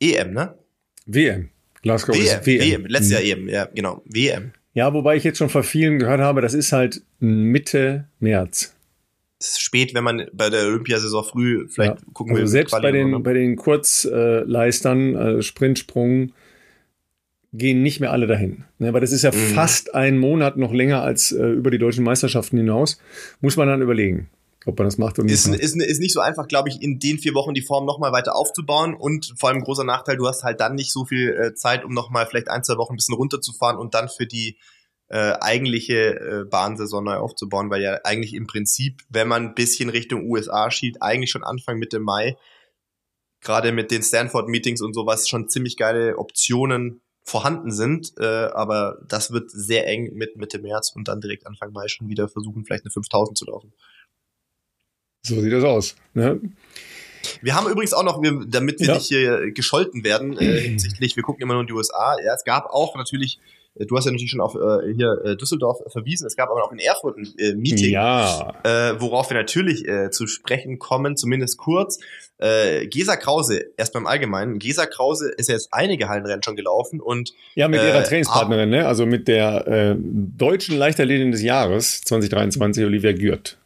[0.00, 0.58] EM, ne?
[1.06, 1.50] WM.
[1.80, 2.60] Glasgow WM, ist WM.
[2.60, 2.86] WM.
[2.86, 3.48] Letztes Jahr mhm.
[3.48, 4.02] EM, ja, genau.
[4.04, 4.52] WM.
[4.74, 8.74] Ja, wobei ich jetzt schon von vielen gehört habe, das ist halt Mitte März.
[9.38, 12.06] Das ist spät, wenn man bei der Olympiasaison früh vielleicht ja.
[12.12, 12.48] gucken also will.
[12.48, 16.32] Selbst bei den, bei den Kurzleistern, äh, Sprintsprung,
[17.52, 18.64] gehen nicht mehr alle dahin.
[18.78, 19.54] Ne, weil das ist ja mhm.
[19.54, 23.00] fast ein Monat noch länger als äh, über die deutschen Meisterschaften hinaus.
[23.40, 24.28] Muss man dann überlegen
[24.66, 25.60] ob man das macht oder ist, nicht.
[25.60, 28.34] Ist, ist nicht so einfach, glaube ich, in den vier Wochen die Form nochmal weiter
[28.34, 31.84] aufzubauen und vor allem großer Nachteil, du hast halt dann nicht so viel äh, Zeit,
[31.84, 34.58] um nochmal vielleicht ein, zwei Wochen ein bisschen runterzufahren und dann für die
[35.08, 39.90] äh, eigentliche äh, Bahnsaison neu aufzubauen, weil ja eigentlich im Prinzip, wenn man ein bisschen
[39.90, 42.36] Richtung USA schielt, eigentlich schon Anfang Mitte Mai,
[43.40, 49.30] gerade mit den Stanford-Meetings und sowas, schon ziemlich geile Optionen vorhanden sind, äh, aber das
[49.30, 52.84] wird sehr eng mit Mitte März und dann direkt Anfang Mai schon wieder versuchen, vielleicht
[52.84, 53.72] eine 5000 zu laufen.
[55.26, 55.96] So sieht das aus.
[56.12, 56.40] Ne?
[57.40, 58.94] Wir haben übrigens auch noch, damit wir ja.
[58.94, 62.16] nicht hier gescholten werden, äh, hinsichtlich, wir gucken immer nur in die USA.
[62.24, 63.40] Ja, es gab auch natürlich,
[63.76, 66.62] äh, du hast ja natürlich schon auf äh, hier äh, Düsseldorf verwiesen, es gab aber
[66.62, 68.52] auch in Erfurt ein äh, Meeting, ja.
[68.64, 71.98] äh, worauf wir natürlich äh, zu sprechen kommen, zumindest kurz.
[72.36, 74.58] Äh, Gesa Krause, erst beim Allgemeinen.
[74.58, 78.68] Gesa Krause ist ja jetzt einige Hallenrennen schon gelaufen und ja mit ihrer äh, Trainingspartnerin,
[78.68, 78.86] ne?
[78.86, 83.56] also mit der äh, deutschen Leichtathletin des Jahres 2023 Olivia Gürt.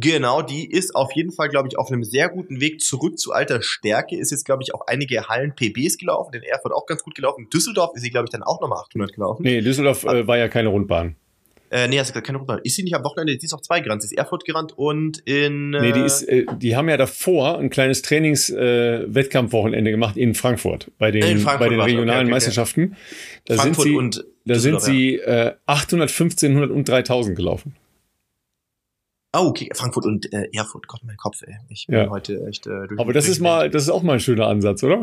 [0.00, 3.32] Genau, die ist auf jeden Fall, glaube ich, auf einem sehr guten Weg zurück zu
[3.32, 4.16] alter Stärke.
[4.16, 6.32] Ist jetzt, glaube ich, auch einige Hallen PBs gelaufen.
[6.32, 7.48] Den Erfurt auch ganz gut gelaufen.
[7.52, 9.42] Düsseldorf ist sie, glaube ich, dann auch nochmal 800 gelaufen.
[9.42, 11.16] Nee, Düsseldorf äh, war ja keine Rundbahn.
[11.70, 12.60] Äh, nee, hast du keine Rundbahn.
[12.62, 13.36] Ist sie nicht am Wochenende?
[13.36, 14.02] Die ist auf zwei gerannt.
[14.02, 15.74] Sie ist Erfurt gerannt und in.
[15.74, 20.34] Äh nee, die ist, äh, die haben ja davor ein kleines Trainings-Wettkampfwochenende äh, gemacht in
[20.34, 22.96] Frankfurt bei den, in Frankfurt bei den regionalen okay, okay, Meisterschaften.
[23.44, 27.74] Da Frankfurt sind sie, und da sind sie äh, 800, 1500 und 3000 gelaufen.
[29.34, 31.54] Oh, okay, Frankfurt und äh, Erfurt, Gott, mein Kopf, ey.
[31.68, 32.08] Ich bin ja.
[32.08, 34.82] heute echt äh, durch Aber das ist mal, das ist auch mal ein schöner Ansatz,
[34.82, 35.02] oder?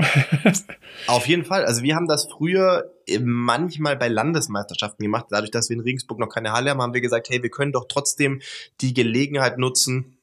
[1.08, 1.64] Auf jeden Fall.
[1.64, 2.92] Also wir haben das früher
[3.22, 5.28] manchmal bei Landesmeisterschaften gemacht.
[5.30, 7.72] Dadurch, dass wir in Regensburg noch keine Halle haben, haben wir gesagt, hey, wir können
[7.72, 8.42] doch trotzdem
[8.82, 10.18] die Gelegenheit nutzen,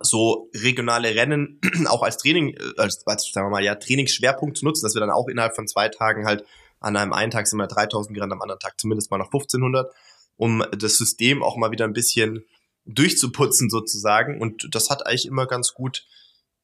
[0.00, 4.84] so regionale Rennen auch als Training, äh, als, sagen wir mal, ja, Trainingsschwerpunkt zu nutzen,
[4.84, 6.44] dass wir dann auch innerhalb von zwei Tagen halt
[6.78, 9.92] an einem einen Tag sind wir 3000 gerannt, am anderen Tag zumindest mal noch 1500,
[10.36, 12.44] um das System auch mal wieder ein bisschen
[12.86, 14.40] durchzuputzen sozusagen.
[14.40, 16.06] Und das hat eigentlich immer ganz gut,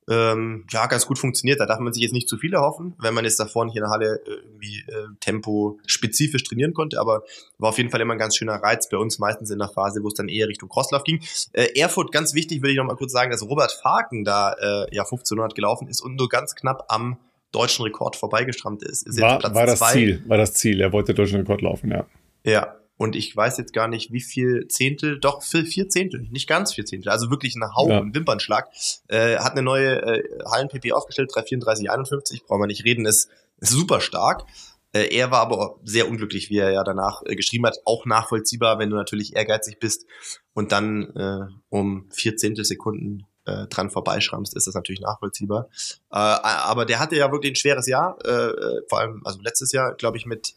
[0.09, 1.61] ähm, ja, ganz gut funktioniert.
[1.61, 3.83] Da darf man sich jetzt nicht zu viele hoffen, wenn man jetzt davor nicht in
[3.83, 7.01] der Halle äh, irgendwie äh, Tempo spezifisch trainieren konnte.
[7.01, 7.23] Aber
[7.59, 10.03] war auf jeden Fall immer ein ganz schöner Reiz bei uns, meistens in der Phase,
[10.03, 11.23] wo es dann eher Richtung Crosslauf ging.
[11.53, 14.95] Äh, Erfurt, ganz wichtig, will ich noch mal kurz sagen, dass Robert Faken da äh,
[14.95, 17.19] ja 1500 gelaufen ist und nur ganz knapp am
[17.53, 19.07] deutschen Rekord vorbeigestrammt ist.
[19.07, 19.93] ist war, war das zwei.
[19.93, 20.81] Ziel, war das Ziel.
[20.81, 22.07] Er wollte deutschen Rekord laufen, ja.
[22.45, 26.47] Ja, und ich weiß jetzt gar nicht, wie viel Zehntel, doch vier, vier Zehntel, nicht
[26.47, 28.15] ganz vier Zehntel, also wirklich ein Haufen, ja.
[28.15, 28.69] Wimpernschlag.
[29.09, 34.03] Äh, hat eine neue äh, Hallen-PP aufgestellt, 334,51, brauchen wir nicht reden, ist, ist super
[34.03, 34.45] stark.
[34.93, 37.79] Äh, er war aber sehr unglücklich, wie er ja danach äh, geschrieben hat.
[37.87, 40.05] Auch nachvollziehbar, wenn du natürlich ehrgeizig bist
[40.53, 45.71] und dann äh, um vier Zehntelsekunden äh, dran vorbeischrammst, ist das natürlich nachvollziehbar.
[46.13, 49.95] Äh, aber der hatte ja wirklich ein schweres Jahr, äh vor allem, also letztes Jahr,
[49.95, 50.55] glaube ich, mit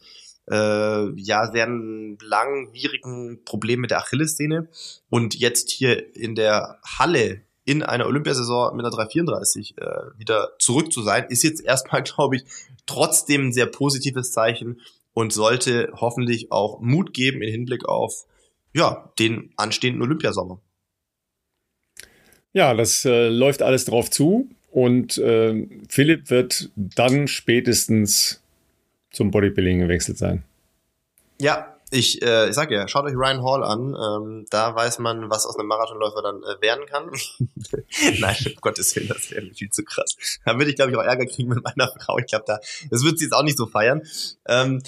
[0.50, 4.68] äh, ja sehr langwierigen Problem mit der Achillessehne
[5.10, 9.84] und jetzt hier in der Halle in einer Olympiasaison mit einer 334 äh,
[10.18, 12.44] wieder zurück zu sein, ist jetzt erstmal, glaube ich,
[12.86, 14.80] trotzdem ein sehr positives Zeichen
[15.14, 18.26] und sollte hoffentlich auch Mut geben in Hinblick auf
[18.74, 20.60] ja, den anstehenden Olympiasommer.
[22.52, 28.43] Ja, das äh, läuft alles drauf zu und äh, Philipp wird dann spätestens
[29.14, 30.44] zum Bodybuilding gewechselt sein.
[31.40, 33.94] Ja, ich, äh, ich sag ja, schaut euch Ryan Hall an.
[33.94, 37.10] Ähm, da weiß man, was aus einem Marathonläufer dann äh, werden kann.
[38.20, 40.16] Nein, um Gottes Willen, das wäre viel zu krass.
[40.44, 42.18] Da würde ich, glaube ich, auch Ärger kriegen mit meiner Frau.
[42.18, 42.58] Ich glaube, da,
[42.90, 44.02] das wird sie jetzt auch nicht so feiern.
[44.46, 44.82] Ähm,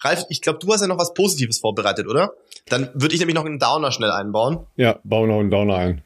[0.00, 2.32] Ralf, ich glaube, du hast ja noch was Positives vorbereitet, oder?
[2.66, 4.66] Dann würde ich nämlich noch einen Downer schnell einbauen.
[4.76, 6.02] Ja, baue noch einen Downer ein.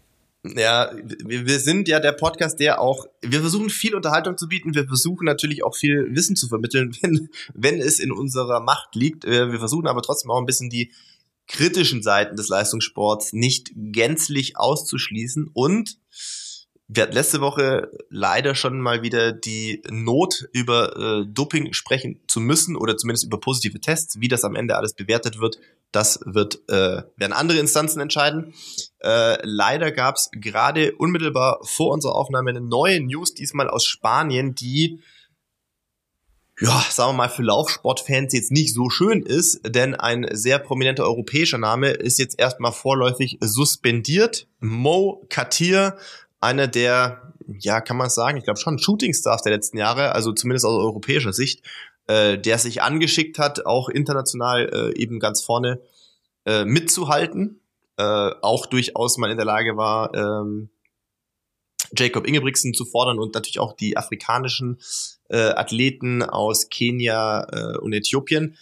[0.56, 4.74] Ja, wir, wir sind ja der Podcast, der auch, wir versuchen viel Unterhaltung zu bieten,
[4.74, 9.24] wir versuchen natürlich auch viel Wissen zu vermitteln, wenn, wenn es in unserer Macht liegt.
[9.24, 10.92] Wir versuchen aber trotzdem auch ein bisschen die
[11.48, 15.98] kritischen Seiten des Leistungssports nicht gänzlich auszuschließen und
[16.88, 22.38] wir hatten letzte Woche leider schon mal wieder die Not, über äh, Doping sprechen zu
[22.38, 24.20] müssen oder zumindest über positive Tests.
[24.20, 25.58] Wie das am Ende alles bewertet wird,
[25.90, 28.54] das wird äh, werden andere Instanzen entscheiden.
[29.00, 34.54] Äh, leider gab es gerade unmittelbar vor unserer Aufnahme eine neue News, diesmal aus Spanien,
[34.54, 35.00] die
[36.58, 41.04] ja, sagen wir mal, für Laufsportfans jetzt nicht so schön ist, denn ein sehr prominenter
[41.04, 44.48] europäischer Name ist jetzt erstmal vorläufig suspendiert.
[44.58, 45.98] Mo Katir
[46.40, 50.66] einer der, ja, kann man sagen, ich glaube schon Shootingstars der letzten Jahre, also zumindest
[50.66, 51.62] aus europäischer Sicht,
[52.06, 55.80] äh, der sich angeschickt hat, auch international äh, eben ganz vorne
[56.44, 57.60] äh, mitzuhalten,
[57.96, 58.02] äh,
[58.42, 60.70] auch durchaus mal in der Lage war, ähm,
[61.96, 64.78] Jacob Ingebrigtsen zu fordern und natürlich auch die afrikanischen
[65.28, 68.56] äh, Athleten aus Kenia äh, und Äthiopien.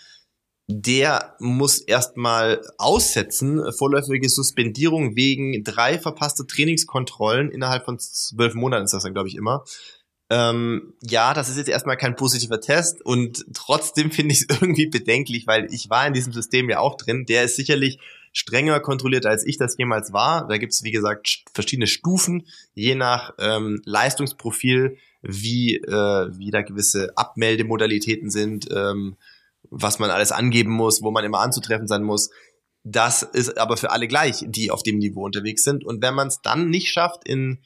[0.67, 8.95] Der muss erstmal aussetzen, vorläufige Suspendierung wegen drei verpasster Trainingskontrollen innerhalb von zwölf Monaten ist
[8.95, 9.65] das dann, glaube ich, immer.
[10.31, 14.87] Ähm, ja, das ist jetzt erstmal kein positiver Test und trotzdem finde ich es irgendwie
[14.87, 17.27] bedenklich, weil ich war in diesem System ja auch drin.
[17.27, 17.99] Der ist sicherlich
[18.33, 20.49] strenger kontrolliert, als ich das jemals war.
[20.49, 26.63] Da gibt es, wie gesagt, verschiedene Stufen, je nach ähm, Leistungsprofil, wie, äh, wie da
[26.63, 29.17] gewisse Abmeldemodalitäten sind, ähm,
[29.71, 32.31] was man alles angeben muss, wo man immer anzutreffen sein muss.
[32.83, 35.85] Das ist aber für alle gleich, die auf dem Niveau unterwegs sind.
[35.85, 37.63] Und wenn man es dann nicht schafft, in,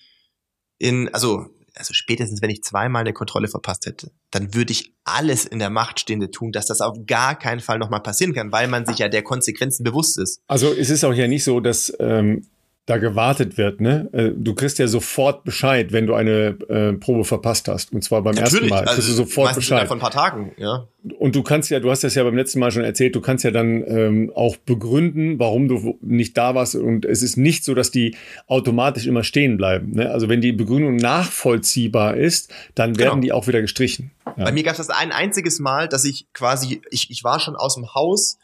[0.79, 1.47] in, also
[1.79, 5.71] also spätestens wenn ich zweimal eine Kontrolle verpasst hätte, dann würde ich alles in der
[5.71, 8.99] Macht Stehende tun, dass das auf gar keinen Fall nochmal passieren kann, weil man sich
[8.99, 10.41] ja der Konsequenzen bewusst ist.
[10.47, 12.49] Also es ist auch ja nicht so, dass ähm,
[12.89, 14.09] da gewartet wird, ne?
[14.13, 17.93] Äh, du kriegst ja sofort Bescheid, wenn du eine äh, Probe verpasst hast.
[17.93, 18.85] Und zwar beim Natürlich, ersten Mal.
[18.85, 19.89] Kriegst also du sofort Bescheid.
[19.89, 20.89] Von ein paar Tagen, ja.
[21.19, 23.45] Und du kannst ja, du hast das ja beim letzten Mal schon erzählt, du kannst
[23.45, 26.77] ja dann ähm, auch begründen, warum du nicht da warst.
[26.77, 28.17] Und es ist nicht so, dass die
[28.47, 29.93] automatisch immer stehen bleiben.
[29.93, 30.11] Ne?
[30.11, 33.21] Also wenn die Begründung nachvollziehbar ist, dann werden genau.
[33.21, 34.13] die auch wieder gestrichen.
[34.39, 34.45] Ja.
[34.45, 37.55] Bei mir gab es das ein einziges Mal, dass ich quasi, ich, ich war schon
[37.55, 38.39] aus dem Haus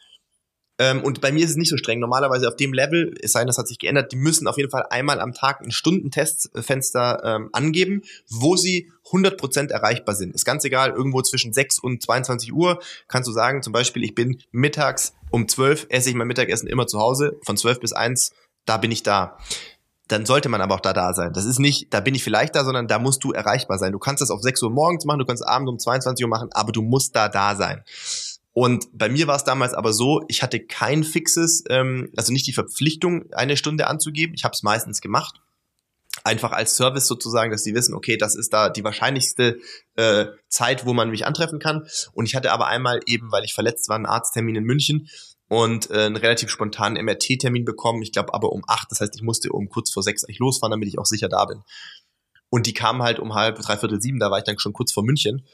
[0.78, 2.00] ähm, und bei mir ist es nicht so streng.
[2.00, 4.70] Normalerweise auf dem Level, es sei denn, das hat sich geändert, die müssen auf jeden
[4.70, 10.34] Fall einmal am Tag ein Stundentestfenster ähm, angeben, wo sie 100% erreichbar sind.
[10.34, 14.14] Ist ganz egal, irgendwo zwischen 6 und 22 Uhr kannst du sagen, zum Beispiel, ich
[14.14, 18.32] bin mittags um 12, esse ich mein Mittagessen immer zu Hause, von 12 bis 1,
[18.64, 19.38] da bin ich da
[20.08, 21.32] dann sollte man aber auch da da sein.
[21.32, 23.92] Das ist nicht, da bin ich vielleicht da, sondern da musst du erreichbar sein.
[23.92, 26.50] Du kannst das auf 6 Uhr morgens machen, du kannst abends um 22 Uhr machen,
[26.52, 27.82] aber du musst da da sein.
[28.54, 32.46] Und bei mir war es damals aber so, ich hatte kein fixes, ähm, also nicht
[32.46, 34.34] die Verpflichtung, eine Stunde anzugeben.
[34.36, 35.40] Ich habe es meistens gemacht.
[36.22, 39.58] Einfach als Service sozusagen, dass die wissen, okay, das ist da die wahrscheinlichste
[39.96, 41.88] äh, Zeit, wo man mich antreffen kann.
[42.12, 45.08] Und ich hatte aber einmal eben, weil ich verletzt war, einen Arzttermin in München
[45.48, 48.02] und äh, einen relativ spontanen MRT-Termin bekommen.
[48.02, 50.70] Ich glaube aber um acht, das heißt, ich musste um kurz vor sechs eigentlich losfahren,
[50.70, 51.64] damit ich auch sicher da bin.
[52.50, 55.02] Und die kamen halt um halb, dreiviertel sieben, da war ich dann schon kurz vor
[55.02, 55.44] München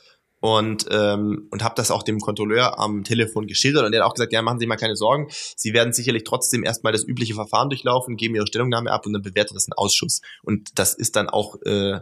[0.40, 3.84] und ähm, und habe das auch dem Kontrolleur am Telefon geschildert.
[3.84, 6.64] Und der hat auch gesagt, ja, machen Sie mal keine Sorgen, Sie werden sicherlich trotzdem
[6.64, 10.22] erstmal das übliche Verfahren durchlaufen, geben Ihre Stellungnahme ab und dann bewertet das ein Ausschuss.
[10.42, 12.00] Und das ist dann auch äh,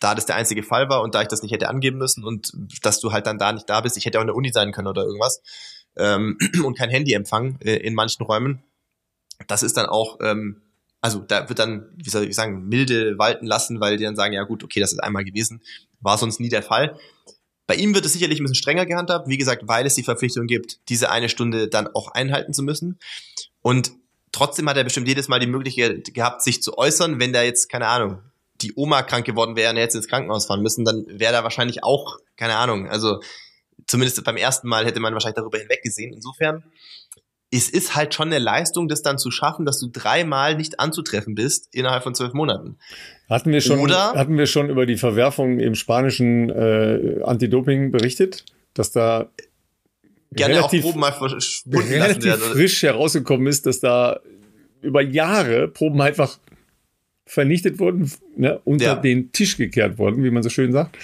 [0.00, 2.52] da das der einzige Fall war und da ich das nicht hätte angeben müssen und
[2.82, 4.72] dass du halt dann da nicht da bist, ich hätte auch in der Uni sein
[4.72, 5.42] können oder irgendwas
[5.96, 8.62] ähm, und kein Handyempfang äh, in manchen Räumen,
[9.46, 10.62] das ist dann auch ähm,
[11.02, 14.32] also da wird dann, wie soll ich sagen, milde walten lassen, weil die dann sagen,
[14.32, 15.60] ja gut, okay, das ist einmal gewesen,
[16.00, 16.96] war sonst nie der Fall.
[17.72, 20.46] Bei ihm wird es sicherlich ein bisschen strenger gehandhabt, wie gesagt, weil es die Verpflichtung
[20.46, 22.98] gibt, diese eine Stunde dann auch einhalten zu müssen.
[23.62, 23.92] Und
[24.30, 27.70] trotzdem hat er bestimmt jedes Mal die Möglichkeit gehabt, sich zu äußern, wenn da jetzt,
[27.70, 28.18] keine Ahnung,
[28.60, 31.44] die Oma krank geworden wäre und er jetzt ins Krankenhaus fahren müssen, dann wäre da
[31.44, 33.22] wahrscheinlich auch, keine Ahnung, also
[33.86, 36.12] zumindest beim ersten Mal hätte man wahrscheinlich darüber hinweggesehen.
[36.12, 36.64] Insofern
[37.54, 41.34] es ist halt schon eine Leistung, das dann zu schaffen, dass du dreimal nicht anzutreffen
[41.34, 42.78] bist innerhalb von zwölf Monaten.
[43.32, 48.44] Hatten wir schon, Oder, hatten wir schon über die Verwerfung im spanischen äh, Anti-Doping berichtet,
[48.74, 49.30] dass da
[50.32, 54.20] gerne relativ, auch Proben mal verschwunden relativ werden, frisch herausgekommen ist, dass da
[54.82, 56.38] über Jahre Proben einfach
[57.24, 58.94] vernichtet wurden, ne, unter ja.
[58.96, 60.98] den Tisch gekehrt wurden, wie man so schön sagt.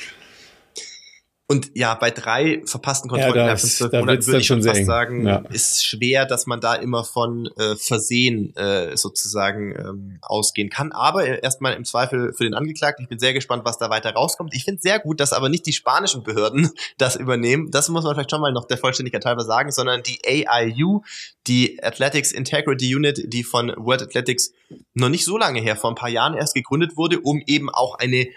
[1.51, 4.85] Und ja, bei drei verpassten Kontrollen ja, innerhalb von zwölf Monaten würde ich schon fast
[4.85, 5.39] sagen, ja.
[5.49, 10.93] ist schwer, dass man da immer von äh, Versehen äh, sozusagen ähm, ausgehen kann.
[10.93, 13.05] Aber erstmal im Zweifel für den Angeklagten.
[13.05, 14.53] Ich bin sehr gespannt, was da weiter rauskommt.
[14.55, 17.71] Ich finde sehr gut, dass aber nicht die spanischen Behörden das übernehmen.
[17.71, 21.01] Das muss man vielleicht schon mal noch der Vollständigkeit halber sagen, sondern die AIU,
[21.47, 24.53] die Athletics Integrity Unit, die von World Athletics
[24.93, 27.95] noch nicht so lange her, vor ein paar Jahren erst gegründet wurde, um eben auch
[27.95, 28.29] eine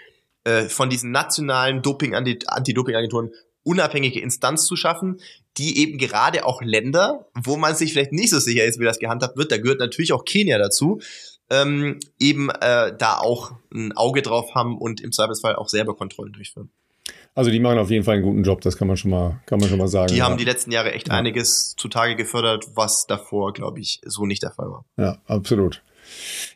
[0.44, 3.30] äh, von diesen nationalen Doping Anti-Doping-Agenturen
[3.64, 5.20] unabhängige Instanz zu schaffen,
[5.56, 8.98] die eben gerade auch Länder, wo man sich vielleicht nicht so sicher ist, wie das
[8.98, 11.00] gehandhabt wird, da gehört natürlich auch Kenia dazu,
[11.50, 16.32] ähm, eben äh, da auch ein Auge drauf haben und im Zweifelsfall auch selber Kontrollen
[16.32, 16.70] durchführen.
[17.34, 19.58] Also die machen auf jeden Fall einen guten Job, das kann man schon mal, kann
[19.58, 20.08] man schon mal sagen.
[20.08, 20.24] Die ja.
[20.24, 21.14] haben die letzten Jahre echt ja.
[21.14, 24.84] einiges zutage gefördert, was davor, glaube ich, so nicht der Fall war.
[24.96, 25.82] Ja, absolut.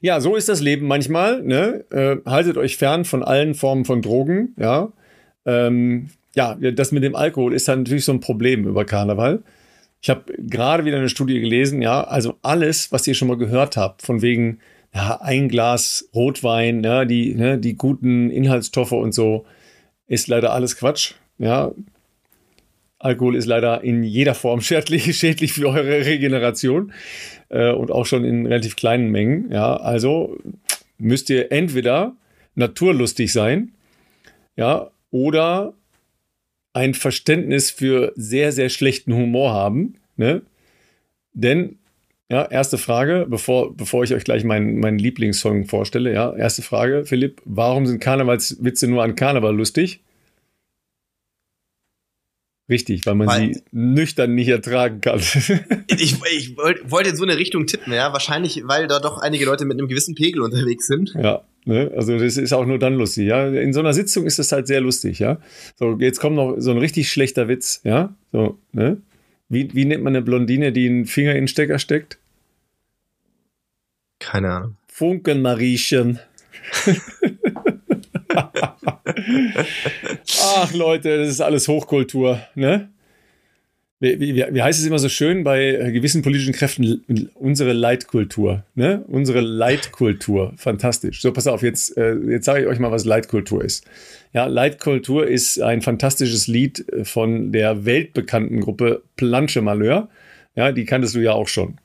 [0.01, 1.43] Ja, so ist das Leben manchmal.
[1.43, 1.85] Ne?
[1.91, 4.55] Äh, haltet euch fern von allen Formen von Drogen.
[4.59, 4.93] Ja,
[5.45, 9.43] ähm, ja, das mit dem Alkohol ist dann natürlich so ein Problem über Karneval.
[10.03, 11.83] Ich habe gerade wieder eine Studie gelesen.
[11.83, 14.59] Ja, also alles, was ihr schon mal gehört habt, von wegen
[14.95, 19.47] ja, ein Glas Rotwein, ja, die, ne, die guten Inhaltsstoffe und so,
[20.07, 21.15] ist leider alles Quatsch.
[21.39, 21.73] Ja,
[22.99, 26.93] Alkohol ist leider in jeder Form schädlich, schädlich für eure Regeneration
[27.49, 29.51] äh, und auch schon in relativ kleinen Mengen.
[29.51, 30.37] Ja, also
[30.99, 32.17] müsst ihr entweder
[32.55, 33.73] naturlustig sein,
[34.57, 35.75] ja, oder
[36.73, 39.95] ein Verständnis für sehr, sehr schlechten Humor haben.
[40.17, 40.43] Ne?
[41.33, 41.79] Denn,
[42.29, 47.05] ja, erste Frage, bevor, bevor ich euch gleich meinen, meinen Lieblingssong vorstelle, ja, erste Frage,
[47.05, 50.01] Philipp, warum sind Karnevalswitze nur an Karneval lustig?
[52.69, 55.19] Richtig, weil man weil, sie nüchtern nicht ertragen kann.
[55.87, 58.13] ich ich wollte in so eine Richtung tippen, ja.
[58.13, 61.15] Wahrscheinlich, weil da doch einige Leute mit einem gewissen Pegel unterwegs sind.
[61.15, 61.93] Ja, ne?
[61.97, 63.47] also das ist auch nur dann lustig, ja.
[63.47, 65.39] In so einer Sitzung ist das halt sehr lustig, ja.
[65.77, 68.15] So, jetzt kommt noch so ein richtig schlechter Witz, ja.
[68.33, 69.01] So, ne?
[69.49, 72.19] Wie, wie nennt man eine Blondine, die einen Finger in den Stecker steckt?
[74.19, 74.77] Keine Ahnung.
[74.89, 76.19] Funkenmariechen.
[80.57, 82.91] Ach Leute, das ist alles Hochkultur, ne?
[83.99, 87.31] Wie, wie, wie, heißt es immer so schön bei gewissen politischen Kräften?
[87.35, 89.03] Unsere Leitkultur, ne?
[89.07, 91.23] Unsere Leitkultur, fantastisch.
[91.23, 93.87] So, pass auf, jetzt, äh, jetzt sage ich euch mal, was Leitkultur ist.
[94.35, 100.11] Ja, Leitkultur ist ein fantastisches Lied äh, von der weltbekannten Gruppe Planche Malheur.
[100.57, 101.79] Ja, die kanntest du ja auch schon.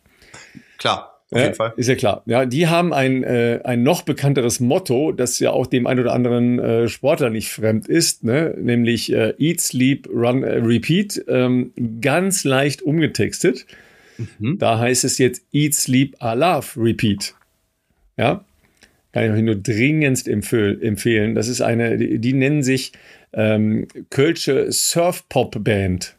[0.79, 1.10] Klar.
[1.33, 1.73] Auf jeden Fall.
[1.77, 2.23] Ist ja klar.
[2.25, 6.13] Ja, die haben ein, äh, ein noch bekannteres Motto, das ja auch dem ein oder
[6.13, 8.53] anderen äh, Sportler nicht fremd ist, ne?
[8.59, 11.71] nämlich äh, Eat, Sleep, Run, äh, Repeat, ähm,
[12.01, 13.65] ganz leicht umgetextet.
[14.39, 14.57] Mhm.
[14.57, 17.33] Da heißt es jetzt Eat, Sleep, Love, Repeat.
[18.17, 18.43] Ja,
[19.13, 21.33] kann ich euch nur dringendst empfehlen.
[21.33, 22.91] Das ist eine, die, die nennen sich
[23.33, 26.17] ähm, Kölsche Surf-Pop-Band.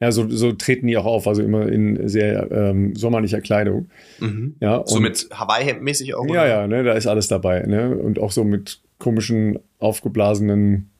[0.00, 3.88] Ja, so, so treten die auch auf, also immer in sehr ähm, sommerlicher Kleidung.
[4.20, 4.56] Mhm.
[4.60, 6.26] Ja, so mit Hawaii-Hemd-mäßig auch?
[6.26, 6.46] Ja, oder?
[6.46, 7.62] ja, ne, da ist alles dabei.
[7.62, 7.96] Ne?
[7.96, 10.90] Und auch so mit komischen, aufgeblasenen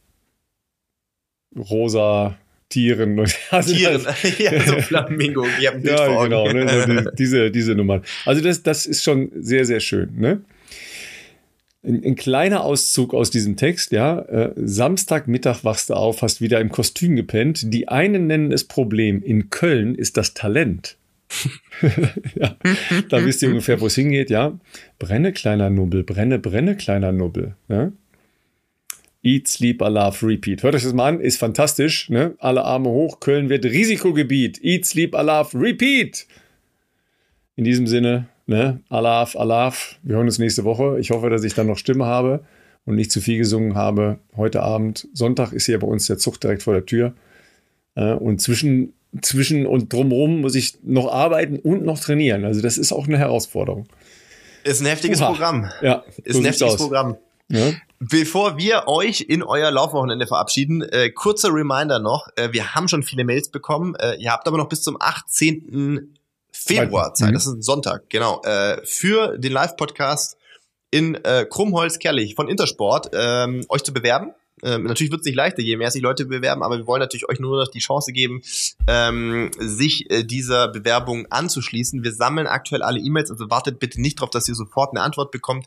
[1.56, 3.22] rosa Tieren.
[3.50, 4.02] Also Tieren,
[4.38, 7.74] ja, so Flamingo, ich habe ein Bild ja, vor genau, ne, so die, diese, diese
[7.74, 8.02] Nummern.
[8.24, 10.18] Also das, das ist schon sehr, sehr schön.
[10.18, 10.40] Ne?
[11.86, 14.20] Ein, ein, kleiner Auszug aus diesem Text, ja.
[14.22, 17.72] Äh, Samstagmittag wachst du auf, hast wieder im Kostüm gepennt.
[17.72, 19.22] Die einen nennen es Problem.
[19.22, 20.96] In Köln ist das Talent.
[22.34, 22.56] ja,
[23.08, 24.58] da wisst ihr ungefähr, wo es hingeht, ja.
[24.98, 27.54] Brenne, kleiner Nubbel, brenne, brenne, kleiner Nubbel.
[27.68, 27.92] Ja?
[29.22, 30.62] Eat, Sleep, Love, Repeat.
[30.62, 32.08] Hört euch das mal an, ist fantastisch.
[32.10, 32.34] Ne?
[32.38, 34.62] Alle Arme hoch, Köln wird Risikogebiet.
[34.62, 36.26] Eat, Sleep, Love, Repeat.
[37.56, 38.80] In diesem Sinne, Ne?
[38.88, 39.96] Alaf, Alaf.
[40.02, 40.98] Wir hören uns nächste Woche.
[41.00, 42.44] Ich hoffe, dass ich dann noch Stimme habe
[42.84, 44.20] und nicht zu viel gesungen habe.
[44.36, 47.12] Heute Abend, Sonntag, ist hier bei uns der Zug direkt vor der Tür.
[47.96, 52.44] Äh, und zwischen, zwischen und drumherum muss ich noch arbeiten und noch trainieren.
[52.44, 53.88] Also, das ist auch eine Herausforderung.
[54.62, 55.26] Ist ein heftiges Uha.
[55.26, 55.68] Programm.
[55.82, 56.76] Ja, ist so ein heftiges aus.
[56.76, 57.16] Programm.
[57.48, 57.72] Ja.
[57.98, 62.28] Bevor wir euch in euer Laufwochenende verabschieden, äh, kurzer Reminder noch.
[62.36, 63.94] Äh, wir haben schon viele Mails bekommen.
[63.96, 66.15] Äh, ihr habt aber noch bis zum 18.
[66.66, 67.34] Februar Zeit, mhm.
[67.34, 70.36] das ist ein Sonntag, genau, äh, für den Live-Podcast
[70.90, 74.32] in äh, Krummholz-Kerlich von Intersport ähm, euch zu bewerben.
[74.62, 77.28] Ähm, natürlich wird es nicht leichter, je mehr sich Leute bewerben, aber wir wollen natürlich
[77.28, 78.40] euch nur noch die Chance geben,
[78.88, 82.02] ähm, sich äh, dieser Bewerbung anzuschließen.
[82.02, 85.30] Wir sammeln aktuell alle E-Mails, also wartet bitte nicht darauf, dass ihr sofort eine Antwort
[85.30, 85.66] bekommt.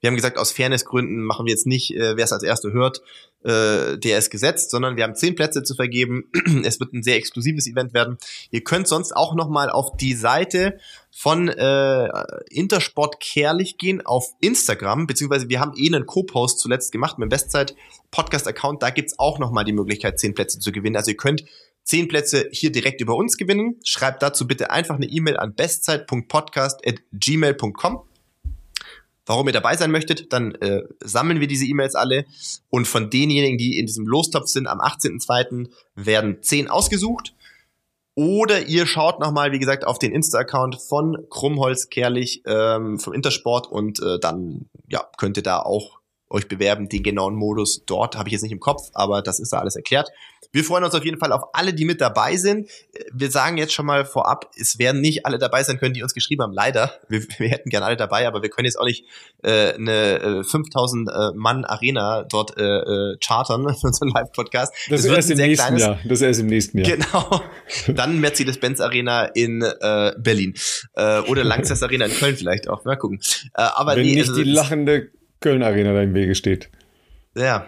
[0.00, 3.02] Wir haben gesagt, aus Fairnessgründen machen wir jetzt nicht, äh, wer es als Erste hört,
[3.42, 6.24] äh, der ist gesetzt, sondern wir haben zehn Plätze zu vergeben.
[6.64, 8.18] es wird ein sehr exklusives Event werden.
[8.50, 10.78] Ihr könnt sonst auch nochmal auf die Seite
[11.10, 12.08] von äh,
[12.50, 17.30] Intersport Kerlich gehen auf Instagram, beziehungsweise wir haben eh einen Co-Post zuletzt gemacht mit dem
[17.30, 17.74] Bestzeit
[18.10, 18.82] Podcast-Account.
[18.82, 20.96] Da gibt's auch nochmal die Möglichkeit, zehn Plätze zu gewinnen.
[20.96, 21.44] Also ihr könnt
[21.82, 23.76] zehn Plätze hier direkt über uns gewinnen.
[23.84, 28.09] Schreibt dazu bitte einfach eine E-Mail an bestzeit.podcast.gmail.com
[29.30, 32.24] warum ihr dabei sein möchtet, dann äh, sammeln wir diese E-Mails alle
[32.68, 35.68] und von denjenigen, die in diesem Lostopf sind, am 18.02.
[35.94, 37.32] werden 10 ausgesucht.
[38.16, 43.68] Oder ihr schaut nochmal, wie gesagt, auf den Insta-Account von Krummholz Kerlich ähm, vom Intersport
[43.68, 46.88] und äh, dann ja, könnt ihr da auch euch bewerben.
[46.88, 49.76] Den genauen Modus dort habe ich jetzt nicht im Kopf, aber das ist da alles
[49.76, 50.10] erklärt.
[50.52, 52.68] Wir freuen uns auf jeden Fall auf alle, die mit dabei sind.
[53.12, 56.12] Wir sagen jetzt schon mal vorab, es werden nicht alle dabei sein können, die uns
[56.12, 56.52] geschrieben haben.
[56.52, 56.92] Leider.
[57.08, 59.04] Wir, wir hätten gerne alle dabei, aber wir können jetzt auch nicht
[59.42, 64.74] äh, eine äh, 5000 äh, Mann Arena dort äh, äh, chartern für unseren Live-Podcast.
[64.88, 65.98] Das, das ist erst im nächsten kleines, Jahr.
[66.04, 66.96] Das ist erst im nächsten Jahr.
[66.96, 67.42] Genau.
[67.88, 70.54] Dann Mercedes-Benz Arena in äh, Berlin
[70.94, 72.84] äh, oder Langsess Arena in Köln vielleicht auch.
[72.84, 73.20] Mal gucken.
[73.54, 75.10] Äh, aber Wenn nee, nicht also, die lachende
[75.40, 76.70] Köln Arena da im Wege steht.
[77.36, 77.66] Ja,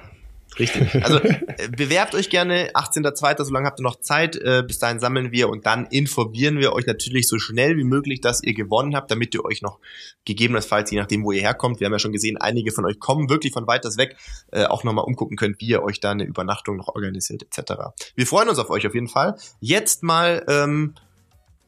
[0.58, 1.02] Richtig.
[1.02, 3.44] Also äh, bewerbt euch gerne 18.02.
[3.44, 4.36] So lange habt ihr noch Zeit.
[4.36, 8.20] Äh, bis dahin sammeln wir und dann informieren wir euch natürlich so schnell wie möglich,
[8.20, 9.78] dass ihr gewonnen habt, damit ihr euch noch
[10.24, 13.30] gegebenenfalls, je nachdem, wo ihr herkommt, wir haben ja schon gesehen, einige von euch kommen
[13.30, 14.16] wirklich von weiters weg,
[14.50, 17.72] äh, auch nochmal umgucken könnt, wie ihr euch da eine Übernachtung noch organisiert etc.
[18.14, 19.36] Wir freuen uns auf euch auf jeden Fall.
[19.60, 20.94] Jetzt mal ähm,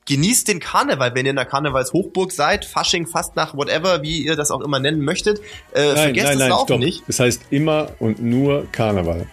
[0.07, 4.51] genießt den Karneval, wenn ihr in der Karnevalshochburg seid, Fasching, Fastnacht, whatever, wie ihr das
[4.51, 5.41] auch immer nennen möchtet.
[5.73, 6.79] Äh, nein, vergesst nein, nein, es auch stopp.
[6.81, 7.03] nicht.
[7.07, 9.27] Das heißt immer und nur Karneval.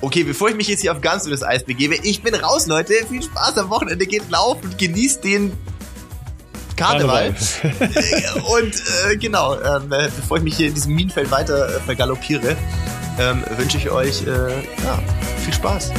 [0.00, 2.94] Okay, bevor ich mich jetzt hier auf ganz dünnes Eis begebe, ich bin raus, Leute.
[3.08, 5.52] Viel Spaß am Wochenende, geht laufen, genießt den
[6.76, 7.34] Karneval.
[7.34, 8.42] Karneval.
[8.60, 8.74] und
[9.10, 12.56] äh, genau, ähm, äh, bevor ich mich hier in diesem Minenfeld weiter äh, vergaloppiere,
[13.18, 15.02] ähm, wünsche ich euch äh, ja,
[15.38, 15.92] viel Spaß.